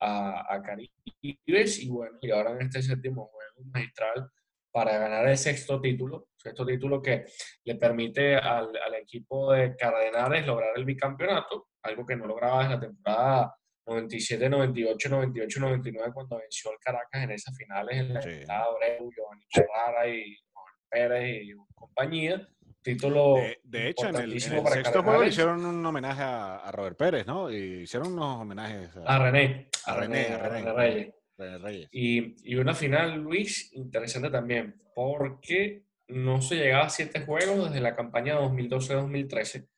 a, 0.00 0.54
a 0.54 0.62
Caribes. 0.62 1.78
Y 1.82 1.88
bueno, 1.88 2.18
y 2.20 2.30
ahora 2.30 2.52
en 2.52 2.62
este 2.62 2.82
séptimo 2.82 3.26
juego 3.26 3.70
magistral 3.72 4.30
para 4.72 4.98
ganar 4.98 5.26
el 5.28 5.36
sexto 5.36 5.80
título, 5.80 6.28
sexto 6.36 6.64
título 6.64 7.02
que 7.02 7.24
le 7.64 7.74
permite 7.76 8.36
al, 8.36 8.70
al 8.76 8.94
equipo 8.94 9.52
de 9.52 9.74
Cardenales 9.76 10.46
lograr 10.46 10.70
el 10.76 10.84
bicampeonato, 10.84 11.68
algo 11.82 12.06
que 12.06 12.16
no 12.16 12.26
lograba 12.26 12.60
desde 12.62 12.74
la 12.74 12.80
temporada 12.80 13.54
97, 13.86 14.48
98, 14.50 15.08
98, 15.08 15.60
99 15.60 16.12
cuando 16.12 16.38
venció 16.38 16.70
al 16.70 16.78
Caracas 16.78 17.22
en 17.24 17.30
esas 17.30 17.56
finales 17.56 17.96
en 17.98 18.14
la 18.14 18.22
Sí. 18.22 18.30
Abreu, 18.48 19.10
Giovanni 19.10 19.44
Ferrara 19.50 20.06
y 20.08 20.36
Juan 20.52 20.74
Pérez 20.90 21.42
y 21.42 21.52
compañía. 21.74 22.46
Título 22.82 23.34
De, 23.34 23.58
de 23.64 23.88
hecho, 23.88 24.08
en 24.08 24.16
el, 24.16 24.22
en 24.24 24.32
el 24.32 24.40
sexto 24.40 25.02
juego 25.02 25.22
le 25.22 25.28
hicieron 25.28 25.64
un 25.66 25.84
homenaje 25.84 26.22
a, 26.22 26.56
a 26.56 26.72
Robert 26.72 26.96
Pérez, 26.96 27.26
¿no? 27.26 27.50
Y 27.50 27.82
hicieron 27.82 28.12
unos 28.12 28.40
homenajes 28.40 28.96
a, 29.04 29.16
a 29.16 29.18
René, 29.18 29.68
a 29.84 29.92
a 29.92 29.96
René, 30.00 30.24
René, 30.24 30.34
a 30.34 30.38
René 30.38 30.58
René. 30.60 30.72
Reyes. 30.74 31.14
René 31.36 31.58
Reyes. 31.58 31.88
Y, 31.92 32.52
y 32.52 32.56
una 32.56 32.74
final, 32.74 33.20
Luis, 33.20 33.70
interesante 33.74 34.30
también, 34.30 34.80
porque 34.94 35.84
no 36.08 36.40
se 36.40 36.54
llegaba 36.56 36.84
a 36.86 36.90
siete 36.90 37.20
juegos 37.20 37.68
desde 37.68 37.80
la 37.82 37.94
campaña 37.94 38.38
2012-2013, 38.40 39.68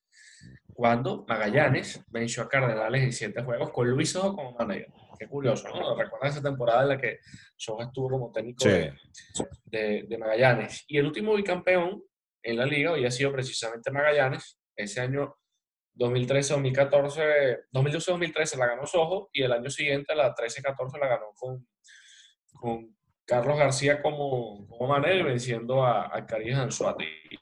cuando 0.73 1.25
Magallanes 1.29 2.03
venció 2.09 2.43
a 2.43 2.49
Cardenales 2.49 3.03
en 3.03 3.13
siete 3.13 3.43
juegos 3.43 3.71
con 3.71 3.91
Luis 3.91 4.11
Sojo 4.13 4.37
como 4.37 4.53
manager. 4.53 4.87
Qué 5.19 5.27
curioso, 5.27 5.69
¿no? 5.69 5.95
Recuerda 5.97 6.29
esa 6.29 6.41
temporada 6.43 6.83
en 6.83 6.89
la 6.89 6.99
que 6.99 7.19
Sojo 7.57 7.83
estuvo 7.83 8.09
como 8.09 8.33
técnico 8.33 8.65
Sí. 8.65 8.89
de- 9.67 10.05
de 10.09 10.19
Magallanes. 10.19 10.85
Y 10.89 10.97
el 10.99 11.07
último 11.07 11.35
bicampeón 11.35 12.03
en 12.43 12.57
la 12.57 12.67
liga 12.67 12.91
había 12.91 13.11
sido 13.11 13.33
precisamente 13.33 13.91
Magallanes. 13.91 14.59
Ese 14.77 15.01
año 15.01 15.37
2013-2014, 15.97 17.67
2012-2013 17.73 18.57
la 18.57 18.67
ganó 18.67 18.87
Sojo 18.87 19.29
y 19.33 19.43
el 19.43 19.53
año 19.53 19.69
siguiente, 19.71 20.15
la 20.15 20.35
13-14, 20.35 20.99
la 20.99 21.09
ganó 21.09 21.27
con, 21.35 21.67
con 22.53 22.97
Carlos 23.27 23.59
García 23.59 24.01
como, 24.01 24.67
como 24.67 24.89
manager, 24.89 25.25
venciendo 25.25 25.85
a, 25.85 26.17
a 26.17 26.27
Caribes 26.27 26.57
Anzuate. 26.57 27.05
Y 27.05 27.39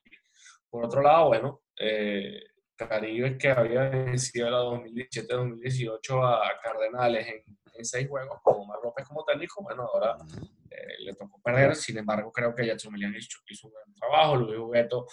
Por 0.68 0.84
otro 0.84 1.02
lado, 1.02 1.28
bueno, 1.28 1.62
eh, 1.78 2.42
Caribes 2.76 3.36
que 3.38 3.50
había 3.50 3.88
vencido 3.88 4.50
la 4.50 4.58
2017-2018 4.58 6.24
a 6.24 6.60
Cardenales 6.60 7.26
en, 7.26 7.42
en 7.74 7.84
seis 7.84 8.08
juegos, 8.08 8.40
con 8.42 8.56
Omar 8.60 8.78
López 8.82 9.06
como 9.06 9.24
técnico, 9.24 9.62
bueno, 9.62 9.82
ahora 9.82 10.16
eh, 10.70 11.02
le 11.04 11.14
tocó 11.14 11.40
perder. 11.42 11.74
Sin 11.74 11.98
embargo, 11.98 12.32
creo 12.32 12.54
que 12.54 12.66
Jackson 12.66 12.92
Milian 12.92 13.14
hizo, 13.14 13.38
hizo 13.48 13.68
un 13.68 13.74
gran 13.74 13.94
trabajo. 13.94 14.36
Luis 14.36 14.58
Hugueto 14.58 15.06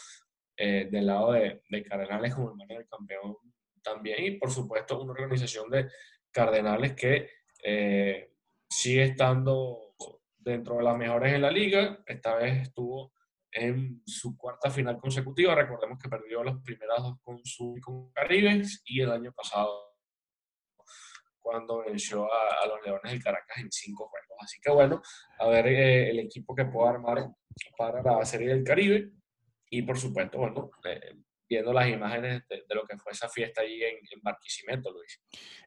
eh, 0.58 0.88
del 0.90 1.08
lado 1.08 1.34
de, 1.34 1.62
de 1.70 1.84
Cardenales 1.84 2.34
como 2.34 2.52
hermano 2.52 2.76
del 2.76 2.88
campeón 2.88 3.36
también. 3.84 4.24
Y 4.24 4.32
por 4.32 4.52
supuesto, 4.52 5.02
una 5.02 5.14
organización 5.14 5.70
de 5.70 5.90
Cardenales 6.32 6.94
que 6.94 7.30
eh, 7.64 8.32
sigue 8.68 9.04
estando 9.04 9.96
dentro 10.38 10.78
de 10.78 10.84
las 10.84 10.98
mejores 10.98 11.34
en 11.34 11.42
la 11.42 11.52
liga. 11.52 12.04
Esta 12.06 12.36
vez 12.36 12.64
estuvo 12.64 13.14
en 13.52 14.02
su 14.06 14.38
cuarta 14.38 14.70
final 14.70 15.00
consecutiva. 15.00 15.56
Recordemos 15.56 15.98
que 15.98 16.10
perdió 16.10 16.44
las 16.44 16.58
primeras 16.62 17.02
dos 17.02 17.18
con 17.22 17.40
su 17.46 17.78
con 17.82 18.12
Caribes 18.12 18.82
y 18.86 19.02
el 19.02 19.12
año 19.12 19.32
pasado 19.32 19.85
cuando 21.46 21.84
venció 21.86 22.26
a, 22.26 22.64
a 22.64 22.68
los 22.68 22.84
Leones 22.84 23.12
del 23.12 23.24
Caracas 23.24 23.58
en 23.60 23.72
cinco 23.72 24.10
juegos. 24.10 24.38
Así 24.42 24.58
que 24.60 24.72
bueno, 24.72 25.02
a 25.40 25.48
ver 25.48 25.68
eh, 25.68 26.10
el 26.10 26.20
equipo 26.20 26.56
que 26.56 26.66
pueda 26.66 26.90
armar 26.90 27.30
para 27.78 28.02
la 28.02 28.26
Serie 28.26 28.50
del 28.50 28.64
Caribe 28.64 29.12
y 29.70 29.84
por 29.84 29.98
supuesto, 29.98 30.40
bueno, 30.40 30.72
eh, 30.86 31.14
viendo 31.48 31.72
las 31.72 31.88
imágenes 31.88 32.48
de, 32.50 32.64
de, 32.68 32.76
lo 32.76 32.84
que 32.86 32.98
fue 32.98 33.12
esa 33.12 33.30
fiesta 33.30 33.62
allí 33.62 33.84
en, 33.84 33.98
en 33.98 34.22
Barquisimeto, 34.24 34.92
Luis. 34.92 35.22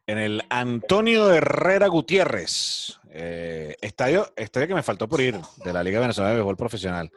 En 0.05 0.19
el 0.19 0.43
Antonio 0.51 1.33
Herrera 1.33 1.87
Gutiérrez, 1.87 2.99
eh, 3.11 3.77
estadio, 3.81 4.33
estadio 4.35 4.67
que 4.67 4.75
me 4.75 4.83
faltó 4.83 5.09
por 5.09 5.21
ir, 5.21 5.37
de 5.65 5.73
la 5.73 5.85
Liga 5.85 6.01
Venezolana 6.01 6.31
de 6.31 6.39
Béisbol 6.39 6.57
Profesional. 6.57 7.11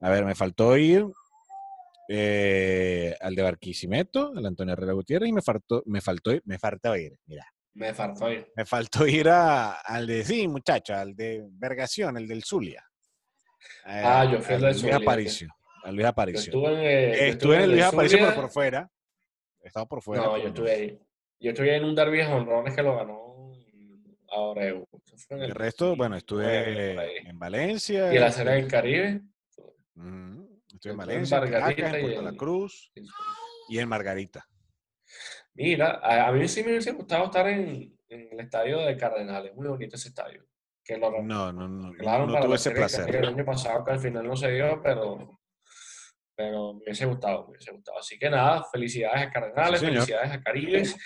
A 0.00 0.08
ver, 0.08 0.24
me 0.24 0.34
faltó 0.34 0.74
ir 0.78 1.04
eh, 2.08 3.14
al 3.20 3.34
de 3.34 3.42
Barquisimeto, 3.42 4.32
el 4.36 4.46
Antonio 4.46 4.72
Herrera 4.72 4.94
Gutiérrez, 4.94 5.28
y 5.28 5.32
me 5.32 5.42
faltó, 5.42 5.82
me 5.84 6.00
faltó, 6.00 6.32
me 6.44 6.58
faltó 6.58 6.96
ir, 6.96 7.18
mira. 7.26 7.46
Me 7.74 7.94
faltó 7.94 8.30
ir. 8.30 8.50
Me 8.56 8.64
faltó 8.64 9.06
ir 9.06 9.28
a, 9.28 9.80
al 9.80 10.06
de, 10.06 10.24
sí, 10.24 10.48
muchacho, 10.48 10.94
al 10.94 11.14
de 11.14 11.46
Vergación, 11.50 12.16
el 12.16 12.26
del 12.26 12.44
Zulia. 12.44 12.84
Eh, 13.86 14.02
ah, 14.04 14.24
yo 14.24 14.40
fui 14.40 14.54
al 14.54 14.60
del 14.62 14.74
Zulia. 14.74 14.96
Aparicio. 14.96 15.48
A 15.82 15.92
Luis 15.92 16.06
Aparicio. 16.06 16.52
Yo 16.52 16.58
estuve 16.58 16.72
en, 16.72 17.14
eh, 17.14 17.28
estuve 17.28 17.56
en 17.56 17.62
el 17.62 17.70
Luis 17.70 17.84
Aparicio, 17.84 18.18
pero 18.18 18.34
por 18.34 18.50
fuera. 18.50 18.90
Estaba 19.62 19.86
por 19.86 20.02
fuera. 20.02 20.24
No, 20.24 20.38
yo 20.38 20.48
estuve 20.48 20.72
ahí. 20.72 20.98
Yo 21.38 21.50
estuve 21.50 21.76
en 21.76 21.84
un 21.84 21.94
derby 21.94 22.18
de 22.18 22.26
honrones 22.26 22.74
que 22.74 22.82
lo 22.82 22.96
ganó 22.96 23.52
Abreu. 24.30 24.86
El, 25.30 25.42
el, 25.42 25.50
resto, 25.52 25.96
bueno, 25.96 26.16
estuve 26.16 27.28
en 27.28 27.38
Valencia. 27.38 28.12
¿Y 28.12 28.16
en 28.16 28.22
la 28.22 28.30
Serie 28.30 28.52
del 28.52 28.68
Caribe? 28.68 29.22
Estuve 30.72 30.92
en 30.92 30.98
Valencia, 30.98 31.38
en 31.38 32.00
Puerto 32.02 32.22
La 32.22 32.32
Cruz 32.32 32.92
y 33.68 33.78
en 33.78 33.88
Margarita. 33.88 34.46
Mira, 35.54 36.00
a, 36.02 36.28
a, 36.28 36.32
mí 36.32 36.46
sí 36.48 36.62
me 36.62 36.70
hubiese 36.70 36.92
gustado 36.92 37.24
estar 37.24 37.48
en, 37.48 37.96
en, 38.08 38.28
el 38.32 38.40
estadio 38.40 38.78
de 38.80 38.96
Cardenales, 38.96 39.54
muy 39.54 39.68
bonito 39.68 39.96
ese 39.96 40.08
estadio. 40.08 40.44
Que 40.84 40.96
lo 40.96 41.10
no, 41.22 41.52
no, 41.52 41.68
no, 41.68 41.92
claro, 41.94 42.26
no 42.26 42.40
tuve 42.40 42.56
ese 42.56 42.70
placer. 42.70 43.14
El 43.14 43.26
año 43.26 43.44
pasado 43.44 43.84
que 43.84 43.92
al 43.92 44.00
final 44.00 44.26
no 44.26 44.36
se 44.36 44.50
dio, 44.50 44.80
pero, 44.82 45.40
pero 46.34 46.74
me 46.74 46.82
hubiese 46.84 47.06
gustado, 47.06 47.44
me 47.44 47.50
hubiese 47.50 47.72
gustado. 47.72 47.98
Así 47.98 48.18
que 48.18 48.30
nada, 48.30 48.64
felicidades 48.72 49.26
a 49.26 49.30
Cardenales, 49.30 49.80
sí, 49.80 49.86
felicidades 49.86 50.32
a 50.32 50.42
Caribes 50.42 50.96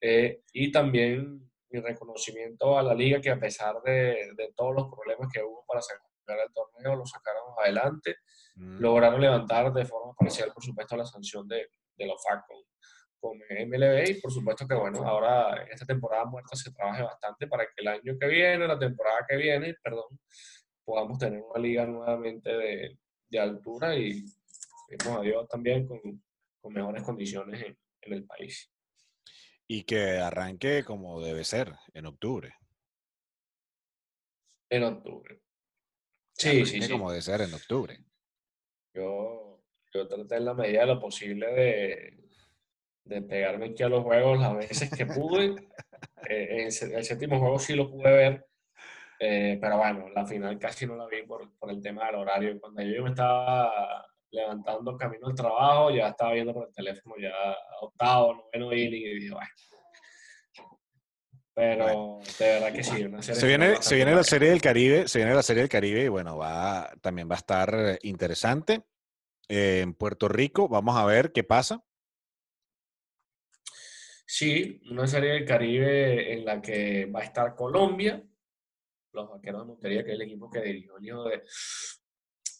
eh, 0.00 0.42
y 0.52 0.72
también 0.72 1.48
mi 1.70 1.80
reconocimiento 1.80 2.78
a 2.78 2.82
la 2.82 2.94
liga 2.94 3.20
que 3.20 3.30
a 3.30 3.38
pesar 3.38 3.80
de, 3.82 4.32
de 4.36 4.52
todos 4.54 4.74
los 4.74 4.88
problemas 4.88 5.30
que 5.32 5.42
hubo 5.42 5.64
para 5.66 5.80
sacar 5.80 6.06
el 6.28 6.52
torneo, 6.52 6.96
lo 6.96 7.06
sacaron 7.06 7.42
adelante, 7.62 8.16
mm. 8.56 8.78
lograron 8.80 9.20
levantar 9.20 9.72
de 9.72 9.84
forma 9.84 10.14
parcial, 10.14 10.52
por 10.52 10.64
supuesto, 10.64 10.96
la 10.96 11.04
sanción 11.04 11.46
de, 11.48 11.68
de 11.96 12.06
los 12.06 12.22
FAC 12.22 12.44
con, 13.22 13.38
MLB 13.38 14.10
y 14.10 14.20
por 14.20 14.32
supuesto 14.32 14.66
que 14.66 14.74
bueno, 14.74 15.06
ahora 15.06 15.64
esta 15.70 15.86
temporada 15.86 16.24
muerta 16.24 16.56
se 16.56 16.72
trabaje 16.72 17.04
bastante 17.04 17.46
para 17.46 17.64
que 17.64 17.72
el 17.76 17.88
año 17.88 18.18
que 18.18 18.26
viene, 18.26 18.66
la 18.66 18.78
temporada 18.78 19.24
que 19.28 19.36
viene, 19.36 19.74
perdón, 19.82 20.18
podamos 20.84 21.18
tener 21.18 21.40
una 21.40 21.60
liga 21.60 21.86
nuevamente 21.86 22.50
de, 22.50 22.98
de 23.28 23.38
altura 23.38 23.94
y 23.96 24.24
vemos 24.88 25.20
a 25.20 25.22
Dios 25.22 25.48
también 25.48 25.86
con, 25.86 26.00
con 26.60 26.72
mejores 26.72 27.04
condiciones 27.04 27.62
en, 27.62 27.78
en, 28.00 28.12
el 28.12 28.26
país. 28.26 28.70
Y 29.68 29.84
que 29.84 30.18
arranque 30.18 30.82
como 30.84 31.20
debe 31.20 31.44
ser, 31.44 31.72
en 31.94 32.06
octubre. 32.06 32.54
En 34.68 34.82
octubre. 34.82 35.40
Sí, 36.34 36.66
sí, 36.66 36.82
sí. 36.82 36.90
Como 36.90 37.10
debe 37.10 37.22
ser 37.22 37.42
en 37.42 37.54
octubre. 37.54 37.98
Yo, 38.94 39.62
yo 39.94 40.08
traté 40.08 40.36
en 40.36 40.44
la 40.44 40.54
medida 40.54 40.80
de 40.80 40.86
lo 40.86 41.00
posible 41.00 41.46
de, 41.46 42.22
de 43.04 43.22
pegarme 43.22 43.66
aquí 43.66 43.82
a 43.82 43.88
los 43.88 44.02
juegos 44.02 44.40
las 44.40 44.56
veces 44.56 44.90
que 44.90 45.06
pude. 45.06 45.54
Eh, 46.28 46.68
el, 46.68 46.92
el, 46.92 47.04
séptimo 47.04 47.40
juego 47.40 47.58
sí 47.58 47.74
lo 47.74 47.90
pude 47.90 48.10
ver, 48.10 48.46
eh, 49.18 49.58
pero 49.60 49.76
bueno, 49.76 50.08
la 50.08 50.24
final 50.24 50.56
casi 50.56 50.86
no 50.86 50.94
la 50.94 51.06
vi 51.06 51.22
por, 51.24 51.52
por 51.58 51.70
el 51.70 51.82
tema 51.82 52.06
del 52.06 52.14
horario. 52.14 52.60
Cuando 52.60 52.80
yo 52.82 53.02
me 53.02 53.10
estaba 53.10 54.06
levantando 54.30 54.96
camino 54.96 55.26
al 55.26 55.34
trabajo, 55.34 55.90
ya 55.90 56.08
estaba 56.08 56.32
viendo 56.32 56.54
por 56.54 56.68
el 56.68 56.74
teléfono 56.74 57.16
ya 57.20 57.32
octavo, 57.80 58.34
noveno 58.34 58.72
inning 58.72 59.02
y 59.02 59.14
dije, 59.14 59.34
bueno. 59.34 59.48
Pero 61.54 62.20
de 62.38 62.44
verdad 62.46 62.72
que 62.72 62.82
sí, 62.82 63.04
una 63.04 63.22
serie 63.22 63.40
se 63.40 63.46
viene, 63.46 63.82
se 63.82 63.94
viene 63.94 64.14
la 64.14 64.24
serie 64.24 64.50
del 64.50 64.62
Caribe, 64.62 65.06
se 65.06 65.18
viene 65.18 65.34
la 65.34 65.42
serie 65.42 65.62
del 65.62 65.70
Caribe 65.70 66.04
y 66.04 66.08
bueno, 66.08 66.38
va, 66.38 66.90
también 67.00 67.28
va 67.28 67.34
a 67.34 67.38
estar 67.38 67.98
interesante. 68.02 68.82
Eh, 69.48 69.80
en 69.82 69.92
Puerto 69.92 70.28
Rico, 70.28 70.68
vamos 70.68 70.96
a 70.96 71.04
ver 71.04 71.32
qué 71.32 71.44
pasa. 71.44 71.82
Sí, 74.24 74.80
una 74.90 75.06
serie 75.06 75.32
del 75.32 75.44
Caribe 75.44 76.32
en 76.32 76.44
la 76.44 76.60
que 76.60 77.06
va 77.06 77.20
a 77.20 77.24
estar 77.24 77.54
Colombia, 77.54 78.22
los 79.12 79.28
vaqueros 79.28 79.62
de 79.62 79.66
Montería, 79.66 80.04
que 80.04 80.10
es 80.10 80.14
el 80.14 80.22
equipo 80.22 80.50
que 80.50 80.62
dirigió 80.62 80.96
el 80.96 81.06
hijo 81.06 81.24
de, 81.24 81.42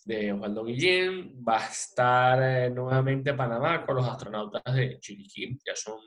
de 0.05 0.33
Osvaldo 0.33 0.65
Guillén. 0.65 1.43
Va 1.47 1.65
a 1.65 1.69
estar 1.69 2.43
eh, 2.43 2.71
nuevamente 2.71 3.35
Panamá 3.35 3.85
con 3.87 3.97
los 3.97 4.07
astronautas 4.07 4.63
de 4.75 4.99
Chiriquí, 5.01 5.59
ya 5.65 5.75
son 5.75 6.01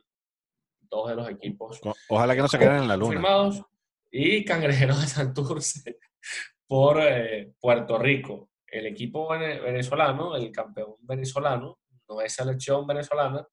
dos 0.82 1.10
de 1.10 1.16
los 1.16 1.30
equipos. 1.30 1.82
Ojalá 2.10 2.36
que 2.36 2.42
no 2.42 2.48
se 2.48 2.60
queden 2.60 2.84
en 2.84 2.88
la 2.88 2.98
luna. 2.98 3.12
Firmados, 3.12 3.64
y 4.12 4.46
Cangrejeros 4.46 5.02
de 5.02 5.08
Santurce 5.08 5.98
por 6.68 7.02
eh, 7.02 7.54
Puerto 7.60 7.98
Rico. 7.98 8.50
El 8.68 8.88
equipo 8.88 9.30
venezolano, 9.30 10.36
el 10.36 10.52
campeón 10.52 10.96
venezolano, 11.02 11.80
no 12.10 12.22
es 12.22 12.34
selección 12.34 12.86
venezolana, 12.86 13.48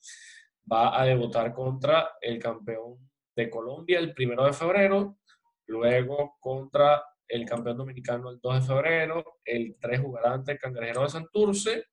va 0.70 1.00
a 1.00 1.04
debutar 1.04 1.52
contra 1.52 2.16
el 2.20 2.38
campeón 2.38 3.10
de 3.34 3.50
Colombia 3.50 3.98
el 3.98 4.14
primero 4.14 4.44
de 4.44 4.52
febrero, 4.52 5.18
luego 5.66 6.36
contra 6.38 7.02
el 7.26 7.46
campeón 7.46 7.78
dominicano 7.78 8.30
el 8.30 8.40
2 8.40 8.60
de 8.60 8.66
febrero, 8.66 9.38
el 9.44 9.76
3 9.80 10.00
jugará 10.00 10.34
ante 10.34 10.52
el 10.52 10.58
Cangrejero 10.58 11.02
de 11.02 11.08
Santurce, 11.08 11.86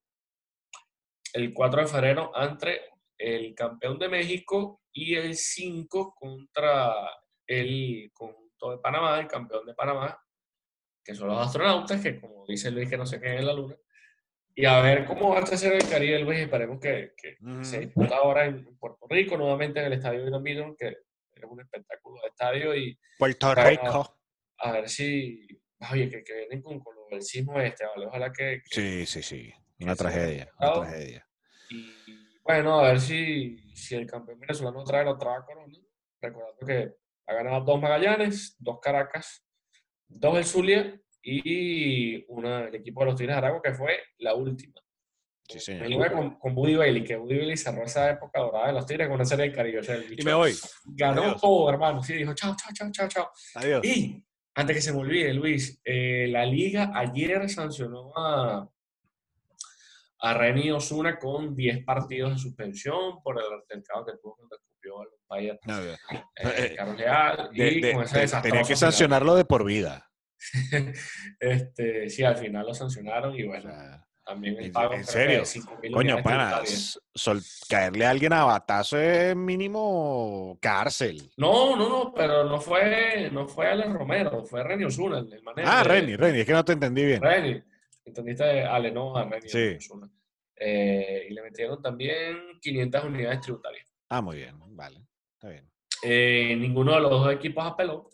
el 1.34 1.54
4 1.54 1.82
de 1.82 1.88
febrero 1.88 2.32
ante 2.36 2.82
el 3.18 3.54
campeón 3.56 4.00
de 4.00 4.10
México 4.10 4.82
y 4.92 5.16
el 5.16 5.36
5 5.36 6.16
contra 6.16 6.94
el 7.48 8.12
conjunto 8.14 8.72
de 8.72 8.78
Panamá, 8.80 9.20
el 9.20 9.28
campeón 9.28 9.66
de 9.66 9.74
Panamá, 9.74 10.20
que 11.04 11.16
son 11.16 11.30
los 11.30 11.40
astronautas, 11.40 12.02
que 12.02 12.20
como 12.20 12.46
dice 12.46 12.72
Luis, 12.72 12.90
que 12.90 12.98
no 12.98 13.06
se 13.06 13.20
queden 13.20 13.40
en 13.40 13.46
la 13.46 13.54
luna. 13.54 13.76
Y 14.56 14.66
a 14.66 14.82
ver 14.82 15.06
cómo 15.06 15.30
va 15.30 15.40
a 15.40 15.46
ser 15.46 15.74
el 15.74 15.88
Caribe, 15.88 16.20
Luis, 16.20 16.40
esperemos 16.40 16.80
que, 16.80 17.14
que 17.16 17.38
se 17.64 17.80
disputa 17.80 18.18
ahora 18.18 18.46
en 18.46 18.78
Puerto 18.78 19.08
Rico, 19.10 19.38
nuevamente 19.38 19.80
en 19.80 19.86
el 19.86 19.94
Estadio 19.94 20.28
Irán 20.28 20.76
que 20.78 20.88
es 20.88 21.44
un 21.50 21.62
espectáculo 21.62 22.22
de 22.22 22.28
estadio. 22.28 22.76
y 22.76 23.00
Puerto 23.18 23.56
Rico 23.56 24.20
a 24.60 24.72
ver 24.72 24.90
si, 24.90 25.48
oye, 25.92 26.10
que, 26.10 26.24
que 26.24 26.34
vienen 26.36 26.62
con, 26.62 26.80
con 26.80 26.96
el 27.12 27.22
sismo 27.22 27.60
este, 27.60 27.86
¿vale? 27.86 28.08
Ojalá 28.08 28.32
que... 28.32 28.62
sí, 28.66 29.06
sí, 29.06 29.24
sí, 29.24 29.54
una 29.80 29.96
tragedia, 29.96 30.52
una 30.60 30.74
tragedia. 30.74 31.28
Y 31.70 32.40
bueno, 32.44 32.80
a 32.80 32.90
ver 32.90 33.00
si, 33.00 33.58
si 33.74 33.96
el 33.96 34.06
campeón 34.06 34.40
venezolano 34.40 34.84
trae 34.84 35.06
la 35.06 35.12
otra 35.12 35.44
corona, 35.46 35.74
recordando 36.22 36.66
que 36.66 36.94
ha 37.28 37.34
ganado 37.34 37.64
dos 37.64 37.82
Magallanes, 37.82 38.56
dos 38.60 38.80
Caracas, 38.82 39.46
dos 40.08 40.38
el 40.38 40.46
Zulia 40.46 41.02
y 41.22 42.26
una, 42.28 42.66
el 42.66 42.76
equipo 42.76 43.02
de 43.02 43.06
los 43.08 43.16
Tigres 43.16 43.36
de 43.36 43.38
Aragua, 43.40 43.62
que 43.62 43.74
fue 43.74 44.00
la 44.20 44.34
última. 44.36 44.76
Sí, 45.48 45.60
señor. 45.60 46.12
con, 46.12 46.36
con 46.38 46.54
Buddy 46.54 46.76
Bailey, 46.76 47.04
que 47.04 47.16
Buddy 47.16 47.38
Bailey 47.38 47.58
cerró 47.58 47.84
esa 47.84 48.12
época 48.12 48.40
dorada 48.40 48.68
de 48.68 48.74
los 48.74 48.86
Tigres 48.86 49.08
con 49.08 49.16
una 49.16 49.26
serie 49.26 49.50
de 49.50 49.56
Caribe. 49.56 49.80
O 49.80 49.84
sea, 49.84 49.98
y 49.98 50.24
me 50.24 50.34
voy. 50.34 50.54
Ganó 50.86 51.36
todo, 51.36 51.70
hermano. 51.70 52.04
Sí, 52.04 52.14
dijo 52.14 52.34
chao, 52.36 52.56
chao, 52.56 52.72
chao, 52.74 52.92
chao, 52.92 53.08
chao. 53.08 53.32
Adiós. 53.56 53.84
Y 53.84 54.24
antes 54.54 54.76
que 54.76 54.82
se 54.82 54.94
me 54.94 55.00
olvide, 55.00 55.34
Luis, 55.34 55.82
eh, 55.84 56.28
la 56.30 56.46
liga 56.46 56.92
ayer 56.94 57.50
sancionó 57.50 58.12
a, 58.16 58.70
a 60.20 60.34
Reni 60.34 60.70
Osuna 60.70 61.18
con 61.18 61.56
10 61.56 61.84
partidos 61.84 62.34
de 62.34 62.38
suspensión 62.38 63.24
por 63.24 63.40
el 63.40 63.52
altercado 63.52 64.06
que 64.06 64.14
tuvo 64.22 64.36
cuando 64.36 64.56
escupió 64.56 65.02
a 65.02 65.06
los 65.06 65.14
Bayern, 65.28 65.60
eh, 65.68 65.96
eh, 66.36 66.74
Carlos 66.76 66.98
Leal. 66.98 67.50
y 67.54 67.94
con 67.94 68.04
esa 68.04 68.42
tenía 68.42 68.64
que 68.64 68.76
sancionarlo 68.76 69.36
de 69.36 69.46
por 69.46 69.64
vida. 69.64 70.09
este, 71.40 72.10
sí, 72.10 72.24
al 72.24 72.38
final 72.38 72.66
lo 72.66 72.74
sancionaron 72.74 73.36
y 73.36 73.44
bueno. 73.44 73.72
También 74.30 74.60
el 74.60 74.72
pago 74.72 74.94
¿En 74.94 75.06
serio? 75.06 75.42
Coño, 75.92 76.22
pana, 76.22 76.62
sol, 77.16 77.42
caerle 77.68 78.06
a 78.06 78.12
alguien 78.12 78.32
a 78.32 78.44
batazo 78.44 79.00
es 79.00 79.36
mínimo 79.36 80.56
cárcel. 80.62 81.32
No, 81.36 81.76
no, 81.76 81.90
no, 81.90 82.14
pero 82.14 82.44
no 82.44 82.62
fue, 82.62 83.32
no 83.32 83.48
fue 83.48 83.68
Ale 83.68 83.86
Romero, 83.86 84.46
fue 84.46 84.64
Reni 84.64 84.84
Osuna, 84.84 85.18
el, 85.18 85.42
manejo. 85.42 85.68
Ah, 85.68 85.84
Reni, 85.84 86.16
Reni, 86.16 86.42
es 86.42 86.46
que 86.46 86.54
no 86.54 86.64
te 86.64 86.74
entendí 86.74 87.06
bien. 87.06 87.20
Reni, 87.20 87.60
entendiste 88.06 88.62
Ale, 88.62 88.92
no 88.92 89.18
a 89.18 89.26
Reni 89.28 89.50
sí. 89.50 89.78
Osuna. 89.78 90.08
Eh, 90.56 91.26
y 91.28 91.34
le 91.34 91.42
metieron 91.42 91.82
también 91.82 92.60
500 92.62 93.06
unidades 93.06 93.42
tributarias. 93.42 93.88
Ah, 94.10 94.22
muy 94.22 94.38
bien, 94.38 94.56
vale, 94.76 95.02
está 95.34 95.50
bien. 95.50 95.68
Eh, 96.04 96.56
ninguno 96.56 96.94
de 96.94 97.02
los 97.02 97.10
dos 97.10 97.34
equipos 97.34 97.66
apeló. 97.66 98.12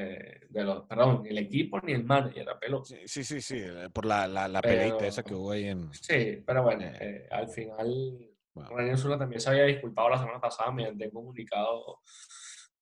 Eh, 0.00 0.46
de 0.48 0.64
los, 0.64 0.86
perdón, 0.86 1.22
ni 1.24 1.30
el 1.30 1.38
equipo 1.38 1.80
ni 1.80 1.92
el 1.92 2.04
manager 2.04 2.48
apeló. 2.48 2.84
Sí, 2.84 2.98
sí, 3.06 3.24
sí, 3.24 3.40
sí 3.40 3.60
por 3.92 4.04
la, 4.06 4.28
la, 4.28 4.46
la 4.46 4.60
peleita 4.60 5.06
esa 5.06 5.24
que 5.24 5.34
hubo 5.34 5.50
ahí 5.50 5.64
en... 5.64 5.92
Sí, 5.92 6.42
pero 6.46 6.62
bueno, 6.62 6.84
eh, 6.84 7.26
al 7.30 7.48
final 7.48 8.30
bueno. 8.54 8.94
Osuna 8.94 9.18
también 9.18 9.40
se 9.40 9.50
había 9.50 9.64
disculpado 9.64 10.10
la 10.10 10.18
semana 10.18 10.40
pasada 10.40 10.70
mediante 10.70 11.06
un 11.06 11.10
comunicado 11.10 12.00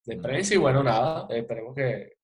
de 0.04 0.16
prensa 0.18 0.54
y 0.54 0.58
bueno, 0.58 0.82
nada, 0.82 1.26
esperemos 1.30 1.74
que, 1.74 2.18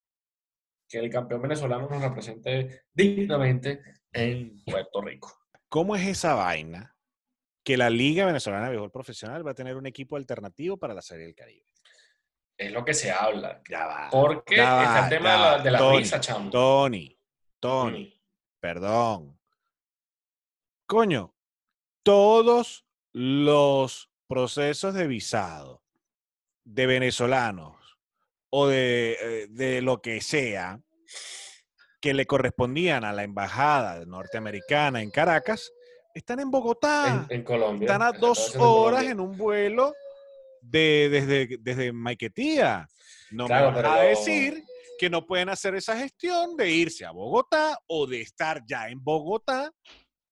que 0.88 0.98
el 0.98 1.10
campeón 1.10 1.42
venezolano 1.42 1.88
nos 1.88 2.02
represente 2.02 2.82
dignamente 2.92 3.80
en 4.12 4.62
Puerto 4.64 5.00
Rico. 5.00 5.32
¿Cómo 5.68 5.96
es 5.96 6.06
esa 6.06 6.34
vaina 6.34 6.94
que 7.64 7.78
la 7.78 7.88
Liga 7.88 8.26
Venezolana 8.26 8.64
de 8.64 8.70
Béisbol 8.70 8.90
Profesional 8.90 9.46
va 9.46 9.52
a 9.52 9.54
tener 9.54 9.76
un 9.76 9.86
equipo 9.86 10.16
alternativo 10.16 10.76
para 10.76 10.92
la 10.92 11.02
Serie 11.02 11.24
del 11.26 11.34
Caribe? 11.34 11.66
Es 12.56 12.72
lo 12.72 12.84
que 12.84 12.94
se 12.94 13.10
habla. 13.10 13.60
Ya 13.68 13.86
va. 13.86 14.08
Porque 14.10 14.56
ya 14.56 14.84
está 14.84 15.04
el 15.04 15.08
tema 15.08 15.32
de 15.32 15.38
la, 15.38 15.58
de 15.58 15.70
la 15.70 15.78
Tony, 15.78 16.04
chamo. 16.04 16.50
Tony, 16.50 17.18
Tony, 17.60 18.20
perdón. 18.60 19.38
Coño, 20.86 21.34
todos 22.02 22.86
los 23.12 24.10
procesos 24.26 24.94
de 24.94 25.06
visado 25.06 25.82
de 26.64 26.86
venezolanos 26.86 27.98
o 28.50 28.68
de, 28.68 29.16
eh, 29.20 29.46
de 29.48 29.82
lo 29.82 30.00
que 30.00 30.20
sea 30.20 30.80
que 32.00 32.14
le 32.14 32.26
correspondían 32.26 33.04
a 33.04 33.12
la 33.12 33.22
embajada 33.22 34.04
norteamericana 34.04 35.02
en 35.02 35.10
Caracas 35.10 35.72
están 36.14 36.40
en 36.40 36.50
Bogotá. 36.50 37.26
En, 37.28 37.38
en 37.38 37.44
Colombia. 37.44 37.86
Están 37.86 38.02
a 38.02 38.12
dos 38.12 38.54
en 38.54 38.60
horas 38.60 39.04
en 39.04 39.20
un 39.20 39.36
vuelo 39.36 39.94
de, 40.62 41.08
desde, 41.10 41.58
desde 41.60 41.92
Maiquetía. 41.92 42.88
No 43.30 43.46
Claro, 43.46 43.72
me 43.72 43.82
vas 43.82 43.92
a 43.92 43.96
pero- 44.00 44.08
decir 44.08 44.64
que 44.98 45.10
no 45.10 45.26
pueden 45.26 45.48
hacer 45.48 45.74
esa 45.74 45.96
gestión 45.98 46.56
de 46.56 46.70
irse 46.70 47.04
a 47.04 47.10
Bogotá 47.10 47.78
o 47.88 48.06
de 48.06 48.20
estar 48.20 48.62
ya 48.66 48.88
en 48.88 49.02
Bogotá 49.02 49.70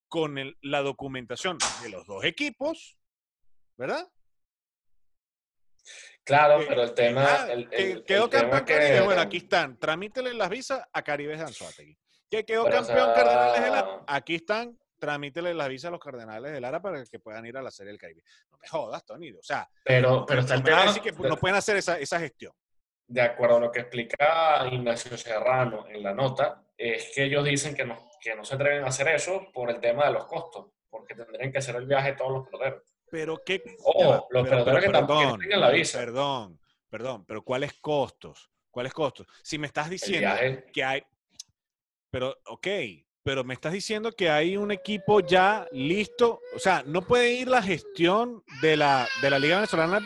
con 0.09 0.39
el- 0.39 0.57
la 0.63 0.81
documentación 0.83 1.59
de 1.83 1.89
los 1.91 2.07
dos 2.07 2.25
equipos, 2.25 2.97
¿verdad? 3.77 4.09
Claro, 6.25 6.61
Que- 6.61 6.67
pero 6.67 6.83
el 6.85 6.95
tema. 6.95 7.25
ah, 7.27 7.53
el, 7.53 7.69
que 7.69 7.93
el- 7.93 8.05
quedó 8.05 8.31
campeón 8.31 8.65
que- 8.65 8.75
Caribe. 8.75 9.01
Bueno, 9.03 9.21
aquí 9.21 9.39
están. 9.39 9.79
Tramítele 9.79 10.35
las 10.35 10.49
visas 10.51 10.83
a 10.93 11.03
Caribe 11.03 11.37
de 11.37 11.43
Anzuategui. 11.43 11.97
Que 12.31 12.45
quedó 12.45 12.63
o 12.63 12.71
campeón 12.71 12.87
sea- 12.87 13.15
Cardenales. 13.15 13.85
Aquí 14.07 14.35
están. 14.37 14.79
Tramítele 15.01 15.55
las 15.55 15.69
visas 15.69 15.89
a 15.89 15.91
los 15.93 15.99
Cardenales 15.99 16.53
de 16.53 16.61
Lara 16.61 16.81
para 16.81 17.03
que 17.05 17.19
puedan 17.19 17.45
ir 17.47 17.57
a 17.57 17.63
la 17.63 17.71
Serie 17.71 17.91
del 17.91 17.99
Caribe. 17.99 18.23
No 18.53 18.59
me 18.59 18.69
jodas, 18.69 19.05
Tony. 19.05 19.33
O 19.33 19.43
sea, 19.43 19.69
Pero, 19.83 20.25
pero 20.27 20.43
está 20.43 20.55
el 20.55 20.63
tema. 20.63 20.85
decir 20.85 21.03
que 21.03 21.11
no 21.13 21.37
pueden 21.37 21.57
hacer 21.57 21.77
esa, 21.79 21.99
esa 21.99 22.21
gestión. 22.21 22.53
de 23.09 23.23
acuerdo 23.23 23.57
a 23.57 23.61
lo 23.61 23.73
que 23.73 23.81
explica 23.81 24.69
Ignacio 24.71 25.17
Serrano 25.17 25.87
en 25.89 26.03
la 26.03 26.15
nota, 26.15 26.63
es 26.77 27.11
que 27.15 27.25
ellos 27.25 27.45
dicen 27.45 27.75
que 27.75 27.85
no, 27.85 28.11
que 28.21 28.35
no 28.37 28.45
se 28.45 28.55
atreven 28.55 28.85
a 28.85 28.89
hacer 28.89 29.09
eso 29.09 29.51
por 29.53 29.69
el 29.71 29.81
tema 29.81 30.07
de 30.07 30.13
los 30.13 30.27
costos, 30.27 30.67
porque 30.89 31.15
tendrían 31.15 31.51
que 31.51 31.59
hacer 31.59 31.75
el 31.77 31.87
viaje 31.87 32.13
todos 32.13 32.31
los 32.33 32.47
peloteros. 32.47 32.83
Pero 33.11 33.43
qué. 33.45 33.63
Oh, 33.85 34.29
los 34.31 34.45
pero- 34.45 34.65
peloteros 34.65 34.65
pero 34.81 34.81
que, 34.81 34.93
tampoco 34.99 35.39
tengan 35.39 35.61
la 35.61 35.71
visa. 35.71 35.99
Perdón, 35.99 36.61
perdón, 36.89 37.25
pero 37.27 37.43
¿cuáles 37.43 37.73
costos? 37.81 38.51
¿Cuáles 38.71 38.93
costos? 38.93 39.27
Si 39.43 39.59
me 39.59 39.67
estás 39.67 39.91
diciendo 39.91 40.31
que 40.73 40.85
hay. 40.85 41.03
Pero, 42.11 42.37
ok, 42.47 42.67
pero 43.23 43.45
me 43.45 43.55
estás 43.55 43.73
diciendo 43.73 44.13
que 44.13 44.31
hay 44.31 44.57
un 44.57 44.71
equipo 44.71 45.21
ya 45.21 45.67
listo. 45.73 46.41
O 46.55 46.59
sea, 46.59 46.83
no 46.87 47.03
puede 47.03 47.33
ir 47.33 47.49
la 47.49 47.63
gestión 47.63 48.43
de 48.63 48.77
la, 48.77 49.07
de 49.21 49.31
la 49.31 49.39
Liga 49.39 49.57
Venezolana 49.57 50.01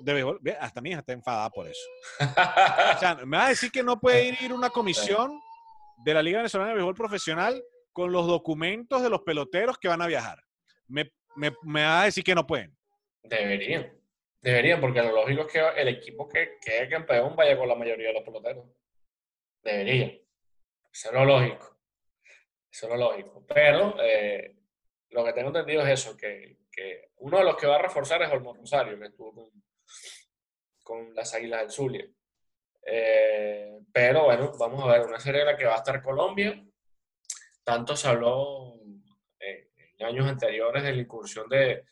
de 0.00 0.12
Béisbol. 0.12 0.40
Hasta 0.60 0.80
mi 0.80 0.90
hija 0.90 1.00
está 1.00 1.12
enfadada 1.12 1.50
por 1.50 1.68
eso. 1.68 1.80
O 2.20 2.98
sea, 2.98 3.18
me 3.24 3.36
vas 3.36 3.46
a 3.46 3.50
decir 3.50 3.70
que 3.70 3.82
no 3.82 4.00
puede 4.00 4.36
ir 4.42 4.52
una 4.52 4.70
comisión 4.70 5.40
de 6.04 6.14
la 6.14 6.22
Liga 6.22 6.38
Venezolana 6.38 6.70
de 6.70 6.76
Béisbol 6.76 6.94
Profesional 6.94 7.62
con 7.92 8.10
los 8.10 8.26
documentos 8.26 9.02
de 9.02 9.10
los 9.10 9.20
peloteros 9.22 9.78
que 9.78 9.88
van 9.88 10.02
a 10.02 10.06
viajar. 10.06 10.42
Me, 10.88 11.12
me, 11.36 11.52
me 11.62 11.84
va 11.84 12.02
a 12.02 12.04
decir 12.06 12.24
que 12.24 12.34
no 12.34 12.46
pueden. 12.46 12.76
Deberían. 13.22 13.92
Deberían, 14.40 14.80
porque 14.80 15.00
lo 15.00 15.12
lógico 15.12 15.42
es 15.42 15.52
que 15.52 15.60
el 15.80 15.88
equipo 15.88 16.28
que 16.28 16.58
quede 16.60 16.88
campeón 16.88 17.36
vaya 17.36 17.56
con 17.56 17.68
la 17.68 17.76
mayoría 17.76 18.08
de 18.08 18.14
los 18.14 18.24
peloteros. 18.24 18.66
Debería. 19.62 20.06
Eso 20.92 21.08
es 21.08 21.12
lo 21.12 21.24
lógico. 21.24 21.72
Eso 22.72 22.86
es 22.86 22.92
lo 22.92 22.96
lógico. 22.96 23.44
Pero 23.46 23.96
eh, 24.00 24.56
lo 25.10 25.24
que 25.24 25.32
tengo 25.34 25.48
entendido 25.48 25.82
es 25.82 25.88
eso, 25.90 26.16
que, 26.16 26.56
que, 26.70 27.10
uno 27.16 27.38
de 27.38 27.44
los 27.44 27.56
que 27.56 27.66
va 27.66 27.76
a 27.76 27.82
reforzar 27.82 28.22
es 28.22 28.30
Olmo 28.30 28.54
Rosario, 28.54 28.98
que 28.98 29.06
estuvo 29.06 29.34
con, 29.34 29.50
con 30.82 31.14
las 31.14 31.34
Águilas 31.34 31.60
del 31.60 31.70
Zulia. 31.70 32.08
Eh, 32.84 33.78
pero 33.92 34.24
bueno, 34.24 34.52
vamos 34.58 34.82
a 34.84 34.92
ver, 34.92 35.06
una 35.06 35.20
serie 35.20 35.42
en 35.42 35.48
la 35.48 35.56
que 35.56 35.66
va 35.66 35.74
a 35.74 35.78
estar 35.78 36.02
Colombia. 36.02 36.64
Tanto 37.62 37.94
se 37.94 38.08
habló 38.08 38.74
eh, 39.38 39.70
en 39.98 40.06
años 40.06 40.26
anteriores 40.26 40.82
de 40.82 40.92
la 40.92 41.00
incursión 41.00 41.48
de, 41.48 41.84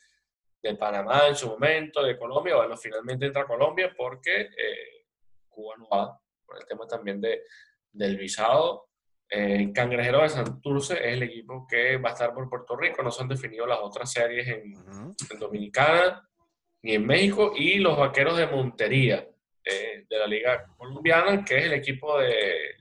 de, 0.62 0.74
Panamá 0.76 1.28
en 1.28 1.36
su 1.36 1.48
momento, 1.48 2.02
de 2.02 2.18
Colombia. 2.18 2.56
Bueno, 2.56 2.76
finalmente 2.76 3.26
entra 3.26 3.46
Colombia 3.46 3.94
porque 3.96 4.40
eh, 4.40 5.06
Cuba 5.48 5.76
no 5.78 5.88
va, 5.88 6.20
por 6.44 6.58
el 6.58 6.66
tema 6.66 6.86
también 6.86 7.20
de, 7.20 7.44
del 7.92 8.16
visado. 8.16 8.89
Eh, 9.32 9.70
Cangrejero 9.72 10.22
de 10.22 10.28
Santurce 10.28 10.94
es 10.94 11.14
el 11.14 11.22
equipo 11.22 11.64
que 11.68 11.96
va 11.98 12.10
a 12.10 12.12
estar 12.14 12.34
por 12.34 12.48
Puerto 12.48 12.76
Rico. 12.76 13.02
No 13.02 13.12
se 13.12 13.22
han 13.22 13.28
definido 13.28 13.64
las 13.64 13.78
otras 13.80 14.12
series 14.12 14.48
en, 14.48 14.74
en 14.74 15.38
Dominicana 15.38 16.28
ni 16.82 16.94
en 16.94 17.06
México. 17.06 17.52
Y 17.54 17.78
los 17.78 17.96
Vaqueros 17.96 18.36
de 18.36 18.48
Montería 18.48 19.24
eh, 19.64 20.04
de 20.08 20.18
la 20.18 20.26
Liga 20.26 20.66
Colombiana, 20.76 21.44
que 21.44 21.58
es 21.58 21.64
el 21.66 21.74
equipo 21.74 22.18
de 22.18 22.76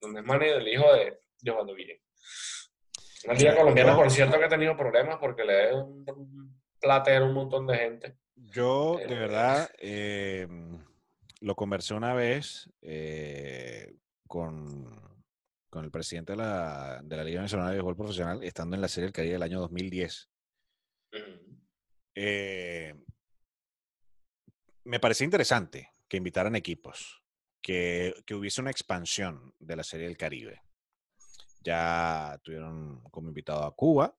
donde 0.00 0.20
es 0.20 0.26
Manny, 0.26 0.46
del 0.46 0.68
hijo 0.68 0.92
de, 0.92 1.18
de 1.40 1.50
Juan 1.50 1.66
de 1.66 2.00
Una 3.24 3.34
liga 3.34 3.56
colombiana, 3.56 3.96
por 3.96 4.10
cierto, 4.10 4.38
que 4.38 4.44
ha 4.44 4.48
tenido 4.48 4.76
problemas 4.76 5.16
porque 5.18 5.44
le 5.44 5.54
da 5.54 5.82
un 5.82 6.60
platero 6.78 7.24
a 7.24 7.28
un 7.28 7.34
montón 7.34 7.66
de 7.66 7.76
gente. 7.78 8.16
Yo, 8.34 8.96
de 8.98 9.04
eh, 9.04 9.18
verdad, 9.18 9.70
eh, 9.78 10.46
lo 11.40 11.54
conversé 11.54 11.94
una 11.94 12.12
vez 12.12 12.70
con, 14.28 15.13
con, 15.74 15.84
el 15.84 15.90
presidente 15.90 16.32
de 16.32 16.38
la, 16.38 17.00
de 17.02 17.16
la 17.16 17.24
Liga 17.24 17.42
Nacional 17.42 17.68
de 17.68 17.74
Béisbol 17.74 17.96
Profesional, 17.96 18.42
estando 18.44 18.76
en 18.76 18.82
la 18.82 18.88
Serie 18.88 19.06
del 19.06 19.12
Caribe 19.12 19.34
del 19.34 19.42
año 19.42 19.60
2010 19.60 20.30
me 24.84 25.00
parecía 25.00 25.24
interesante 25.24 25.92
que 26.08 26.18
invitaran 26.18 26.56
equipos, 26.56 27.22
que, 27.60 28.14
hubiese 28.30 28.60
una 28.60 28.70
expansión 28.70 29.54
de 29.58 29.76
la 29.76 29.82
Serie 29.82 30.06
del 30.06 30.16
Caribe. 30.16 30.62
Ya 31.60 32.38
tuvieron 32.42 33.02
como 33.10 33.28
invitado 33.28 33.64
a 33.64 33.74
Cuba, 33.74 34.14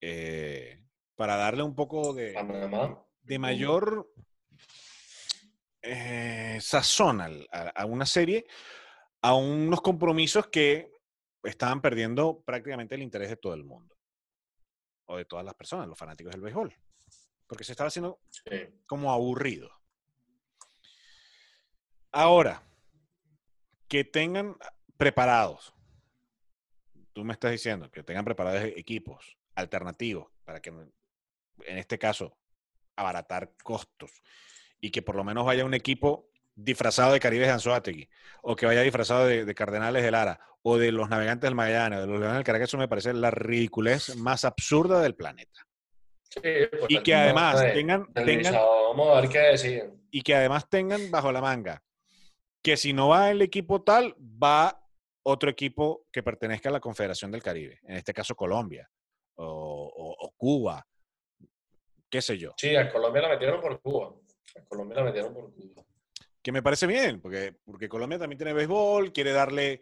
eh, 0.00 0.80
para 1.16 1.36
darle 1.36 1.62
un 1.62 1.74
poco 1.74 2.12
de, 2.12 2.34
de 3.22 3.38
mayor 3.38 4.12
eh, 5.82 6.58
sazón 6.60 7.20
a, 7.20 7.86
una 7.86 8.06
serie, 8.06 8.46
a 9.24 9.34
unos 9.34 9.80
compromisos 9.80 10.48
que 10.48 10.92
estaban 11.42 11.80
perdiendo 11.80 12.42
prácticamente 12.44 12.94
el 12.94 13.02
interés 13.02 13.30
de 13.30 13.36
todo 13.36 13.54
el 13.54 13.64
mundo, 13.64 13.96
o 15.06 15.16
de 15.16 15.24
todas 15.24 15.44
las 15.44 15.54
personas, 15.54 15.88
los 15.88 15.98
fanáticos 15.98 16.32
del 16.32 16.42
béisbol 16.42 16.76
porque 17.46 17.64
se 17.64 17.72
estaba 17.72 17.88
haciendo 17.88 18.20
como 18.86 19.12
aburrido. 19.12 19.70
Ahora, 22.12 22.62
que 23.88 24.04
tengan 24.04 24.56
preparados, 24.96 25.74
tú 27.12 27.24
me 27.24 27.32
estás 27.32 27.50
diciendo, 27.50 27.90
que 27.90 28.02
tengan 28.02 28.24
preparados 28.24 28.64
equipos 28.76 29.36
alternativos 29.54 30.32
para 30.44 30.60
que, 30.60 30.70
en 30.70 31.78
este 31.78 31.98
caso, 31.98 32.36
abaratar 32.96 33.54
costos 33.62 34.22
y 34.80 34.90
que 34.90 35.02
por 35.02 35.16
lo 35.16 35.24
menos 35.24 35.44
vaya 35.44 35.64
un 35.64 35.74
equipo 35.74 36.30
disfrazado 36.54 37.12
de 37.12 37.20
Caribe 37.20 37.46
de 37.46 37.52
Anzoátegui 37.52 38.08
o 38.42 38.54
que 38.56 38.66
vaya 38.66 38.82
disfrazado 38.82 39.26
de, 39.26 39.54
Cardenales 39.54 40.02
de 40.02 40.10
Lara 40.10 40.40
o 40.62 40.78
de 40.78 40.92
los 40.92 41.08
Navegantes 41.08 41.48
del 41.48 41.54
Magallanes, 41.54 42.00
de 42.00 42.06
los 42.06 42.18
Leones 42.18 42.36
del 42.36 42.44
Caracas, 42.44 42.68
eso 42.68 42.78
me 42.78 42.88
parece 42.88 43.12
la 43.12 43.30
ridiculez 43.30 44.16
más 44.16 44.44
absurda 44.44 45.00
del 45.00 45.14
planeta. 45.14 45.66
Pues, 46.40 46.68
y 46.88 47.00
que 47.02 47.14
además 47.14 47.62
tengan, 47.72 48.06
vamos 48.12 49.16
a 49.16 49.20
ver 49.20 49.30
qué 49.30 49.38
deciden. 49.38 50.02
Y 50.10 50.22
que 50.22 50.34
además 50.34 50.68
tengan 50.68 51.10
bajo 51.10 51.30
la 51.30 51.40
manga 51.40 51.82
que 52.64 52.78
si 52.78 52.94
no 52.94 53.08
va 53.08 53.30
el 53.30 53.42
equipo 53.42 53.82
tal, 53.82 54.16
va 54.18 54.82
otro 55.22 55.50
equipo 55.50 56.06
que 56.10 56.22
pertenezca 56.22 56.70
a 56.70 56.72
la 56.72 56.80
Confederación 56.80 57.30
del 57.30 57.42
Caribe, 57.42 57.78
en 57.82 57.96
este 57.96 58.14
caso 58.14 58.34
Colombia 58.34 58.90
o, 59.36 60.32
Cuba, 60.36 60.86
qué 62.08 62.22
sé 62.22 62.38
yo. 62.38 62.54
Sí, 62.56 62.74
a 62.74 62.90
Colombia 62.90 63.22
la 63.22 63.28
metieron 63.28 63.60
por 63.60 63.80
Cuba. 63.80 64.14
A 64.56 64.64
Colombia 64.64 64.96
la 64.96 65.04
metieron 65.04 65.34
por 65.34 65.52
Cuba. 65.54 65.84
Que 66.44 66.52
me 66.52 66.62
parece 66.62 66.86
bien, 66.86 67.20
porque, 67.20 67.56
porque 67.64 67.88
Colombia 67.88 68.20
también 68.20 68.38
tiene 68.38 68.52
béisbol, 68.52 69.12
quiere 69.12 69.32
darle, 69.32 69.80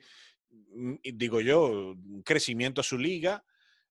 mm, 0.51 0.95
digo 1.03 1.43
yo, 1.43 1.67
un 1.67 2.23
crecimiento 2.25 2.81
a 2.81 2.85
su 2.85 2.97
liga 2.97 3.45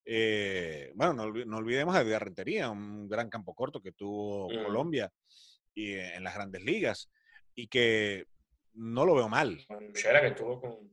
eh, 0.05 0.91
bueno, 0.95 1.13
no, 1.13 1.57
olvidemos 1.57 1.93
de 2.05 2.19
Rentería, 2.19 2.69
un 2.69 3.07
gran 3.07 3.29
campo 3.29 3.53
corto 3.53 3.81
que 3.81 3.91
tuvo 3.91 4.49
mm. 4.49 4.63
Colombia 4.63 5.11
y 5.73 5.93
eh, 5.93 6.15
en 6.15 6.23
las 6.23 6.33
grandes 6.33 6.63
ligas 6.63 7.09
y 7.55 7.67
que 7.67 8.25
no 8.73 9.05
lo 9.05 9.15
veo 9.15 9.29
mal. 9.29 9.65
Ushera 9.93 10.21
que 10.21 10.27
estuvo 10.27 10.59
con 10.59 10.91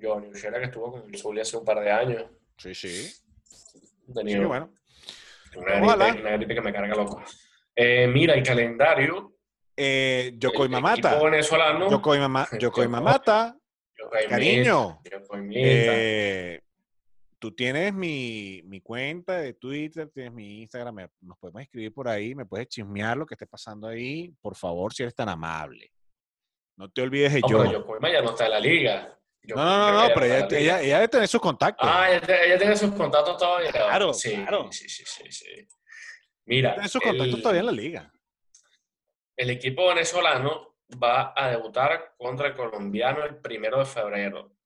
Johnny 0.00 0.28
Ushera 0.28 0.58
que 0.58 0.66
estuvo 0.66 0.92
con 0.92 1.08
el 1.08 1.16
Zulia 1.16 1.42
hace 1.42 1.56
un 1.56 1.64
par 1.64 1.80
de 1.80 1.90
años. 1.90 2.24
Sí, 2.56 2.74
sí. 2.74 3.12
Tenía 4.12 4.46
bueno. 4.46 4.72
Una 5.56 6.36
gripe, 6.36 6.54
que 6.54 6.60
me 6.60 6.72
carga 6.72 6.94
loco. 6.94 7.22
Eh, 7.74 8.06
mira, 8.06 8.34
el 8.34 8.42
calendario. 8.42 9.37
Eh, 9.80 10.32
Yokoi 10.36 10.68
Mamata. 10.68 11.22
venezolano. 11.22 11.88
Yokoi, 11.88 12.18
Mamata. 12.88 13.56
Cariño. 14.28 15.00
Eh, 15.54 16.60
tú 17.38 17.54
tienes 17.54 17.94
mi, 17.94 18.80
cuenta 18.82 19.36
de 19.36 19.54
Twitter, 19.54 20.10
tienes 20.12 20.32
mi 20.32 20.62
Instagram, 20.62 21.08
nos 21.20 21.38
podemos 21.38 21.62
escribir 21.62 21.94
por 21.94 22.08
ahí, 22.08 22.34
me 22.34 22.44
puedes 22.44 22.66
chismear 22.66 23.16
lo 23.16 23.24
que 23.24 23.34
esté 23.34 23.46
pasando 23.46 23.86
ahí, 23.86 24.34
por 24.40 24.56
favor, 24.56 24.92
si 24.92 25.04
eres 25.04 25.14
tan 25.14 25.28
amable. 25.28 25.92
No 26.76 26.90
te 26.90 27.02
olvides 27.02 27.34
de 27.34 27.42
yo. 27.48 27.58
Pero 27.58 27.72
Yokoima 27.72 28.10
ya 28.10 28.20
no 28.20 28.30
está 28.30 28.46
en 28.46 28.50
la 28.50 28.60
liga. 28.60 29.16
no, 29.44 29.64
no, 29.64 29.92
no, 29.92 30.08
pero 30.12 30.26
ella, 30.26 30.80
ella, 30.80 30.96
debe 30.96 31.08
tener 31.08 31.28
sus 31.28 31.40
contactos. 31.40 31.88
Ah, 31.88 32.10
ella, 32.10 32.58
tiene 32.58 32.76
sus 32.76 32.92
contactos 32.94 33.36
todavía. 33.36 33.70
Claro, 33.70 34.12
sí, 34.12 34.32
claro. 34.34 34.72
Sí, 34.72 34.88
sí, 34.88 35.04
sí, 35.06 35.30
sí. 35.30 35.68
Mira. 36.46 36.74
Tiene 36.74 36.88
sus 36.88 37.00
contactos 37.00 37.40
todavía 37.40 37.60
en 37.60 37.66
la 37.66 37.72
liga. 37.72 38.12
El 39.38 39.50
equipo 39.50 39.86
venezolano 39.86 40.78
va 41.00 41.32
a 41.36 41.50
debutar 41.50 42.16
contra 42.18 42.48
el 42.48 42.56
colombiano 42.56 43.24
el 43.24 43.36
primero 43.36 43.78
de 43.78 43.84
febrero. 43.84 44.56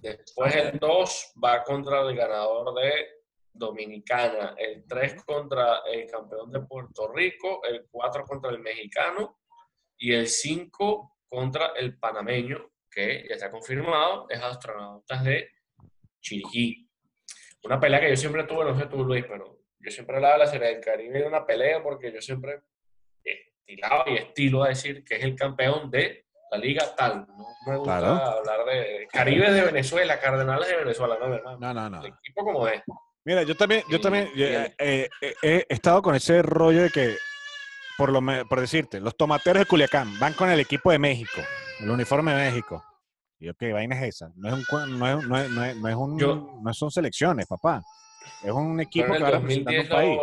Después 0.00 0.56
el 0.56 0.78
2 0.78 1.34
va 1.44 1.62
contra 1.62 2.00
el 2.00 2.16
ganador 2.16 2.74
de 2.74 3.06
Dominicana, 3.52 4.54
el 4.56 4.86
3 4.86 5.22
contra 5.26 5.82
el 5.84 6.10
campeón 6.10 6.50
de 6.50 6.60
Puerto 6.60 7.12
Rico, 7.12 7.62
el 7.64 7.86
4 7.90 8.24
contra 8.24 8.50
el 8.50 8.60
mexicano 8.60 9.40
y 9.98 10.14
el 10.14 10.26
5 10.26 11.18
contra 11.28 11.72
el 11.76 11.98
panameño, 11.98 12.70
que 12.90 13.26
ya 13.28 13.34
está 13.34 13.50
confirmado, 13.50 14.26
es 14.30 14.40
astronautas 14.40 15.22
de 15.22 15.50
Chiriquí. 16.18 16.88
Una 17.64 17.78
pelea 17.78 18.00
que 18.00 18.08
yo 18.08 18.16
siempre 18.16 18.44
tuve, 18.44 18.64
no 18.64 18.74
sé 18.74 18.86
tú 18.86 19.04
Luis, 19.04 19.26
pero 19.28 19.58
yo 19.80 19.90
siempre 19.90 20.16
hablaba 20.16 20.32
de 20.32 20.38
la 20.38 20.46
Serie 20.46 20.68
del 20.68 20.80
Caribe 20.80 21.18
de 21.18 21.26
una 21.26 21.44
pelea 21.44 21.82
porque 21.82 22.10
yo 22.10 22.22
siempre 22.22 22.62
estilaba 23.66 24.04
y 24.06 24.16
estilo 24.16 24.64
a 24.64 24.68
decir 24.68 25.04
que 25.04 25.16
es 25.16 25.24
el 25.24 25.34
campeón 25.34 25.90
de 25.90 26.26
la 26.50 26.58
liga 26.58 26.94
tal. 26.96 27.26
No 27.26 27.46
me 27.66 27.76
gusta 27.78 27.96
hablar 27.96 28.64
de 28.66 29.08
Caribe 29.10 29.50
de 29.50 29.62
Venezuela, 29.62 30.20
Cardenales 30.20 30.68
de 30.68 30.76
Venezuela, 30.76 31.16
no, 31.18 31.34
hermano. 31.34 31.58
No, 31.58 31.74
no, 31.74 31.90
no. 31.90 32.00
El 32.00 32.12
equipo 32.12 32.44
como 32.44 32.68
es. 32.68 32.82
Mira, 33.24 33.42
yo 33.44 33.56
también, 33.56 33.82
yo 33.88 34.00
también 34.00 34.28
eh, 34.36 34.74
eh, 34.78 35.08
he 35.42 35.66
estado 35.68 36.02
con 36.02 36.14
ese 36.14 36.42
rollo 36.42 36.82
de 36.82 36.90
que, 36.90 37.16
por, 37.96 38.10
lo, 38.10 38.20
por 38.48 38.60
decirte, 38.60 39.00
los 39.00 39.16
tomateros 39.16 39.60
de 39.60 39.66
Culiacán 39.66 40.18
van 40.18 40.34
con 40.34 40.50
el 40.50 40.58
equipo 40.58 40.90
de 40.90 40.98
México, 40.98 41.40
el 41.80 41.88
uniforme 41.88 42.34
de 42.34 42.50
México. 42.50 42.84
Y 43.38 43.46
yo, 43.46 43.54
¿qué 43.54 43.72
vaina 43.72 43.96
es 43.96 44.16
esa? 44.16 44.32
No 44.36 44.48
es 44.48 44.54
un, 44.54 44.98
no 44.98 45.08
es, 45.08 45.24
no 45.24 45.36
es, 45.38 45.76
no 45.76 45.88
es, 45.88 45.94
un, 45.94 46.62
no 46.62 46.74
son 46.74 46.90
selecciones, 46.90 47.46
papá. 47.46 47.82
Es 48.42 48.50
un 48.50 48.80
equipo 48.80 49.12
que 49.12 49.22
va 49.22 49.28
a 49.28 49.32
representar 49.32 49.78
un 49.78 49.88
país. 49.88 50.18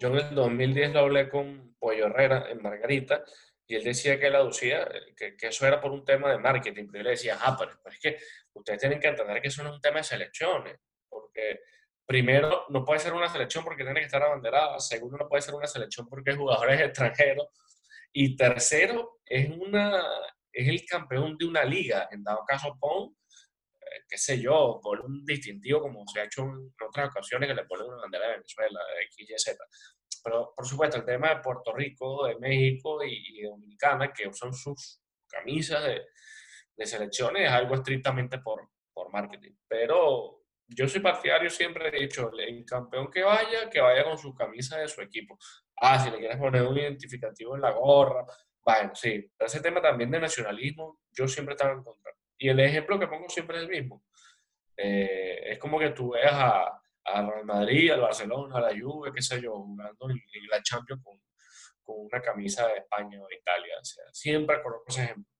Yo 0.00 0.08
en 0.08 0.16
el 0.16 0.34
2010 0.34 0.94
lo 0.94 1.00
hablé 1.00 1.28
con 1.28 1.76
Pollo 1.78 2.06
Herrera 2.06 2.46
en 2.50 2.62
Margarita 2.62 3.22
y 3.66 3.76
él 3.76 3.84
decía 3.84 4.18
que 4.18 4.26
él 4.26 4.34
aducía, 4.34 4.88
que, 5.16 5.36
que, 5.36 5.46
eso 5.46 5.66
era 5.66 5.80
por 5.80 5.92
un 5.92 6.04
tema 6.04 6.30
de 6.32 6.38
marketing. 6.38 6.86
Pero 6.90 6.98
yo 6.98 7.04
le 7.04 7.10
decía, 7.10 7.38
ah, 7.40 7.56
pero, 7.56 7.70
es 7.84 8.00
que 8.00 8.16
ustedes 8.54 8.80
tienen 8.80 8.98
que 8.98 9.06
entender 9.06 9.40
que 9.40 9.46
eso 9.46 9.62
no 9.62 9.68
es 9.68 9.76
un 9.76 9.80
tema 9.80 9.98
de 9.98 10.04
selecciones. 10.04 10.76
Porque 11.08 11.60
primero, 12.04 12.64
no 12.70 12.84
puede 12.84 12.98
ser 12.98 13.12
una 13.12 13.28
selección 13.28 13.62
porque 13.62 13.84
tiene 13.84 14.00
que 14.00 14.06
estar 14.06 14.22
abanderada. 14.22 14.80
Segundo, 14.80 15.18
no 15.18 15.28
puede 15.28 15.42
ser 15.42 15.54
una 15.54 15.68
selección 15.68 16.08
porque 16.08 16.32
hay 16.32 16.36
jugadores 16.36 16.80
extranjeros. 16.84 17.46
Y 18.12 18.36
tercero, 18.36 19.20
es 19.24 19.48
una, 19.50 20.02
es 20.50 20.66
el 20.66 20.84
campeón 20.84 21.36
de 21.38 21.46
una 21.46 21.62
liga. 21.62 22.08
En 22.10 22.24
dado 22.24 22.42
caso, 22.44 22.76
pon, 22.80 23.10
eh, 23.10 23.19
qué 24.10 24.18
sé 24.18 24.40
yo, 24.40 24.80
por 24.82 25.00
un 25.00 25.24
distintivo 25.24 25.80
como 25.80 26.04
se 26.06 26.20
ha 26.20 26.24
hecho 26.24 26.42
en 26.42 26.72
otras 26.86 27.08
ocasiones 27.08 27.48
que 27.48 27.54
le 27.54 27.64
ponen 27.64 27.86
una 27.86 28.02
bandera 28.02 28.26
de 28.26 28.32
Venezuela, 28.32 28.80
de 28.96 29.04
X, 29.04 29.30
y 29.30 29.38
Z. 29.38 29.64
Pero, 30.24 30.52
por 30.54 30.66
supuesto, 30.66 30.96
el 30.96 31.04
tema 31.04 31.34
de 31.34 31.40
Puerto 31.40 31.72
Rico, 31.72 32.26
de 32.26 32.36
México 32.38 33.02
y, 33.04 33.40
de 33.40 33.48
Dominicana, 33.48 34.12
que 34.12 34.32
son 34.32 34.52
sus 34.52 35.00
camisas 35.28 35.84
de, 35.84 36.02
de 36.76 36.86
selecciones, 36.86 37.46
es 37.46 37.50
algo 37.50 37.76
estrictamente 37.76 38.38
por, 38.38 38.68
por 38.92 39.12
marketing. 39.12 39.52
Pero 39.68 40.40
yo 40.66 40.88
soy 40.88 41.00
partidario, 41.00 41.48
siempre 41.48 41.88
he 41.88 42.00
dicho, 42.00 42.30
el 42.36 42.64
campeón 42.64 43.10
que 43.10 43.22
vaya, 43.22 43.70
que 43.70 43.80
vaya 43.80 44.04
con 44.04 44.18
su 44.18 44.34
camisa 44.34 44.78
de 44.78 44.88
su 44.88 45.00
equipo. 45.00 45.38
Ah, 45.80 45.98
si 45.98 46.10
le 46.10 46.18
quieres 46.18 46.36
poner 46.36 46.62
un 46.62 46.76
identificativo 46.76 47.54
en 47.54 47.62
la 47.62 47.70
gorra, 47.70 48.24
bueno, 48.64 48.94
sí. 48.94 49.30
Pero 49.36 49.46
ese 49.46 49.60
tema 49.60 49.80
también 49.80 50.10
de 50.10 50.20
nacionalismo, 50.20 51.00
yo 51.10 51.26
siempre 51.26 51.54
estaba 51.54 51.72
en 51.72 51.82
contra. 51.82 52.12
Y 52.40 52.48
el 52.48 52.58
ejemplo 52.58 52.98
que 52.98 53.06
pongo 53.06 53.28
siempre 53.28 53.58
es 53.58 53.64
el 53.64 53.68
mismo. 53.68 54.02
Eh, 54.74 55.52
es 55.52 55.58
como 55.58 55.78
que 55.78 55.90
tú 55.90 56.12
veas 56.12 56.32
a, 56.32 56.82
a 57.04 57.30
Real 57.30 57.44
Madrid, 57.44 57.90
al 57.90 58.00
Barcelona, 58.00 58.56
a 58.56 58.60
la 58.62 58.80
Juve, 58.80 59.12
qué 59.14 59.20
sé 59.20 59.42
yo, 59.42 59.52
jugando 59.52 60.08
en, 60.08 60.48
la 60.48 60.62
Champions 60.62 61.02
con, 61.04 61.20
con, 61.82 62.06
una 62.06 62.22
camisa 62.22 62.66
de 62.68 62.78
España 62.78 63.22
o 63.22 63.28
de 63.28 63.36
Italia. 63.36 63.74
O 63.78 63.84
sea, 63.84 64.04
siempre 64.10 64.62
conozco 64.62 64.86
ese 64.88 65.04
ejemplo. 65.04 65.30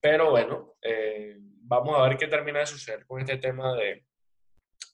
Pero 0.00 0.30
bueno, 0.30 0.74
eh, 0.82 1.34
vamos 1.38 1.98
a 1.98 2.06
ver 2.06 2.18
qué 2.18 2.26
termina 2.26 2.58
de 2.60 2.66
suceder 2.66 3.06
con 3.06 3.20
este 3.20 3.38
tema 3.38 3.74
de, 3.74 4.04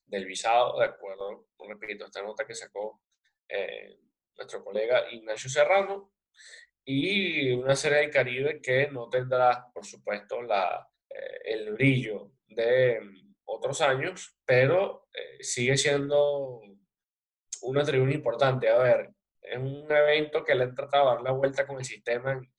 del 0.06 0.26
visado, 0.26 0.78
de 0.78 0.86
acuerdo, 0.86 1.48
repito, 1.68 2.04
esta 2.04 2.22
nota 2.22 2.46
que 2.46 2.54
sacó 2.54 3.02
eh, 3.48 3.98
nuestro 4.36 4.62
colega 4.62 5.10
Ignacio 5.10 5.50
Serrano, 5.50 6.12
y 6.84 7.50
una 7.50 7.74
serie 7.74 7.98
del 7.98 8.10
Caribe 8.10 8.60
que 8.62 8.88
no 8.88 9.08
tendrá, 9.08 9.66
por 9.72 9.84
supuesto, 9.84 10.40
la, 10.42 10.86
el 11.44 11.72
brillo 11.72 12.32
de 12.48 13.00
mm, 13.00 13.34
otros 13.46 13.80
años, 13.80 14.36
pero 14.44 15.08
eh, 15.12 15.42
sigue 15.42 15.76
siendo 15.76 16.60
una 17.62 17.84
tribuna 17.84 18.14
importante. 18.14 18.68
A 18.68 18.78
ver, 18.78 19.10
es 19.40 19.58
un 19.58 19.90
evento 19.90 20.44
que 20.44 20.54
le 20.54 20.64
han 20.64 20.74
tratado 20.74 21.10
de 21.10 21.14
dar 21.16 21.22
la 21.22 21.32
vuelta 21.32 21.66
con 21.66 21.78
el 21.78 21.84
sistema 21.84 22.32
en, 22.32 22.52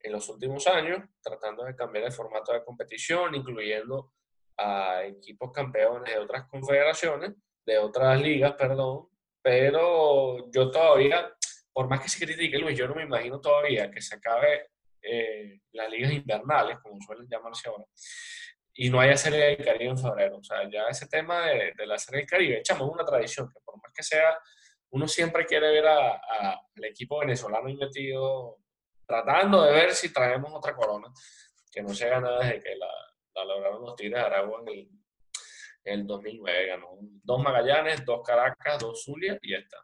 en 0.00 0.12
los 0.12 0.28
últimos 0.28 0.66
años, 0.66 1.02
tratando 1.22 1.64
de 1.64 1.74
cambiar 1.74 2.04
el 2.04 2.12
formato 2.12 2.52
de 2.52 2.64
competición, 2.64 3.34
incluyendo 3.34 4.12
a 4.56 5.04
equipos 5.04 5.52
campeones 5.52 6.14
de 6.14 6.20
otras 6.20 6.48
confederaciones, 6.48 7.34
de 7.64 7.78
otras 7.78 8.20
ligas, 8.20 8.54
perdón, 8.54 9.08
pero 9.42 10.50
yo 10.50 10.70
todavía, 10.70 11.32
por 11.72 11.88
más 11.88 12.00
que 12.00 12.08
se 12.08 12.24
critique, 12.24 12.58
Luis, 12.58 12.76
yo 12.76 12.88
no 12.88 12.94
me 12.94 13.04
imagino 13.04 13.40
todavía 13.40 13.90
que 13.90 14.00
se 14.00 14.16
acabe 14.16 14.68
eh, 15.10 15.60
las 15.72 15.90
ligas 15.90 16.12
invernales, 16.12 16.78
como 16.80 17.00
suelen 17.00 17.26
llamarse 17.28 17.68
ahora, 17.68 17.84
y 18.74 18.90
no 18.90 19.00
haya 19.00 19.16
Serie 19.16 19.38
del 19.38 19.64
Caribe 19.64 19.90
en 19.90 19.98
febrero. 19.98 20.38
O 20.38 20.42
sea, 20.42 20.68
ya 20.70 20.84
ese 20.88 21.08
tema 21.08 21.46
de, 21.46 21.74
la 21.86 21.98
Serie 21.98 22.20
del 22.20 22.28
Caribe, 22.28 22.58
echamos 22.58 22.88
una 22.90 23.04
tradición, 23.04 23.48
que 23.48 23.60
por 23.64 23.76
más 23.82 23.92
que 23.92 24.02
sea, 24.02 24.38
uno 24.90 25.08
siempre 25.08 25.46
quiere 25.46 25.70
ver 25.70 25.86
al 25.86 26.84
equipo 26.84 27.18
venezolano 27.20 27.68
metido, 27.74 28.58
tratando 29.06 29.62
de 29.64 29.72
ver 29.72 29.94
si 29.94 30.12
traemos 30.12 30.52
otra 30.54 30.76
corona, 30.76 31.08
que 31.72 31.82
no 31.82 31.94
se 31.94 32.08
gana 32.08 32.38
desde 32.38 32.62
que 32.62 32.76
la, 32.76 33.44
lograron 33.44 33.82
los 33.82 33.96
Tigres 33.96 34.20
de 34.20 34.26
Aragua 34.26 34.62
en 34.66 34.88
el, 35.84 36.06
2009. 36.06 36.66
Ganó 36.66 36.88
dos 37.00 37.42
Magallanes, 37.42 38.04
dos 38.04 38.20
Caracas, 38.24 38.78
dos 38.78 39.02
Zulia 39.02 39.38
y 39.40 39.52
ya 39.52 39.58
está. 39.58 39.78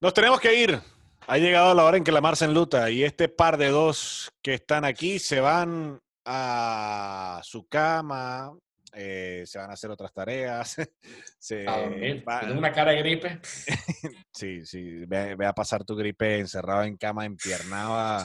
Nos 0.00 0.12
tenemos 0.12 0.38
que 0.40 0.54
ir. 0.54 0.78
Ha 1.26 1.38
llegado 1.38 1.74
la 1.74 1.84
hora 1.84 1.96
en 1.96 2.04
que 2.04 2.12
la 2.12 2.20
mar 2.20 2.36
se 2.36 2.44
enluta 2.44 2.90
y 2.90 3.02
este 3.02 3.28
par 3.28 3.56
de 3.56 3.68
dos 3.68 4.30
que 4.42 4.54
están 4.54 4.84
aquí 4.84 5.18
se 5.18 5.40
van 5.40 5.98
a 6.26 7.40
su 7.42 7.66
cama, 7.66 8.52
eh, 8.92 9.44
se 9.46 9.58
van 9.58 9.70
a 9.70 9.72
hacer 9.72 9.90
otras 9.90 10.12
tareas. 10.12 10.76
se 11.38 11.64
una 12.54 12.72
cara 12.72 12.92
de 12.92 12.98
gripe. 12.98 13.40
sí, 14.32 14.66
sí, 14.66 15.06
ve, 15.06 15.34
a 15.46 15.52
pasar 15.54 15.82
tu 15.84 15.96
gripe 15.96 16.40
encerrado 16.40 16.82
en 16.82 16.98
cama, 16.98 17.24
empiernado 17.24 18.22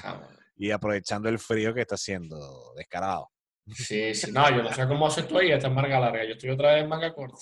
y 0.58 0.72
aprovechando 0.72 1.30
el 1.30 1.40
frío 1.40 1.74
que 1.74 1.82
está 1.82 1.96
haciendo, 1.96 2.74
descarado. 2.76 3.32
Sí, 3.74 4.14
sí, 4.14 4.30
no, 4.34 4.50
yo 4.50 4.62
no 4.62 4.74
sé 4.74 4.86
cómo 4.90 5.08
haces 5.08 5.26
tú 5.26 5.38
ahí, 5.38 5.52
esta 5.52 5.68
es 5.70 5.74
manga 5.74 6.02
larga. 6.02 6.26
Yo 6.26 6.34
estoy 6.34 6.50
otra 6.50 6.74
vez 6.74 6.84
en 6.84 6.90
manga 6.90 7.14
corta. 7.14 7.38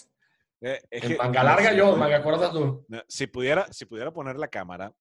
Eh, 0.62 0.82
en 0.92 1.18
manga 1.18 1.44
larga 1.44 1.74
yo, 1.74 1.96
manga 1.96 2.22
corta 2.22 2.52
tú. 2.52 2.86
Si 3.08 3.26
pudiera, 3.26 3.66
si 3.74 3.86
pudiera 3.86 4.12
poner 4.12 4.38
la 4.38 4.50
cámara 4.50 4.94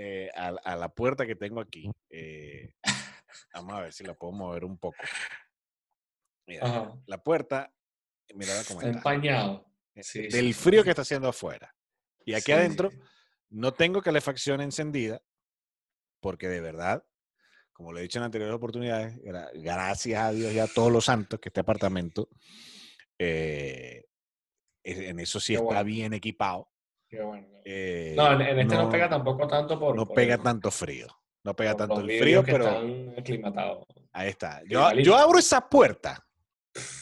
eh, 0.00 0.30
a, 0.34 0.76
la 0.76 0.88
puerta 0.88 1.26
que 1.26 1.34
tengo 1.34 1.60
aquí, 1.60 1.90
eh, 2.10 2.72
vamos 3.54 3.74
a 3.74 3.80
ver 3.82 3.92
si 3.92 4.04
la 4.04 4.14
puedo 4.14 4.32
mover 4.32 4.64
un 4.64 4.78
poco. 4.78 4.98
Mira, 6.46 6.94
la 7.06 7.22
puerta, 7.22 7.72
mira 8.34 8.52
cómo 8.66 8.80
está. 8.80 8.96
Empañado. 8.96 9.66
Sí, 10.00 10.28
del 10.28 10.54
frío 10.54 10.84
que 10.84 10.90
está 10.90 11.02
haciendo 11.02 11.28
afuera. 11.28 11.74
Y 12.24 12.34
aquí 12.34 12.52
adentro 12.52 12.90
no 13.50 13.74
tengo 13.74 14.00
calefacción 14.00 14.60
encendida 14.60 15.20
porque 16.20 16.48
de 16.48 16.60
verdad 16.60 17.04
como 17.78 17.92
lo 17.92 18.00
he 18.00 18.02
dicho 18.02 18.18
en 18.18 18.24
anteriores 18.24 18.56
oportunidades, 18.56 19.20
gracias 19.54 20.20
a 20.20 20.32
Dios 20.32 20.52
y 20.52 20.58
a 20.58 20.66
todos 20.66 20.90
los 20.90 21.04
santos 21.04 21.38
que 21.38 21.48
este 21.48 21.60
apartamento, 21.60 22.28
eh, 23.16 24.06
en 24.82 25.20
eso 25.20 25.38
sí 25.38 25.54
está 25.54 25.84
bien 25.84 26.12
equipado. 26.12 26.68
Qué 27.08 27.22
bueno. 27.22 27.46
Eh, 27.64 28.14
no, 28.16 28.32
en, 28.32 28.58
este 28.58 28.74
no, 28.76 28.90
pega 28.90 29.08
tampoco 29.08 29.46
tanto 29.46 29.78
por... 29.78 29.96
No 29.96 30.06
pega 30.06 30.36
tanto 30.38 30.70
frío. 30.70 31.06
No 31.42 31.54
pega 31.54 31.74
tanto 31.74 32.00
el 32.00 32.18
frío, 32.18 32.42
pero... 32.44 32.66
Están 32.66 33.14
aclimatados. 33.18 33.86
Ahí 34.12 34.28
está. 34.28 34.62
Yo, 34.66 34.92
yo, 34.92 35.16
abro 35.16 35.38
esa 35.38 35.68
puerta 35.68 36.26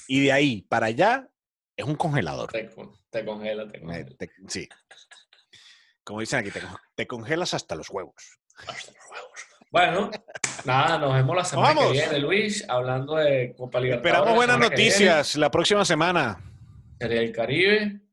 y 0.07 0.25
de 0.25 0.33
ahí 0.33 0.63
para 0.63 0.87
allá 0.87 1.29
es 1.77 1.85
un 1.85 1.97
congelador. 1.97 2.53
Te, 2.53 2.69
congela, 3.25 3.67
te 3.71 3.81
congela. 3.81 4.17
sí. 4.49 4.69
Como 6.05 6.21
dicen 6.21 6.39
aquí, 6.41 6.51
te, 6.51 6.61
te 6.95 7.07
congelas 7.07 7.55
hasta 7.55 7.75
los 7.75 7.91
huevos. 7.91 8.39
Hasta 8.59 8.93
los 8.93 9.11
huevos. 9.11 9.47
Bueno, 9.73 10.11
nada, 10.65 10.99
nos 10.99 11.15
vemos 11.15 11.37
la 11.37 11.45
semana 11.45 11.81
que 11.83 11.93
viene, 11.93 12.19
Luis, 12.21 12.65
hablando 12.69 13.17
de 13.17 13.55
Copa 13.57 13.81
Libertadores. 13.81 14.15
Esperamos 14.15 14.37
buenas 14.37 14.59
noticias 14.59 15.37
la 15.37 15.51
próxima 15.51 15.85
semana. 15.85 16.41
Sería 17.01 17.21
el 17.21 17.33
Caribe. 17.33 18.06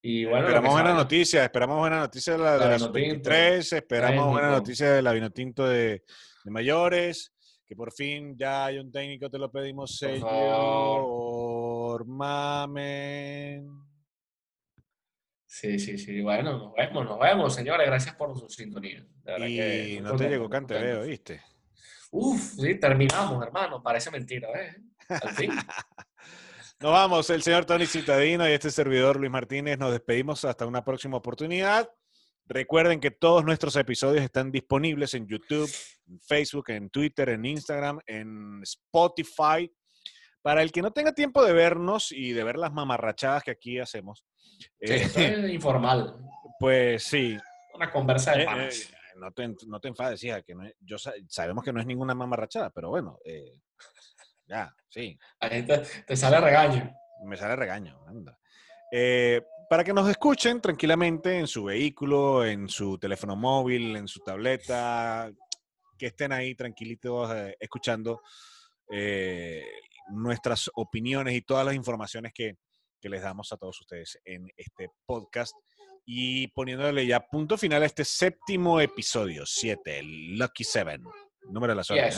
Y 0.00 0.24
bueno, 0.24 0.46
esperamos 0.46 0.72
buenas 0.72 0.94
noticias, 0.94 1.42
esperamos 1.42 1.78
buenas 1.78 2.00
noticias 2.00 2.36
de 2.36 2.42
la, 2.42 2.52
de 2.56 2.78
la 2.78 2.88
23 2.88 3.72
esperamos 3.72 4.30
buenas 4.30 4.52
noticias 4.52 4.94
de 4.94 5.02
la 5.02 5.12
Vinotinto 5.12 5.66
de, 5.66 6.04
de, 6.44 6.50
mayores, 6.50 7.34
que 7.66 7.74
por 7.74 7.92
fin 7.92 8.36
ya 8.38 8.66
hay 8.66 8.78
un 8.78 8.92
técnico, 8.92 9.28
te 9.28 9.38
lo 9.38 9.50
pedimos, 9.50 9.96
señor 9.96 11.18
Mamen. 12.06 13.88
Sí, 15.48 15.78
sí, 15.78 15.98
sí. 15.98 16.20
Bueno, 16.20 16.58
nos 16.58 16.74
vemos, 16.74 17.04
nos 17.04 17.18
vemos, 17.18 17.54
señores. 17.54 17.86
Gracias 17.86 18.14
por 18.14 18.38
su 18.38 18.48
sintonía. 18.48 19.04
y 19.48 19.98
no 20.00 20.14
te 20.14 20.28
llegó 20.28 20.48
Cante, 20.48 20.74
veo, 20.74 21.04
¿viste? 21.04 21.42
Uf, 22.10 22.40
sí, 22.60 22.78
terminamos, 22.78 23.42
hermano. 23.44 23.82
Parece 23.82 24.10
mentira, 24.10 24.48
¿ves? 24.52 24.76
Al 25.08 25.30
fin. 25.30 25.50
nos 26.80 26.92
vamos, 26.92 27.28
el 27.30 27.42
señor 27.42 27.64
Tony 27.64 27.86
Citadino 27.86 28.48
y 28.48 28.52
este 28.52 28.70
servidor 28.70 29.16
Luis 29.18 29.30
Martínez. 29.30 29.78
Nos 29.78 29.90
despedimos 29.90 30.44
hasta 30.44 30.64
una 30.64 30.84
próxima 30.84 31.16
oportunidad. 31.16 31.90
Recuerden 32.46 33.00
que 33.00 33.10
todos 33.10 33.44
nuestros 33.44 33.74
episodios 33.76 34.22
están 34.22 34.52
disponibles 34.52 35.12
en 35.14 35.26
YouTube, 35.26 35.70
en 36.06 36.20
Facebook, 36.20 36.70
en 36.70 36.88
Twitter, 36.88 37.30
en 37.30 37.44
Instagram, 37.44 37.98
en 38.06 38.60
Spotify. 38.62 39.70
Para 40.40 40.62
el 40.62 40.70
que 40.70 40.80
no 40.80 40.92
tenga 40.92 41.12
tiempo 41.12 41.44
de 41.44 41.52
vernos 41.52 42.12
y 42.12 42.32
de 42.32 42.44
ver 42.44 42.56
las 42.56 42.72
mamarrachadas 42.72 43.42
que 43.42 43.50
aquí 43.50 43.80
hacemos, 43.80 44.24
eh, 44.80 45.50
informal. 45.52 46.16
Pues 46.60 47.02
sí. 47.02 47.36
Una 47.74 47.90
conversa 47.90 48.32
de 48.32 48.44
eh, 48.44 48.68
eh, 48.68 48.70
no, 49.16 49.32
te, 49.32 49.48
no 49.66 49.80
te 49.80 49.88
enfades, 49.88 50.22
hija, 50.22 50.42
que 50.42 50.54
yo 50.80 50.96
sabemos 51.28 51.64
que 51.64 51.72
no 51.72 51.80
es 51.80 51.86
ninguna 51.86 52.14
mamarrachada, 52.14 52.70
pero 52.70 52.90
bueno, 52.90 53.18
ya, 54.48 54.74
sí. 54.88 55.18
Ahí 55.40 55.64
te, 55.64 56.16
sale 56.16 56.40
regaño. 56.40 56.92
Me 57.24 57.36
sale 57.36 57.56
regaño, 57.56 58.00
anda. 58.06 58.38
para 59.68 59.84
que 59.84 59.92
nos 59.92 60.08
escuchen 60.08 60.60
tranquilamente 60.60 61.38
en 61.38 61.46
su 61.46 61.64
vehículo, 61.64 62.44
en 62.44 62.68
su 62.68 62.98
teléfono 62.98 63.36
móvil, 63.36 63.96
en 63.96 64.08
su 64.08 64.20
tableta, 64.20 65.30
que 65.98 66.06
estén 66.06 66.32
ahí 66.32 66.54
tranquilitos 66.54 67.30
escuchando 67.58 68.22
nuestras 70.10 70.70
opiniones 70.74 71.34
y 71.34 71.42
todas 71.42 71.66
las 71.66 71.74
informaciones 71.74 72.32
que, 72.32 72.54
que 73.00 73.08
les 73.08 73.22
damos 73.22 73.52
a 73.52 73.56
todos 73.56 73.80
ustedes 73.80 74.18
en 74.24 74.48
este 74.56 74.90
podcast 75.06 75.54
y 76.10 76.48
poniéndole 76.48 77.06
ya 77.06 77.20
punto 77.20 77.58
final 77.58 77.82
a 77.82 77.86
este 77.86 78.04
séptimo 78.04 78.80
episodio, 78.80 79.44
7, 79.44 79.98
el 79.98 80.38
Lucky 80.38 80.64
Seven, 80.64 81.02
número 81.50 81.72
de 81.72 81.76
la 81.76 81.84
suerte. 81.84 82.16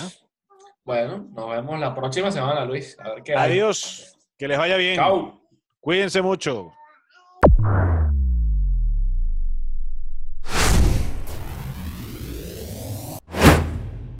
Bueno, 0.84 1.28
nos 1.32 1.50
vemos 1.50 1.78
la 1.78 1.94
próxima 1.94 2.30
semana, 2.30 2.64
Luis. 2.64 2.96
Adiós, 3.36 4.16
que 4.38 4.48
les 4.48 4.58
vaya 4.58 4.76
bien. 4.76 4.96
Chao. 4.96 5.40
Cuídense 5.80 6.22
mucho. 6.22 6.72